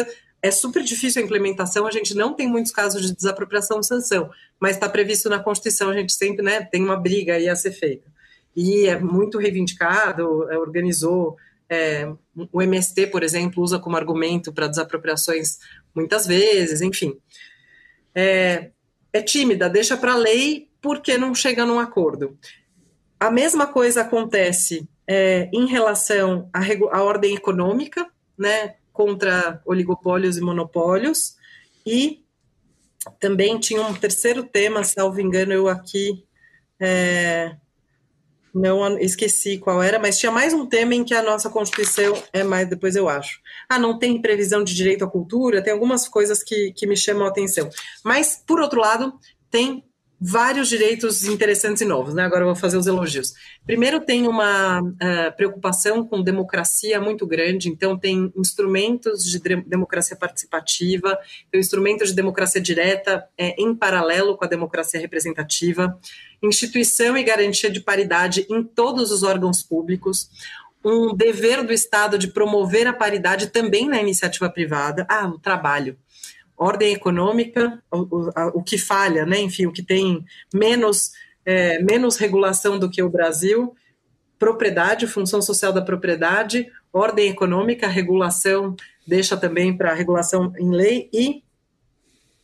é 0.42 0.52
super 0.52 0.84
difícil 0.84 1.22
a 1.22 1.26
implementação, 1.26 1.88
a 1.88 1.92
gente 1.92 2.14
não 2.14 2.34
tem 2.34 2.48
muitos 2.48 2.72
casos 2.72 3.02
de 3.02 3.16
desapropriação 3.16 3.80
de 3.80 3.88
sanção, 3.88 4.30
mas 4.60 4.76
está 4.76 4.90
previsto 4.90 5.30
na 5.30 5.40
Constituição, 5.40 5.90
a 5.90 5.94
gente 5.94 6.14
sempre 6.14 6.44
né, 6.44 6.62
tem 6.62 6.84
uma 6.84 6.98
briga 6.98 7.36
aí 7.36 7.48
a 7.48 7.56
ser 7.56 7.72
feita 7.72 8.12
e 8.56 8.88
é 8.88 9.00
muito 9.00 9.38
reivindicado, 9.38 10.50
é, 10.52 10.58
organizou. 10.58 11.38
É, 11.70 12.12
o 12.52 12.62
MST, 12.62 13.08
por 13.08 13.24
exemplo, 13.24 13.64
usa 13.64 13.80
como 13.80 13.98
argumento 13.98 14.54
para 14.54 14.68
desapropriações 14.68 15.58
muitas 15.96 16.28
vezes, 16.28 16.82
enfim. 16.82 17.18
É, 18.14 18.70
é 19.12 19.22
tímida, 19.22 19.70
deixa 19.70 19.98
para 19.98 20.14
a 20.14 20.18
lei 20.18 20.70
porque 20.82 21.18
não 21.18 21.34
chega 21.34 21.66
num 21.66 21.80
acordo. 21.80 22.38
A 23.20 23.32
mesma 23.32 23.66
coisa 23.66 24.02
acontece 24.02 24.88
é, 25.08 25.50
em 25.54 25.66
relação 25.66 26.50
à, 26.54 26.60
à, 26.92 27.04
ordem 27.04 27.36
econômica, 27.36 28.08
né, 28.38 28.76
contra 28.92 29.62
oligopólios 29.66 30.38
e 30.38 30.42
monopólios, 30.42 31.36
e 31.86 32.24
também 33.20 33.60
tinha 33.60 33.82
um 33.82 33.94
terceiro 33.94 34.44
tema, 34.44 34.84
salvo 34.84 35.20
engano, 35.20 35.52
eu 35.52 35.68
aqui 35.68 36.24
é, 36.80 37.56
não 38.54 39.00
esqueci 39.00 39.58
qual 39.58 39.82
era, 39.82 39.98
mas 39.98 40.20
tinha 40.20 40.32
mais 40.32 40.54
um 40.54 40.66
tema 40.66 40.94
em 40.94 41.04
que 41.04 41.14
a 41.14 41.24
nossa 41.24 41.50
Constituição 41.50 42.14
é 42.32 42.44
mais, 42.44 42.70
depois 42.70 42.96
eu 42.96 43.10
acho. 43.10 43.42
Ah, 43.68 43.80
não 43.80 43.98
tem 43.98 44.22
previsão 44.22 44.64
de 44.64 44.76
direito 44.76 45.04
à 45.04 45.10
cultura, 45.10 45.62
tem 45.62 45.74
algumas 45.74 46.08
coisas 46.08 46.44
que, 46.44 46.72
que 46.74 46.86
me 46.86 46.96
chamam 46.96 47.26
a 47.26 47.30
atenção. 47.30 47.68
Mas, 48.06 48.42
por 48.46 48.60
outro 48.60 48.80
lado, 48.80 49.18
tem 49.50 49.84
vários 50.20 50.70
direitos 50.70 51.26
interessantes 51.26 51.82
e 51.82 51.86
novos, 51.86 52.14
né? 52.14 52.24
Agora 52.24 52.42
eu 52.42 52.48
vou 52.48 52.56
fazer 52.56 52.78
os 52.78 52.88
elogios. 52.88 53.34
Primeiro, 53.66 54.00
tem 54.00 54.28
uma 54.28 54.82
uh, 54.82 55.36
preocupação 55.36 56.06
com 56.08 56.22
democracia 56.22 57.00
muito 57.02 57.28
grande, 57.28 57.68
então 57.68 57.98
tem 57.98 58.32
instrumentos 58.36 59.24
de 59.24 59.40
democracia 59.40 60.16
participativa, 60.16 61.18
tem 61.52 61.60
instrumentos 61.60 62.10
de 62.10 62.16
democracia 62.16 62.62
direta 62.62 63.26
é, 63.38 63.62
em 63.62 63.76
paralelo 63.76 64.38
com 64.38 64.46
a 64.46 64.48
democracia 64.48 65.00
representativa, 65.00 66.00
instituição 66.42 67.18
e 67.18 67.24
garantia 67.24 67.70
de 67.70 67.82
paridade 67.82 68.46
em 68.50 68.64
todos 68.64 69.12
os 69.12 69.24
órgãos 69.24 69.62
públicos, 69.62 70.30
um 70.86 71.16
dever 71.16 71.64
do 71.64 71.72
Estado 71.72 72.18
de 72.18 72.28
promover 72.28 72.88
a 72.88 72.94
paridade 72.94 73.48
também 73.48 73.88
na 73.88 74.02
iniciativa 74.02 74.50
privada, 74.50 75.06
ah, 75.10 75.28
o 75.28 75.40
trabalho 75.40 75.98
ordem 76.58 76.94
econômica, 76.94 77.82
o, 77.92 77.98
o, 78.00 78.32
o, 78.56 78.64
que 78.64 78.78
falha, 78.78 79.26
né? 79.26 79.40
enfim, 79.40 79.66
o 79.66 79.72
que 79.72 79.84
tem 79.84 80.24
menos, 80.54 81.12
é, 81.46 81.82
menos 81.82 82.18
regulação 82.18 82.78
do 82.78 82.90
que 82.90 83.02
o 83.02 83.10
Brasil, 83.10 83.76
propriedade, 84.38 85.08
função 85.08 85.42
social 85.42 85.72
da 85.72 85.82
propriedade, 85.82 86.72
ordem 86.92 87.30
econômica, 87.30 87.88
regulação 87.88 88.76
deixa 89.06 89.36
também 89.36 89.76
para 89.76 89.94
regulação 89.94 90.54
em 90.58 90.70
lei 90.70 91.10
e 91.14 91.44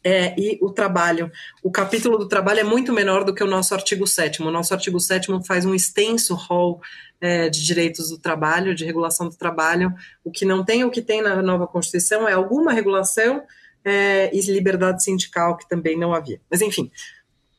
é, 0.02 0.34
e 0.40 0.58
o 0.62 0.72
trabalho. 0.72 1.30
O 1.62 1.70
capítulo 1.70 2.18
do 2.18 2.28
trabalho 2.28 2.62
é 2.62 2.64
muito 2.64 2.94
menor 2.94 3.26
do 3.26 3.34
que 3.34 3.44
o 3.44 3.48
nosso 3.48 3.74
artigo 3.74 4.08
7 4.08 4.42
O 4.42 4.50
nosso 4.50 4.74
artigo 4.74 4.98
7 4.98 5.28
faz 5.46 5.66
um 5.66 5.76
extenso 5.76 6.36
rol 6.36 6.82
é, 7.20 7.50
de 7.50 7.64
direitos 7.64 8.10
do 8.10 8.18
trabalho, 8.18 8.74
de 8.74 8.86
regulação 8.86 9.28
do 9.28 9.36
trabalho. 9.36 9.94
O 10.24 10.32
que 10.32 10.46
não 10.46 10.64
tem, 10.64 10.86
o 10.86 10.90
que 10.90 11.02
tem 11.02 11.22
na 11.22 11.42
nova 11.42 11.68
Constituição 11.68 12.28
é 12.28 12.34
alguma 12.34 12.72
regulação, 12.72 13.44
é, 13.84 14.30
e 14.36 14.42
liberdade 14.42 15.04
sindical, 15.04 15.58
que 15.58 15.68
também 15.68 15.98
não 15.98 16.14
havia. 16.14 16.40
Mas, 16.50 16.62
enfim, 16.62 16.92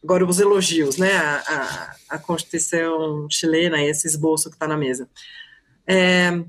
agora 0.03 0.25
os 0.25 0.41
elogios, 0.41 0.97
né, 0.97 1.13
a, 1.17 1.37
a, 1.47 2.17
a 2.17 2.19
Constituição 2.19 3.27
chilena 3.31 3.83
esse 3.83 4.07
esboço 4.07 4.49
que 4.49 4.57
está 4.57 4.67
na 4.67 4.77
mesa. 4.77 5.09
É, 5.87 6.43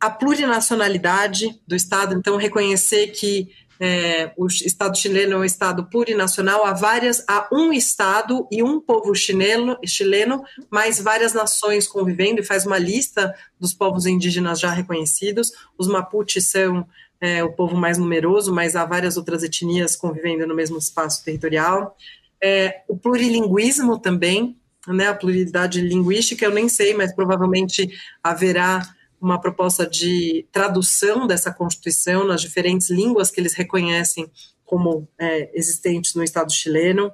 a 0.00 0.10
plurinacionalidade 0.10 1.60
do 1.66 1.74
Estado, 1.74 2.14
então, 2.14 2.36
reconhecer 2.36 3.08
que 3.08 3.48
é, 3.78 4.32
o 4.36 4.46
Estado 4.46 4.96
chileno 4.96 5.34
é 5.34 5.38
um 5.38 5.44
Estado 5.44 5.84
plurinacional, 5.84 6.64
há 6.64 6.72
várias, 6.72 7.22
há 7.28 7.48
um 7.52 7.72
Estado 7.72 8.46
e 8.50 8.62
um 8.62 8.80
povo 8.80 9.14
chileno, 9.14 9.78
chileno, 9.84 10.42
mais 10.70 11.00
várias 11.00 11.34
nações 11.34 11.86
convivendo, 11.86 12.40
e 12.40 12.44
faz 12.44 12.64
uma 12.64 12.78
lista 12.78 13.34
dos 13.60 13.74
povos 13.74 14.06
indígenas 14.06 14.60
já 14.60 14.70
reconhecidos. 14.70 15.52
Os 15.76 15.88
Mapuches 15.88 16.46
são 16.48 16.86
é, 17.20 17.42
o 17.42 17.52
povo 17.52 17.76
mais 17.76 17.98
numeroso, 17.98 18.52
mas 18.54 18.76
há 18.76 18.84
várias 18.84 19.16
outras 19.16 19.42
etnias 19.42 19.96
convivendo 19.96 20.46
no 20.46 20.54
mesmo 20.54 20.78
espaço 20.78 21.24
territorial. 21.24 21.96
É, 22.42 22.82
o 22.88 22.96
plurilinguismo 22.96 23.98
também, 23.98 24.56
né, 24.86 25.08
a 25.08 25.14
pluralidade 25.14 25.80
linguística, 25.80 26.44
eu 26.44 26.52
nem 26.52 26.68
sei, 26.68 26.94
mas 26.94 27.14
provavelmente 27.14 27.88
haverá 28.22 28.82
uma 29.20 29.40
proposta 29.40 29.86
de 29.86 30.46
tradução 30.52 31.26
dessa 31.26 31.52
Constituição 31.52 32.26
nas 32.26 32.40
diferentes 32.40 32.90
línguas 32.90 33.30
que 33.30 33.40
eles 33.40 33.54
reconhecem 33.54 34.30
como 34.64 35.08
é, 35.18 35.50
existentes 35.54 36.14
no 36.14 36.22
Estado 36.22 36.52
chileno. 36.52 37.10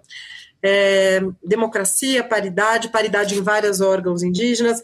É, 0.62 1.20
democracia, 1.44 2.24
paridade, 2.24 2.88
paridade 2.88 3.36
em 3.36 3.42
vários 3.42 3.80
órgãos 3.80 4.22
indígenas. 4.22 4.82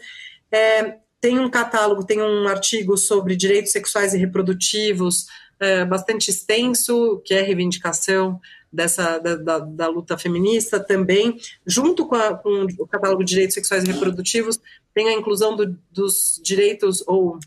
É, 0.51 0.97
tem 1.21 1.39
um 1.39 1.49
catálogo, 1.49 2.05
tem 2.05 2.21
um 2.21 2.47
artigo 2.47 2.97
sobre 2.97 3.35
direitos 3.35 3.71
sexuais 3.71 4.13
e 4.13 4.17
reprodutivos 4.17 5.27
é, 5.59 5.83
bastante 5.83 6.29
extenso, 6.29 7.21
que 7.25 7.33
é 7.33 7.41
reivindicação 7.41 8.39
dessa 8.71 9.17
da, 9.17 9.35
da, 9.35 9.59
da, 9.59 9.87
luta 9.87 10.17
feminista 10.17 10.79
também, 10.79 11.37
junto 11.65 12.07
com, 12.07 12.15
a, 12.15 12.35
com, 12.35 12.67
o 12.77 12.87
catálogo 12.87 13.23
de 13.23 13.31
direitos 13.31 13.55
sexuais 13.55 13.83
e 13.83 13.91
reprodutivos, 13.91 14.59
tem 14.93 15.09
a 15.09 15.13
inclusão 15.13 15.55
do, 15.55 15.77
dos 15.91 16.39
direitos 16.43 17.03
ou 17.07 17.39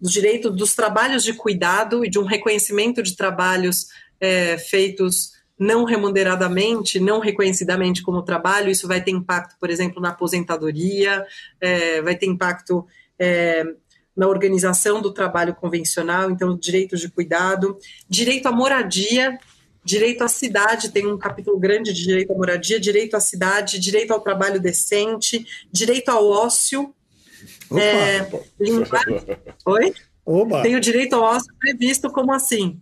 dos 0.00 0.10
direitos 0.10 0.54
dos 0.56 0.74
trabalhos 0.74 1.22
de 1.22 1.34
cuidado 1.34 2.04
e 2.04 2.10
de 2.10 2.18
um 2.18 2.24
reconhecimento 2.24 3.02
de 3.02 3.16
trabalhos 3.16 3.88
é, 4.18 4.58
feitos 4.58 5.32
não 5.58 5.84
remuneradamente, 5.84 6.98
não 6.98 7.20
reconhecidamente 7.20 8.02
como 8.02 8.22
trabalho, 8.22 8.70
isso 8.70 8.88
vai 8.88 9.00
ter 9.00 9.12
impacto, 9.12 9.56
por 9.60 9.70
exemplo, 9.70 10.02
na 10.02 10.08
aposentadoria, 10.08 11.24
é, 11.60 12.02
vai 12.02 12.16
ter 12.16 12.26
impacto 12.26 12.84
é, 13.18 13.64
na 14.16 14.28
organização 14.28 15.00
do 15.00 15.12
trabalho 15.12 15.54
convencional, 15.54 16.30
então 16.30 16.56
direitos 16.56 17.00
de 17.00 17.10
cuidado, 17.10 17.78
direito 18.08 18.46
à 18.46 18.52
moradia, 18.52 19.38
direito 19.84 20.22
à 20.22 20.28
cidade, 20.28 20.92
tem 20.92 21.06
um 21.06 21.18
capítulo 21.18 21.58
grande 21.58 21.92
de 21.92 22.04
direito 22.04 22.32
à 22.32 22.36
moradia, 22.36 22.78
direito 22.78 23.16
à 23.16 23.20
cidade, 23.20 23.78
direito 23.78 24.12
ao 24.12 24.20
trabalho 24.20 24.60
decente, 24.60 25.46
direito 25.72 26.10
ao 26.10 26.28
ócio. 26.28 26.94
Opa. 27.70 27.80
É, 27.80 28.28
Oi? 29.66 29.94
Oba. 30.24 30.62
Tem 30.62 30.76
o 30.76 30.80
direito 30.80 31.14
ao 31.14 31.22
ócio 31.22 31.52
previsto 31.58 32.10
como 32.10 32.32
assim? 32.32 32.80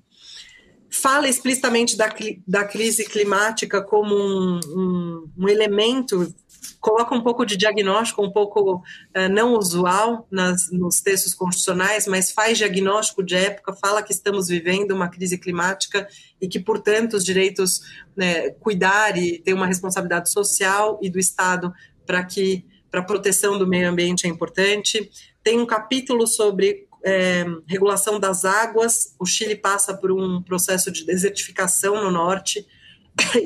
Fala 0.90 1.28
explicitamente 1.28 1.96
da, 1.96 2.12
da 2.46 2.64
crise 2.64 3.04
climática 3.04 3.80
como 3.80 4.14
um, 4.14 4.60
um, 4.66 5.30
um 5.38 5.48
elemento 5.48 6.34
coloca 6.80 7.14
um 7.14 7.22
pouco 7.22 7.44
de 7.44 7.56
diagnóstico, 7.56 8.22
um 8.22 8.30
pouco 8.30 8.76
uh, 8.76 9.28
não 9.30 9.54
usual 9.54 10.26
nas, 10.30 10.70
nos 10.70 11.00
textos 11.00 11.34
constitucionais, 11.34 12.06
mas 12.06 12.30
faz 12.32 12.58
diagnóstico 12.58 13.22
de 13.22 13.34
época, 13.34 13.74
fala 13.74 14.02
que 14.02 14.12
estamos 14.12 14.48
vivendo 14.48 14.92
uma 14.92 15.08
crise 15.08 15.38
climática 15.38 16.08
e 16.40 16.48
que, 16.48 16.58
portanto, 16.58 17.14
os 17.14 17.24
direitos 17.24 17.80
né, 18.16 18.50
cuidar 18.50 19.16
e 19.16 19.38
ter 19.38 19.54
uma 19.54 19.66
responsabilidade 19.66 20.30
social 20.30 20.98
e 21.02 21.10
do 21.10 21.18
Estado 21.18 21.72
para 22.06 22.24
que 22.24 22.64
para 22.90 23.00
a 23.00 23.04
proteção 23.04 23.56
do 23.56 23.66
meio 23.66 23.88
ambiente 23.88 24.26
é 24.26 24.28
importante. 24.28 25.10
Tem 25.44 25.60
um 25.60 25.66
capítulo 25.66 26.26
sobre 26.26 26.88
é, 27.04 27.44
regulação 27.66 28.18
das 28.18 28.44
águas. 28.44 29.14
O 29.18 29.24
Chile 29.24 29.54
passa 29.54 29.94
por 29.94 30.10
um 30.10 30.42
processo 30.42 30.90
de 30.90 31.04
desertificação 31.04 32.02
no 32.02 32.10
norte 32.10 32.66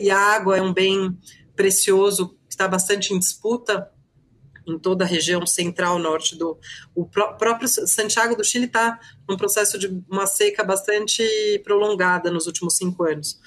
e 0.00 0.10
a 0.10 0.18
água 0.18 0.56
é 0.56 0.62
um 0.62 0.72
bem 0.72 1.16
precioso 1.54 2.36
está 2.54 2.68
bastante 2.68 3.12
em 3.12 3.18
disputa 3.18 3.90
em 4.66 4.78
toda 4.78 5.04
a 5.04 5.06
região 5.06 5.46
central 5.46 5.98
norte 5.98 6.36
do 6.36 6.58
o 6.94 7.04
próprio 7.04 7.68
Santiago 7.68 8.34
do 8.34 8.44
Chile 8.44 8.64
está 8.64 8.98
num 9.28 9.36
processo 9.36 9.78
de 9.78 10.02
uma 10.08 10.26
seca 10.26 10.64
bastante 10.64 11.22
prolongada 11.62 12.30
nos 12.30 12.46
últimos 12.46 12.76
cinco 12.76 13.04
anos. 13.04 13.38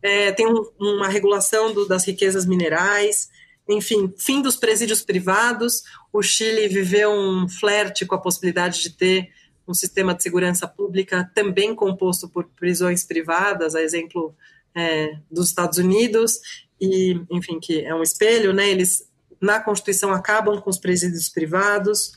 É, 0.00 0.32
tem 0.32 0.46
um, 0.46 0.64
uma 0.78 1.08
regulação 1.08 1.74
do, 1.74 1.86
das 1.86 2.06
riquezas 2.06 2.46
minerais, 2.46 3.28
enfim, 3.68 4.12
fim 4.16 4.40
dos 4.40 4.56
presídios 4.56 5.02
privados. 5.02 5.82
O 6.12 6.22
Chile 6.22 6.68
viveu 6.68 7.10
um 7.10 7.48
flerte 7.48 8.06
com 8.06 8.14
a 8.14 8.20
possibilidade 8.20 8.80
de 8.80 8.90
ter 8.90 9.30
um 9.66 9.74
sistema 9.74 10.14
de 10.14 10.22
segurança 10.22 10.66
pública 10.66 11.30
também 11.34 11.74
composto 11.74 12.26
por 12.28 12.44
prisões 12.56 13.04
privadas, 13.04 13.74
a 13.74 13.82
exemplo 13.82 14.34
é, 14.74 15.18
dos 15.30 15.48
Estados 15.48 15.76
Unidos, 15.76 16.40
e, 16.80 17.20
enfim, 17.30 17.58
que 17.60 17.80
é 17.80 17.94
um 17.94 18.02
espelho, 18.02 18.52
né? 18.52 18.68
Eles 18.68 19.08
na 19.40 19.60
Constituição 19.60 20.12
acabam 20.12 20.60
com 20.60 20.70
os 20.70 20.78
presídios 20.78 21.28
privados, 21.28 22.12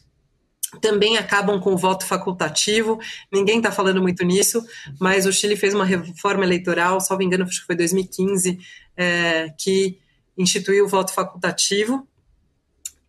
também 0.80 1.18
acabam 1.18 1.60
com 1.60 1.74
o 1.74 1.78
voto 1.78 2.06
facultativo. 2.06 3.00
Ninguém 3.32 3.58
está 3.58 3.72
falando 3.72 4.02
muito 4.02 4.24
nisso, 4.24 4.66
mas 5.00 5.26
o 5.26 5.34
Chile 5.34 5.56
fez 5.56 5.74
uma 5.74 5.86
reforma 5.86 6.44
eleitoral, 6.44 7.02
salvo 7.02 7.24
engano, 7.24 7.44
acho 7.44 7.62
que 7.62 7.68
foi 7.68 7.76
2015, 7.76 8.60
é, 8.96 9.50
que 9.58 10.00
instituiu 10.38 10.86
o 10.86 10.88
voto 10.88 11.14
facultativo. 11.14 12.08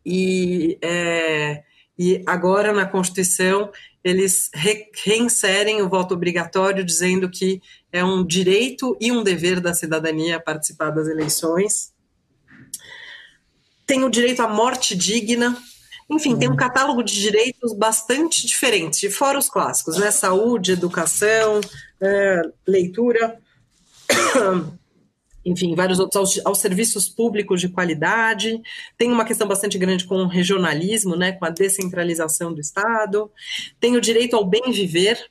E, 0.05 0.79
é, 0.83 1.63
e 1.97 2.23
agora 2.27 2.73
na 2.73 2.85
Constituição 2.85 3.71
eles 4.05 4.51
re 4.53 4.91
reinserem 5.05 5.81
o 5.83 5.89
voto 5.89 6.15
obrigatório, 6.15 6.85
dizendo 6.85 7.31
que 7.31 7.61
é 7.93 8.05
um 8.05 8.25
direito 8.25 8.97
e 9.01 9.13
um 9.13 9.23
dever 9.23 9.61
da 9.61 9.75
cidadania 9.75 10.41
participar 10.41 10.91
das 10.91 11.07
eleições. 11.07 11.93
Tem 13.87 14.05
o 14.05 14.11
direito 14.11 14.41
à 14.41 14.49
morte 14.49 14.97
digna. 14.97 15.57
Enfim, 16.11 16.37
tem 16.37 16.51
um 16.51 16.57
catálogo 16.57 17.03
de 17.03 17.15
direitos 17.15 17.73
bastante 17.73 18.47
diferentes, 18.47 19.01
de 19.01 19.09
fora 19.09 19.39
os 19.39 19.49
clássicos, 19.49 19.97
né? 19.99 20.11
Saúde, 20.11 20.73
educação, 20.73 21.61
é, 22.01 22.43
leitura, 22.67 23.39
enfim, 25.45 25.75
vários 25.75 25.99
outros 25.99 26.17
aos, 26.17 26.47
aos, 26.47 26.59
serviços 26.59 27.09
públicos 27.09 27.61
de 27.61 27.69
qualidade. 27.69 28.61
Tem 28.97 29.11
uma 29.11 29.25
questão 29.25 29.47
bastante 29.47 29.79
grande 29.79 30.05
com 30.05 30.17
o 30.17 30.29
regionalismo, 30.29 31.17
né, 31.17 31.33
com 31.33 31.45
a 31.45 31.51
descentralização 31.51 32.53
do 32.53 32.61
Estado. 32.61 33.31
Tem 33.81 33.97
o 33.97 34.01
direito 34.01 34.37
ao 34.37 34.45
bem 34.45 34.71
viver, 34.71 35.31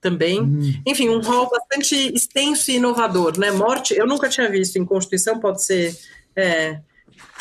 também. 0.00 0.40
Hum. 0.40 0.82
Enfim, 0.86 1.08
um 1.10 1.20
rol 1.20 1.48
bastante 1.50 1.94
extenso 2.14 2.70
e 2.70 2.76
inovador, 2.76 3.38
né? 3.38 3.50
Morte, 3.50 3.94
eu 3.94 4.06
nunca 4.06 4.28
tinha 4.28 4.48
visto 4.48 4.76
em 4.76 4.84
Constituição, 4.84 5.38
pode 5.38 5.62
ser 5.62 5.94
é, 6.34 6.80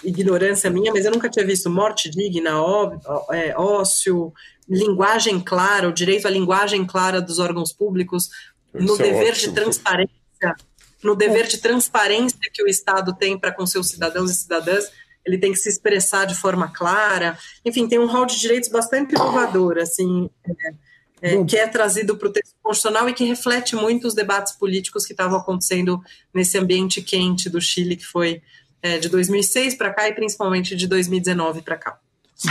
ignorância 0.03 0.69
minha, 0.69 0.91
mas 0.91 1.05
eu 1.05 1.11
nunca 1.11 1.29
tinha 1.29 1.45
visto 1.45 1.69
morte 1.69 2.09
digna, 2.09 2.61
ó, 2.61 2.97
é, 3.31 3.55
ócio, 3.57 4.33
linguagem 4.67 5.39
clara, 5.39 5.87
o 5.87 5.93
direito 5.93 6.27
à 6.27 6.31
linguagem 6.31 6.85
clara 6.85 7.21
dos 7.21 7.39
órgãos 7.39 7.71
públicos, 7.71 8.29
no 8.73 8.95
é 8.95 8.97
dever 8.97 9.31
ótimo. 9.31 9.53
de 9.53 9.61
transparência, 9.61 10.55
no 11.03 11.15
dever 11.15 11.47
de 11.47 11.57
transparência 11.57 12.37
que 12.53 12.63
o 12.63 12.67
Estado 12.67 13.13
tem 13.13 13.37
para 13.37 13.51
com 13.51 13.65
seus 13.65 13.89
cidadãos 13.89 14.31
e 14.31 14.35
cidadãs, 14.35 14.91
ele 15.25 15.37
tem 15.37 15.51
que 15.51 15.59
se 15.59 15.69
expressar 15.69 16.25
de 16.25 16.35
forma 16.35 16.69
clara. 16.69 17.37
Enfim, 17.63 17.87
tem 17.87 17.99
um 17.99 18.07
rol 18.07 18.25
de 18.25 18.39
direitos 18.39 18.69
bastante 18.69 19.13
inovador, 19.13 19.77
assim. 19.77 20.29
É, 20.47 20.73
é, 21.21 21.43
que 21.43 21.57
é 21.57 21.67
trazido 21.67 22.15
para 22.15 22.29
o 22.29 22.31
texto 22.31 22.55
constitucional 22.63 23.09
e 23.09 23.13
que 23.13 23.25
reflete 23.25 23.75
muito 23.75 24.07
os 24.07 24.13
debates 24.13 24.53
políticos 24.53 25.05
que 25.05 25.11
estavam 25.13 25.37
acontecendo 25.37 26.01
nesse 26.33 26.57
ambiente 26.57 27.01
quente 27.01 27.49
do 27.49 27.59
Chile, 27.59 27.97
que 27.97 28.05
foi 28.05 28.41
é, 28.81 28.97
de 28.97 29.09
2006 29.09 29.75
para 29.75 29.93
cá 29.93 30.07
e 30.07 30.13
principalmente 30.13 30.75
de 30.75 30.87
2019 30.87 31.61
para 31.61 31.77
cá. 31.77 31.99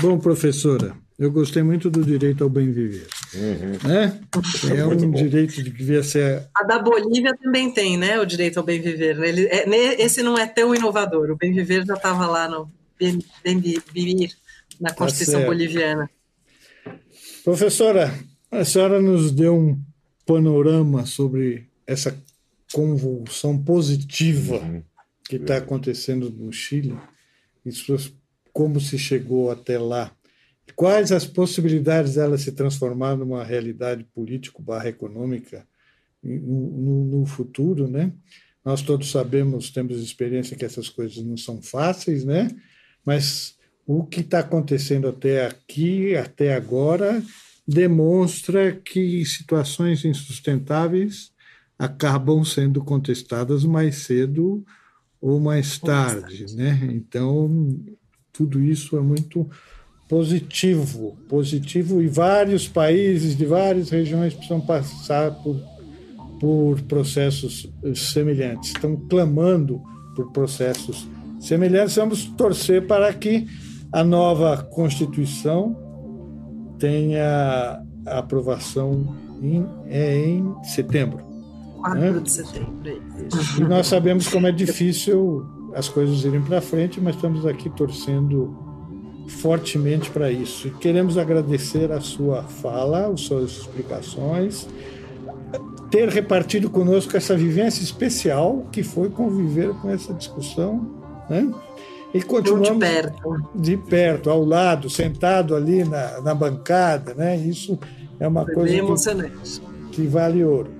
Bom, 0.03 0.19
professora, 0.19 0.95
eu 1.19 1.33
gostei 1.33 1.63
muito 1.63 1.91
do 1.91 2.05
direito 2.05 2.45
ao 2.45 2.51
bem 2.51 2.71
viver. 2.71 3.09
Uhum. 3.35 3.89
Né? 3.89 4.21
É 4.77 4.87
um 4.87 5.11
direito 5.11 5.55
que 5.55 5.63
devia 5.65 6.03
ser. 6.03 6.49
A 6.55 6.63
da 6.63 6.79
Bolívia 6.79 7.37
também 7.43 7.73
tem, 7.73 7.97
né? 7.97 8.21
O 8.21 8.25
direito 8.25 8.59
ao 8.59 8.65
bem 8.65 8.81
viver. 8.81 9.19
Ele, 9.23 9.47
é, 9.47 10.01
esse 10.01 10.23
não 10.23 10.39
é 10.39 10.47
tão 10.47 10.73
inovador. 10.73 11.31
O 11.31 11.37
bem 11.37 11.53
viver 11.53 11.85
já 11.85 11.95
estava 11.95 12.27
lá 12.27 12.49
no 12.49 12.71
bem, 12.99 13.19
bem 13.43 13.59
viver 13.59 14.31
na 14.81 14.91
tá 14.91 14.95
Constituição 14.95 15.41
tá 15.41 15.47
boliviana. 15.47 16.09
Professora, 17.43 18.17
a 18.51 18.65
senhora 18.65 19.01
nos 19.01 19.33
deu 19.33 19.57
um 19.57 19.81
panorama 20.25 21.05
sobre 21.05 21.67
essa 21.87 22.17
convulsão 22.73 23.61
positiva 23.61 24.57
uhum. 24.57 24.83
que 25.29 25.37
está 25.37 25.57
acontecendo 25.57 26.31
no 26.31 26.53
Chile, 26.53 26.97
isso, 27.65 28.15
como 28.53 28.79
se 28.81 28.99
chegou 28.99 29.51
até 29.51 29.79
lá, 29.79 30.13
quais 30.75 31.13
as 31.13 31.25
possibilidades 31.25 32.15
dela 32.15 32.39
se 32.39 32.53
transformar 32.53 33.17
numa 33.17 33.45
realidade 33.45 34.05
político/econômica 34.15 35.67
no, 36.23 36.71
no, 36.71 37.05
no 37.19 37.27
futuro, 37.27 37.89
né? 37.89 38.13
Nós 38.65 38.83
todos 38.83 39.11
sabemos, 39.11 39.71
temos 39.71 40.03
experiência 40.03 40.57
que 40.57 40.65
essas 40.65 40.89
coisas 40.89 41.25
não 41.25 41.37
são 41.37 41.63
fáceis, 41.63 42.25
né? 42.25 42.51
Mas 43.05 43.57
o 43.87 44.05
que 44.05 44.21
está 44.21 44.41
acontecendo 44.41 45.09
até 45.09 45.47
aqui, 45.47 46.15
até 46.15 46.55
agora, 46.55 47.23
demonstra 47.67 48.73
que 48.73 49.25
situações 49.25 50.05
insustentáveis 50.05 51.33
acabam 51.79 52.45
sendo 52.45 52.85
contestadas 52.85 53.65
mais 53.65 53.99
cedo 53.99 54.65
ou 55.21 55.41
mais 55.41 55.79
tarde, 55.79 56.55
né? 56.55 56.79
Então, 56.93 57.79
tudo 58.33 58.63
isso 58.63 58.97
é 58.97 59.01
muito 59.01 59.49
positivo, 60.09 61.17
positivo 61.29 62.01
e 62.01 62.09
vários 62.09 62.67
países 62.67 63.37
de 63.37 63.45
várias 63.45 63.91
regiões 63.91 64.33
precisam 64.33 64.61
passar 64.61 65.31
por, 65.43 65.61
por 66.41 66.81
processos 66.83 67.71
semelhantes, 67.95 68.71
estão 68.71 68.97
clamando 69.09 69.83
por 70.17 70.33
processos 70.33 71.07
semelhantes. 71.39 71.95
Vamos 71.97 72.25
torcer 72.25 72.87
para 72.87 73.13
que 73.13 73.47
a 73.93 74.03
nova 74.03 74.57
Constituição 74.57 75.77
tenha 76.79 77.83
aprovação 78.07 79.15
em, 79.43 79.67
é 79.87 80.17
em 80.17 80.55
setembro. 80.65 81.29
4 81.83 82.01
né? 82.01 82.19
de 82.19 82.31
setembro. 82.31 83.03
Isso. 83.29 83.63
E 83.63 83.65
nós 83.65 83.87
sabemos 83.87 84.27
como 84.29 84.47
é 84.47 84.53
difícil 84.53 85.47
as 85.75 85.89
coisas 85.89 86.25
irem 86.25 86.41
para 86.43 86.61
frente, 86.61 87.01
mas 87.01 87.15
estamos 87.15 87.47
aqui 87.47 87.69
torcendo 87.71 88.68
fortemente 89.29 90.11
para 90.11 90.31
isso. 90.31 90.69
E 90.69 90.71
queremos 90.71 91.17
agradecer 91.19 91.93
a 91.93 92.01
sua 92.01 92.43
fala, 92.43 93.09
as 93.09 93.21
suas 93.21 93.53
explicações, 93.53 94.67
ter 95.91 96.09
repartido 96.09 96.69
conosco 96.69 97.17
essa 97.17 97.37
vivência 97.37 97.83
especial 97.83 98.67
que 98.73 98.83
foi 98.83 99.09
conviver 99.09 99.71
com 99.75 99.91
essa 99.91 100.13
discussão, 100.13 100.87
né? 101.29 101.53
E 102.13 102.23
continuamos 102.23 102.71
de 102.71 102.79
perto. 102.79 103.51
de 103.55 103.77
perto, 103.77 104.31
ao 104.31 104.43
lado, 104.43 104.89
sentado 104.89 105.55
ali 105.55 105.85
na, 105.85 106.23
na 106.23 106.35
bancada, 106.35 107.15
né? 107.15 107.37
Isso 107.37 107.79
é 108.19 108.27
uma 108.27 108.45
foi 108.45 108.55
coisa 108.55 109.27
que, 109.91 109.93
que 109.93 110.07
vale 110.07 110.43
ouro. 110.43 110.71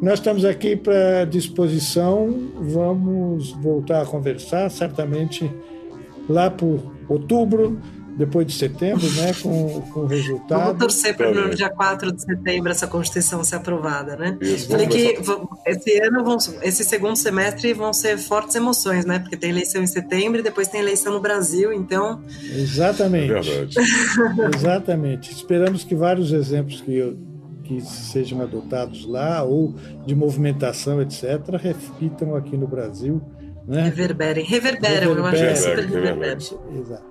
Nós 0.00 0.14
estamos 0.14 0.44
aqui 0.44 0.76
para 0.76 1.24
disposição, 1.26 2.50
vamos 2.60 3.50
voltar 3.60 4.00
a 4.00 4.06
conversar, 4.06 4.70
certamente 4.70 5.50
lá 6.28 6.48
por 6.48 6.80
outubro, 7.14 7.80
depois 8.16 8.46
de 8.46 8.52
setembro, 8.52 9.08
né, 9.12 9.32
com, 9.42 9.80
com 9.92 10.00
o 10.00 10.06
resultado. 10.06 10.64
Vamos 10.64 10.78
torcer 10.78 11.16
para 11.16 11.32
no 11.32 11.54
dia 11.54 11.70
4 11.70 12.12
de 12.12 12.22
setembro 12.22 12.70
essa 12.70 12.86
Constituição 12.86 13.42
ser 13.42 13.56
aprovada, 13.56 14.16
né? 14.16 14.36
Isso, 14.40 14.68
Falei 14.68 14.86
que 14.86 15.18
esse 15.66 16.00
ano, 16.00 16.24
vão, 16.24 16.36
esse 16.62 16.84
segundo 16.84 17.16
semestre 17.16 17.72
vão 17.72 17.92
ser 17.92 18.18
fortes 18.18 18.54
emoções, 18.54 19.04
né? 19.04 19.18
Porque 19.18 19.36
tem 19.36 19.50
eleição 19.50 19.82
em 19.82 19.86
setembro 19.86 20.40
e 20.40 20.42
depois 20.42 20.68
tem 20.68 20.80
eleição 20.80 21.12
no 21.12 21.20
Brasil, 21.20 21.72
então... 21.72 22.22
Exatamente. 22.42 23.32
É 23.32 23.40
verdade. 23.40 23.76
Exatamente. 24.56 25.32
Esperamos 25.32 25.84
que 25.84 25.94
vários 25.94 26.32
exemplos 26.32 26.80
que 26.80 26.94
eu 26.94 27.16
que 27.70 27.80
sejam 27.80 28.42
adotados 28.42 29.06
lá 29.06 29.44
ou 29.44 29.72
de 30.04 30.12
movimentação, 30.12 31.00
etc., 31.00 31.54
reflitam 31.56 32.34
aqui 32.34 32.56
no 32.56 32.66
Brasil. 32.66 33.22
Né? 33.70 33.84
Reverberem. 33.84 34.44
Reverberam, 34.44 35.12
eu 35.12 35.26
acho 35.26 35.36
que 35.36 35.44
é 35.44 35.54
super 35.54 35.86
reverberam. 35.86 36.36
Exato. 36.36 37.04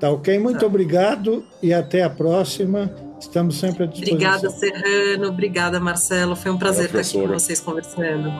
Tá 0.00 0.10
ok? 0.10 0.38
Muito 0.38 0.60
tá. 0.60 0.66
obrigado 0.66 1.44
e 1.62 1.74
até 1.74 2.02
a 2.02 2.08
próxima. 2.08 2.90
Estamos 3.20 3.58
sempre 3.58 3.84
à 3.84 3.86
disposição. 3.86 4.16
Obrigada, 4.16 4.50
Serrano. 4.50 5.28
Obrigada, 5.28 5.78
Marcelo. 5.78 6.34
Foi 6.34 6.50
um 6.50 6.56
prazer 6.56 6.86
estar 6.86 7.00
aqui 7.00 7.20
com 7.20 7.34
vocês 7.34 7.60
conversando. 7.60 8.32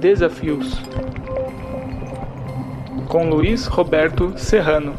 Desafios 0.00 0.82
com 3.08 3.30
Luiz 3.30 3.64
Roberto 3.64 4.34
Serrano. 4.36 4.94